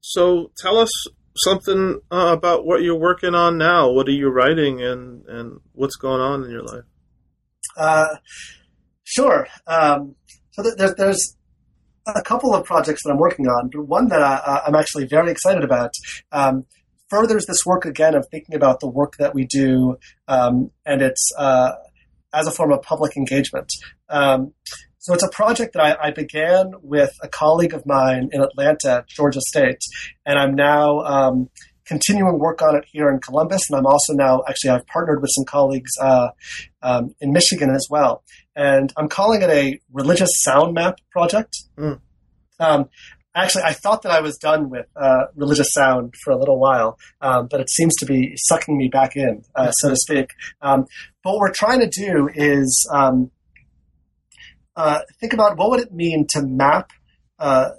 So 0.01 0.51
tell 0.57 0.78
us 0.78 0.89
something 1.44 2.02
uh, 2.12 2.34
about 2.38 2.66
what 2.66 2.82
you're 2.82 3.00
working 3.00 3.36
on 3.36 3.58
now. 3.58 3.90
What 3.90 4.08
are 4.08 4.12
you 4.12 4.30
writing 4.30 4.82
and, 4.82 5.26
and 5.26 5.60
what's 5.74 5.96
going 5.96 6.22
on 6.22 6.44
in 6.44 6.52
your 6.52 6.64
life? 6.64 6.84
Uh, 7.78 8.16
sure. 9.04 9.48
Um, 9.68 10.16
so 10.52 10.64
th- 10.64 10.96
there's 10.98 11.38
a 12.08 12.22
couple 12.22 12.54
of 12.54 12.66
projects 12.66 13.04
that 13.04 13.12
I'm 13.12 13.18
working 13.18 13.48
on, 13.48 13.70
but 13.72 13.84
one 13.84 14.08
that 14.10 14.22
I, 14.22 14.64
am 14.68 14.76
actually 14.76 15.06
very 15.06 15.32
excited 15.32 15.64
about 15.64 15.92
um, 16.32 16.66
furthers 17.10 17.46
this 17.46 17.66
work 17.66 17.86
again 17.86 18.16
of 18.16 18.28
thinking 18.30 18.56
about 18.56 18.80
the 18.80 18.90
work 18.90 19.14
that 19.20 19.34
we 19.34 19.46
do 19.46 19.98
um, 20.28 20.72
and 20.86 21.02
it's 21.02 21.32
uh, 21.38 21.72
as 22.34 22.48
a 22.48 22.52
form 22.52 22.72
of 22.72 22.82
public 22.82 23.18
engagement. 23.18 23.72
Um, 24.10 24.54
so 25.00 25.14
it's 25.14 25.24
a 25.24 25.30
project 25.30 25.74
that 25.74 25.82
I, 25.82 26.08
I, 26.08 26.12
began 26.12 26.74
with 26.82 27.12
a 27.24 27.30
colleague 27.30 27.74
of 27.74 27.86
mine 27.86 28.30
in 28.34 28.41
Atlanta, 28.41 29.06
Georgia 29.08 29.39
State, 29.41 29.80
and 30.26 30.38
I'm 30.38 30.56
now 30.56 31.00
um, 31.00 31.50
continuing 31.86 32.38
work 32.38 32.62
on 32.62 32.76
it 32.76 32.86
here 32.91 33.10
in 33.10 33.20
Columbus, 33.20 33.62
and 33.70 33.80
I'm 33.80 33.86
also 33.86 34.14
now 34.14 34.43
actually 34.47 34.72
I've 34.72 34.86
partnered 34.88 35.22
with 35.22 35.32
some 35.34 35.45
colleagues 35.45 35.91
uh, 36.02 36.30
um, 36.84 37.16
in 37.22 37.32
Michigan 37.32 37.70
as 37.70 37.88
well, 37.89 38.24
and 38.56 38.91
I'm 38.97 39.08
calling 39.08 39.41
it 39.41 39.50
a 39.50 39.80
religious 39.91 40.30
sound 40.43 40.74
map 40.74 40.95
project. 41.12 41.56
Mm. 41.78 42.02
Um, 42.60 42.89
actually, 43.34 43.64
I 43.64 43.74
thought 43.74 44.02
that 44.02 44.12
I 44.12 44.20
was 44.20 44.38
done 44.38 44.70
with 44.70 44.86
uh, 44.95 45.28
religious 45.36 45.72
sound 45.72 46.14
for 46.24 46.32
a 46.32 46.38
little 46.38 46.60
while, 46.60 47.00
um, 47.22 47.47
but 47.50 47.62
it 47.62 47.70
seems 47.70 47.95
to 47.97 48.06
be 48.06 48.34
sucking 48.36 48.78
me 48.78 48.89
back 48.89 49.16
in, 49.16 49.43
uh, 49.56 49.72
so 49.72 49.89
to 49.89 49.95
speak. 49.95 50.32
Um, 50.62 50.86
but 51.24 51.32
what 51.32 51.39
we're 51.39 51.54
trying 51.54 51.80
to 51.80 51.89
do 51.89 52.30
is 52.36 52.88
um, 52.93 53.32
uh, 54.80 55.02
think 55.20 55.34
about 55.34 55.58
what 55.58 55.70
would 55.72 55.82
it 55.82 55.94
mean 55.94 56.26
to 56.30 56.42
map 56.42 56.92
uh, 57.38 57.72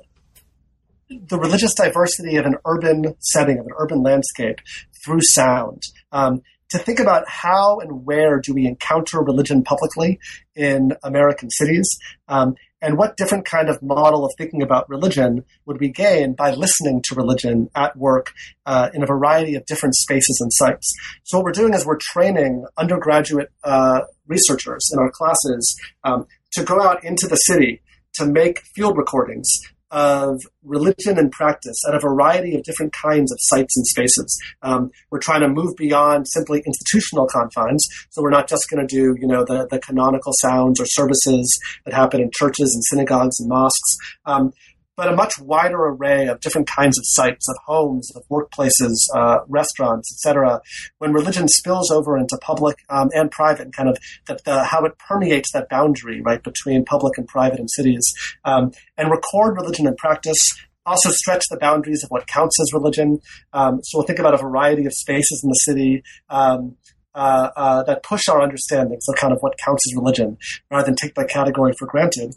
the 1.09 1.39
religious 1.39 1.73
diversity 1.73 2.37
of 2.37 2.45
an 2.45 2.57
urban 2.67 3.15
setting, 3.21 3.59
of 3.59 3.65
an 3.65 3.73
urban 3.79 4.03
landscape 4.03 4.59
through 5.03 5.23
sound. 5.23 5.83
Um, 6.13 6.43
to 6.69 6.79
think 6.79 7.01
about 7.01 7.25
how 7.27 7.81
and 7.81 8.05
where 8.05 8.39
do 8.39 8.53
we 8.53 8.67
encounter 8.67 9.19
religion 9.21 9.65
publicly 9.65 10.21
in 10.55 10.93
American 11.03 11.49
cities, 11.51 11.89
um, 12.29 12.55
and 12.83 12.99
what 12.99 13.17
different 13.17 13.45
kind 13.47 13.69
of 13.71 13.83
model 13.83 14.25
of 14.25 14.33
thinking 14.37 14.63
about 14.63 14.89
religion 14.89 15.45
would 15.65 15.81
we 15.81 15.89
gain 15.89 16.35
by 16.35 16.53
listening 16.53 17.03
to 17.09 17.15
religion 17.15 17.69
at 17.75 17.97
work 17.97 18.33
uh, 18.67 18.91
in 18.95 19.03
a 19.03 19.07
variety 19.07 19.55
of 19.55 19.65
different 19.67 19.95
spaces 19.95 20.39
and 20.41 20.53
sites. 20.53 20.91
So 21.25 21.39
what 21.39 21.45
we're 21.45 21.53
doing 21.53 21.75
is 21.75 21.85
we're 21.85 21.99
training 21.99 22.67
undergraduate 22.79 23.51
uh, 23.65 24.03
researchers 24.27 24.89
in 24.93 24.99
our 24.99 25.11
classes 25.11 25.77
um, 26.05 26.27
to 26.53 26.65
go 26.65 26.83
out 26.83 27.05
into 27.05 27.27
the 27.27 27.37
city 27.37 27.81
to 28.15 28.27
make 28.27 28.61
field 28.75 28.97
recordings 28.97 29.49
of 29.91 30.41
religion 30.63 31.19
and 31.19 31.33
practice 31.33 31.77
at 31.89 31.95
a 31.95 31.99
variety 31.99 32.55
of 32.55 32.63
different 32.63 32.93
kinds 32.93 33.33
of 33.33 33.39
sites 33.41 33.77
and 33.77 33.87
spaces. 33.87 34.41
Um, 34.63 34.91
we're 35.11 35.21
trying 35.21 35.41
to 35.41 35.49
move 35.49 35.75
beyond 35.77 36.27
simply 36.29 36.63
institutional 36.65 37.27
confines, 37.27 37.85
so 38.11 38.23
we're 38.23 38.31
not 38.31 38.49
just 38.49 38.69
going 38.71 38.87
to 38.87 38.95
do, 38.95 39.17
you 39.21 39.27
know, 39.27 39.45
the, 39.45 39.67
the 39.71 39.81
canonical 39.81 40.33
sounds 40.41 40.81
or 40.81 40.87
services 40.87 41.59
that 41.85 41.95
happen 41.95 42.21
in 42.21 42.31
churches 42.33 42.73
and 42.75 42.85
synagogues 42.85 43.41
and 43.41 43.49
mosques. 43.49 43.97
Um, 44.27 44.53
but 45.01 45.09
a 45.09 45.17
much 45.17 45.33
wider 45.41 45.87
array 45.87 46.27
of 46.27 46.41
different 46.41 46.69
kinds 46.69 46.99
of 46.99 47.05
sites, 47.07 47.49
of 47.49 47.57
homes, 47.65 48.15
of 48.15 48.23
workplaces, 48.29 48.99
uh, 49.15 49.39
restaurants, 49.49 50.13
etc. 50.13 50.61
When 50.99 51.15
religion 51.15 51.49
spills 51.49 51.91
over 51.91 52.19
into 52.19 52.37
public 52.43 52.77
um, 52.91 53.09
and 53.15 53.31
private, 53.31 53.63
and 53.63 53.75
kind 53.75 53.89
of 53.89 53.97
the, 54.27 54.39
the, 54.45 54.65
how 54.65 54.85
it 54.85 54.99
permeates 54.99 55.53
that 55.53 55.71
boundary 55.71 56.21
right 56.21 56.43
between 56.43 56.85
public 56.85 57.17
and 57.17 57.27
private 57.27 57.59
in 57.59 57.67
cities, 57.69 58.05
um, 58.45 58.73
and 58.99 59.11
record 59.11 59.57
religion 59.57 59.87
and 59.87 59.97
practice 59.97 60.37
also 60.85 61.09
stretch 61.09 61.47
the 61.49 61.57
boundaries 61.57 62.05
of 62.05 62.11
what 62.11 62.27
counts 62.27 62.61
as 62.61 62.71
religion. 62.75 63.21
Um, 63.55 63.81
so 63.83 63.99
we'll 63.99 64.07
think 64.07 64.19
about 64.19 64.35
a 64.35 64.39
variety 64.39 64.85
of 64.85 64.93
spaces 64.93 65.41
in 65.43 65.49
the 65.49 65.55
city 65.55 66.03
um, 66.29 66.77
uh, 67.15 67.51
uh, 67.57 67.83
that 67.85 68.03
push 68.03 68.29
our 68.29 68.41
understandings 68.41 69.09
of 69.09 69.17
kind 69.17 69.33
of 69.33 69.39
what 69.41 69.57
counts 69.65 69.83
as 69.91 69.97
religion, 69.97 70.37
rather 70.71 70.85
than 70.85 70.95
take 70.95 71.15
that 71.15 71.29
category 71.29 71.73
for 71.79 71.87
granted. 71.87 72.35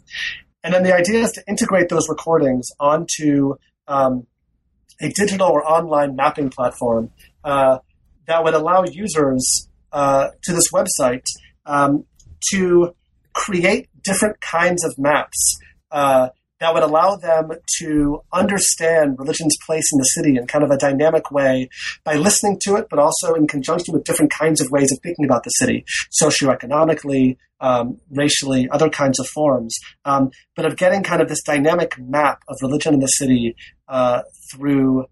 And 0.64 0.72
then 0.72 0.82
the 0.82 0.94
idea 0.94 1.20
is 1.20 1.32
to 1.32 1.42
integrate 1.46 1.90
those 1.90 2.08
recordings 2.08 2.66
onto 2.80 3.56
um, 3.86 4.26
a 5.00 5.10
digital 5.10 5.48
or 5.48 5.62
online 5.62 6.16
mapping 6.16 6.48
platform 6.48 7.10
uh, 7.44 7.78
that 8.26 8.42
would 8.42 8.54
allow 8.54 8.84
users 8.84 9.68
uh, 9.92 10.28
to 10.42 10.52
this 10.52 10.72
website 10.72 11.26
um, 11.66 12.06
to 12.50 12.94
create 13.34 13.88
different 14.02 14.40
kinds 14.40 14.84
of 14.84 14.94
maps 14.98 15.58
uh, 15.90 16.30
that 16.64 16.72
would 16.72 16.82
allow 16.82 17.16
them 17.16 17.50
to 17.78 18.22
understand 18.32 19.18
religion's 19.18 19.56
place 19.66 19.84
in 19.92 19.98
the 19.98 20.04
city 20.04 20.36
in 20.36 20.46
kind 20.46 20.64
of 20.64 20.70
a 20.70 20.78
dynamic 20.78 21.30
way 21.30 21.68
by 22.04 22.14
listening 22.14 22.58
to 22.62 22.76
it, 22.76 22.86
but 22.88 22.98
also 22.98 23.34
in 23.34 23.46
conjunction 23.46 23.92
with 23.92 24.04
different 24.04 24.32
kinds 24.32 24.62
of 24.62 24.70
ways 24.70 24.90
of 24.90 24.98
thinking 25.02 25.26
about 25.26 25.44
the 25.44 25.50
city, 25.50 25.84
socioeconomically, 26.18 27.36
um, 27.60 28.00
racially, 28.10 28.66
other 28.70 28.88
kinds 28.88 29.20
of 29.20 29.26
forms, 29.26 29.76
um, 30.06 30.30
but 30.56 30.64
of 30.64 30.76
getting 30.78 31.02
kind 31.02 31.20
of 31.20 31.28
this 31.28 31.42
dynamic 31.42 31.98
map 31.98 32.42
of 32.48 32.56
religion 32.62 32.94
in 32.94 33.00
the 33.00 33.08
city 33.08 33.54
uh, 33.88 34.22
through 34.50 35.04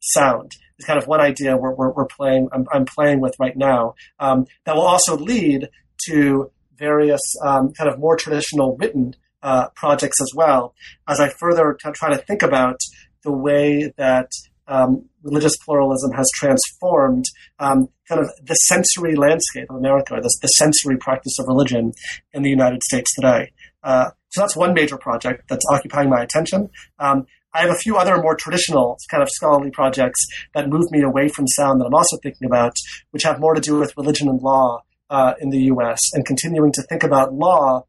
sound 0.00 0.52
is 0.78 0.86
kind 0.86 0.98
of 1.00 1.08
one 1.08 1.20
idea 1.20 1.56
we're, 1.56 1.74
we're, 1.74 1.90
we're 1.90 2.06
playing. 2.06 2.48
I'm, 2.52 2.66
I'm, 2.72 2.84
playing 2.84 3.20
with 3.20 3.34
right 3.40 3.56
now 3.56 3.94
um, 4.20 4.46
that 4.66 4.76
will 4.76 4.82
also 4.82 5.16
lead 5.16 5.68
to 6.06 6.50
various 6.76 7.20
um, 7.44 7.72
kind 7.72 7.90
of 7.90 7.98
more 7.98 8.16
traditional 8.16 8.76
written 8.76 9.14
uh, 9.42 9.68
projects 9.74 10.20
as 10.20 10.32
well, 10.34 10.74
as 11.08 11.20
I 11.20 11.28
further 11.28 11.76
t- 11.82 11.90
try 11.92 12.10
to 12.10 12.18
think 12.18 12.42
about 12.42 12.76
the 13.22 13.32
way 13.32 13.92
that 13.96 14.30
um, 14.68 15.08
religious 15.22 15.56
pluralism 15.64 16.12
has 16.12 16.28
transformed 16.34 17.24
um, 17.58 17.88
kind 18.08 18.20
of 18.20 18.30
the 18.44 18.54
sensory 18.54 19.16
landscape 19.16 19.68
of 19.70 19.76
America, 19.76 20.14
the, 20.14 20.38
the, 20.40 20.48
sensory 20.48 20.96
practice 20.96 21.38
of 21.38 21.46
religion 21.48 21.92
in 22.32 22.42
the 22.42 22.50
United 22.50 22.82
States 22.82 23.12
today. 23.14 23.50
Uh, 23.82 24.10
so 24.30 24.40
that's 24.40 24.56
one 24.56 24.72
major 24.72 24.96
project 24.96 25.48
that's 25.48 25.64
occupying 25.70 26.08
my 26.08 26.22
attention. 26.22 26.70
Um, 26.98 27.26
I 27.54 27.62
have 27.62 27.70
a 27.70 27.78
few 27.78 27.96
other 27.96 28.16
more 28.16 28.34
traditional 28.34 28.96
kind 29.10 29.22
of 29.22 29.28
scholarly 29.30 29.70
projects 29.70 30.24
that 30.54 30.68
move 30.68 30.90
me 30.90 31.02
away 31.02 31.28
from 31.28 31.46
sound 31.46 31.80
that 31.80 31.86
I'm 31.86 31.94
also 31.94 32.16
thinking 32.22 32.46
about, 32.46 32.72
which 33.10 33.24
have 33.24 33.40
more 33.40 33.54
to 33.54 33.60
do 33.60 33.78
with 33.78 33.96
religion 33.96 34.28
and 34.28 34.40
law 34.40 34.82
uh, 35.10 35.34
in 35.40 35.50
the 35.50 35.64
U.S. 35.64 36.00
and 36.14 36.24
continuing 36.24 36.72
to 36.72 36.82
think 36.82 37.02
about 37.02 37.34
law 37.34 37.84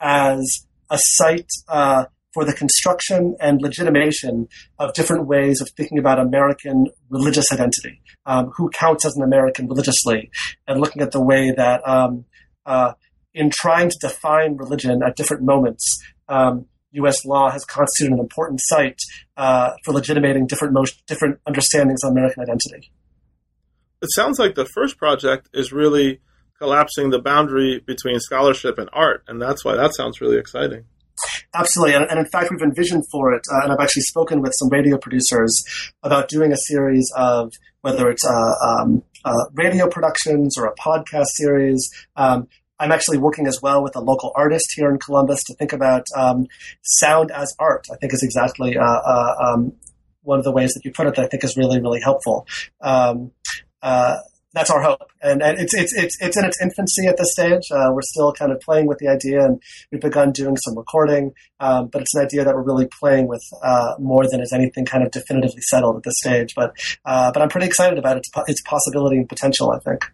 as 0.00 0.66
a 0.92 0.98
site 0.98 1.50
uh, 1.68 2.04
for 2.32 2.44
the 2.44 2.52
construction 2.52 3.36
and 3.40 3.60
legitimation 3.60 4.48
of 4.78 4.94
different 4.94 5.26
ways 5.26 5.60
of 5.60 5.68
thinking 5.76 5.98
about 5.98 6.18
American 6.18 6.86
religious 7.10 7.50
identity. 7.52 8.00
Um, 8.24 8.52
who 8.56 8.70
counts 8.70 9.04
as 9.04 9.16
an 9.16 9.24
American 9.24 9.66
religiously, 9.66 10.30
and 10.68 10.80
looking 10.80 11.02
at 11.02 11.10
the 11.10 11.20
way 11.20 11.52
that 11.56 11.80
um, 11.88 12.24
uh, 12.64 12.92
in 13.34 13.50
trying 13.50 13.90
to 13.90 13.96
define 14.00 14.56
religion 14.56 15.02
at 15.04 15.16
different 15.16 15.42
moments, 15.42 15.84
um, 16.28 16.66
U.S. 16.92 17.24
law 17.24 17.50
has 17.50 17.64
constituted 17.64 18.12
an 18.12 18.20
important 18.20 18.60
site 18.62 19.00
uh, 19.36 19.70
for 19.84 19.92
legitimating 19.92 20.46
different 20.46 20.76
different 21.08 21.40
understandings 21.48 22.04
of 22.04 22.12
American 22.12 22.44
identity. 22.44 22.92
it 24.00 24.08
sounds 24.12 24.38
like 24.38 24.54
the 24.54 24.66
first 24.66 24.98
project 24.98 25.48
is 25.52 25.72
really 25.72 26.20
collapsing 26.62 27.10
the 27.10 27.18
boundary 27.18 27.80
between 27.80 28.20
scholarship 28.20 28.78
and 28.78 28.88
art, 28.92 29.24
and 29.26 29.42
that's 29.42 29.64
why 29.64 29.74
that 29.74 29.92
sounds 29.96 30.20
really 30.20 30.38
exciting. 30.38 30.84
Absolutely, 31.52 31.94
and, 31.94 32.04
and, 32.08 32.20
in 32.20 32.26
fact, 32.26 32.52
we've 32.52 32.62
envisioned 32.62 33.04
for 33.10 33.34
it, 33.34 33.42
uh, 33.52 33.64
and 33.64 33.72
I've 33.72 33.80
actually 33.80 34.02
spoken 34.02 34.40
with 34.40 34.52
some 34.54 34.68
radio 34.68 34.96
producers 34.96 35.64
about 36.04 36.28
doing 36.28 36.52
a 36.52 36.56
series 36.56 37.10
of 37.16 37.52
whether 37.80 38.08
it's 38.10 38.24
uh, 38.24 38.54
um, 38.64 39.02
uh, 39.24 39.44
radio 39.54 39.88
productions 39.88 40.56
or 40.56 40.66
a 40.66 40.74
podcast 40.76 41.26
series. 41.34 41.90
Um, 42.14 42.46
I'm 42.78 42.92
actually 42.92 43.18
working 43.18 43.48
as 43.48 43.58
well 43.60 43.82
with 43.82 43.96
a 43.96 44.00
local 44.00 44.30
artist 44.36 44.66
here 44.76 44.88
in 44.88 45.00
Columbus 45.00 45.42
to 45.44 45.54
think 45.56 45.72
about 45.72 46.06
um, 46.16 46.46
sound 46.82 47.32
as 47.32 47.52
art. 47.58 47.86
I 47.92 47.96
think 47.96 48.14
is 48.14 48.22
exactly 48.22 48.76
uh, 48.76 48.82
uh, 48.84 49.34
um, 49.46 49.72
one 50.22 50.38
of 50.38 50.44
the 50.44 50.52
ways 50.52 50.74
that 50.74 50.84
you 50.84 50.92
put 50.92 51.08
it 51.08 51.16
that 51.16 51.24
I 51.24 51.28
think 51.28 51.42
is 51.42 51.56
really 51.56 51.80
really 51.80 52.00
helpful. 52.00 52.46
Um, 52.80 53.32
uh, 53.82 54.18
that's 54.54 54.70
our 54.70 54.82
hope, 54.82 55.10
and, 55.22 55.42
and 55.42 55.58
it's, 55.58 55.74
it's 55.74 55.94
it's 55.94 56.16
it's 56.20 56.36
in 56.36 56.44
its 56.44 56.60
infancy 56.60 57.06
at 57.06 57.16
this 57.16 57.32
stage. 57.32 57.62
Uh, 57.70 57.90
we're 57.92 58.02
still 58.02 58.32
kind 58.32 58.52
of 58.52 58.60
playing 58.60 58.86
with 58.86 58.98
the 58.98 59.08
idea, 59.08 59.44
and 59.44 59.62
we've 59.90 60.00
begun 60.00 60.32
doing 60.32 60.56
some 60.56 60.76
recording. 60.76 61.32
Um, 61.60 61.88
but 61.88 62.02
it's 62.02 62.14
an 62.14 62.22
idea 62.22 62.44
that 62.44 62.54
we're 62.54 62.62
really 62.62 62.88
playing 63.00 63.28
with 63.28 63.42
uh, 63.62 63.94
more 63.98 64.28
than 64.28 64.40
is 64.40 64.52
anything 64.52 64.84
kind 64.84 65.04
of 65.04 65.10
definitively 65.10 65.62
settled 65.62 65.96
at 65.96 66.02
this 66.02 66.14
stage. 66.18 66.54
But 66.54 66.74
uh, 67.04 67.32
but 67.32 67.42
I'm 67.42 67.48
pretty 67.48 67.66
excited 67.66 67.98
about 67.98 68.16
its 68.18 68.30
its 68.46 68.62
possibility 68.62 69.16
and 69.16 69.28
potential. 69.28 69.70
I 69.70 69.78
think. 69.78 70.04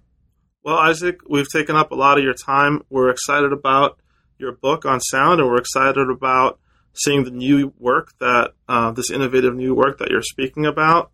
Well, 0.62 0.76
Isaac, 0.76 1.20
we've 1.28 1.48
taken 1.50 1.76
up 1.76 1.92
a 1.92 1.94
lot 1.94 2.18
of 2.18 2.24
your 2.24 2.34
time. 2.34 2.82
We're 2.90 3.10
excited 3.10 3.52
about 3.52 3.98
your 4.38 4.52
book 4.52 4.84
on 4.84 5.00
sound, 5.00 5.40
and 5.40 5.48
we're 5.48 5.58
excited 5.58 6.08
about 6.10 6.60
seeing 6.94 7.24
the 7.24 7.30
new 7.30 7.72
work 7.78 8.12
that 8.20 8.52
uh, 8.68 8.90
this 8.92 9.10
innovative 9.10 9.54
new 9.54 9.74
work 9.74 9.98
that 9.98 10.10
you're 10.10 10.22
speaking 10.22 10.66
about. 10.66 11.10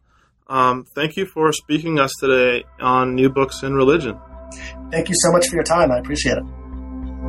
Um, 0.46 0.84
thank 0.84 1.16
you 1.16 1.26
for 1.26 1.52
speaking 1.52 1.98
us 1.98 2.12
today 2.20 2.64
on 2.80 3.14
New 3.14 3.30
Books 3.30 3.62
in 3.62 3.74
Religion. 3.74 4.18
Thank 4.90 5.08
you 5.08 5.14
so 5.18 5.32
much 5.32 5.48
for 5.48 5.56
your 5.56 5.64
time. 5.64 5.90
I 5.90 5.98
appreciate 5.98 6.36
it. 6.36 6.44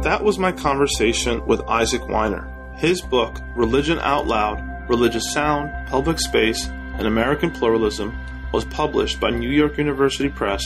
That 0.03 0.23
was 0.23 0.37
my 0.37 0.51
conversation 0.51 1.45
with 1.47 1.61
Isaac 1.61 2.07
Weiner. 2.07 2.75
His 2.77 3.01
book, 3.01 3.39
Religion 3.55 3.99
Out 3.99 4.27
Loud 4.27 4.61
Religious 4.89 5.33
Sound, 5.33 5.71
Public 5.87 6.19
Space, 6.19 6.67
and 6.67 7.07
American 7.07 7.51
Pluralism, 7.51 8.15
was 8.53 8.65
published 8.65 9.19
by 9.19 9.31
New 9.31 9.49
York 9.49 9.77
University 9.77 10.29
Press 10.29 10.63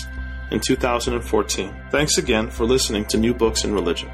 in 0.52 0.60
2014. 0.60 1.86
Thanks 1.90 2.18
again 2.18 2.50
for 2.50 2.66
listening 2.66 3.06
to 3.06 3.18
New 3.18 3.34
Books 3.34 3.64
in 3.64 3.74
Religion. 3.74 4.12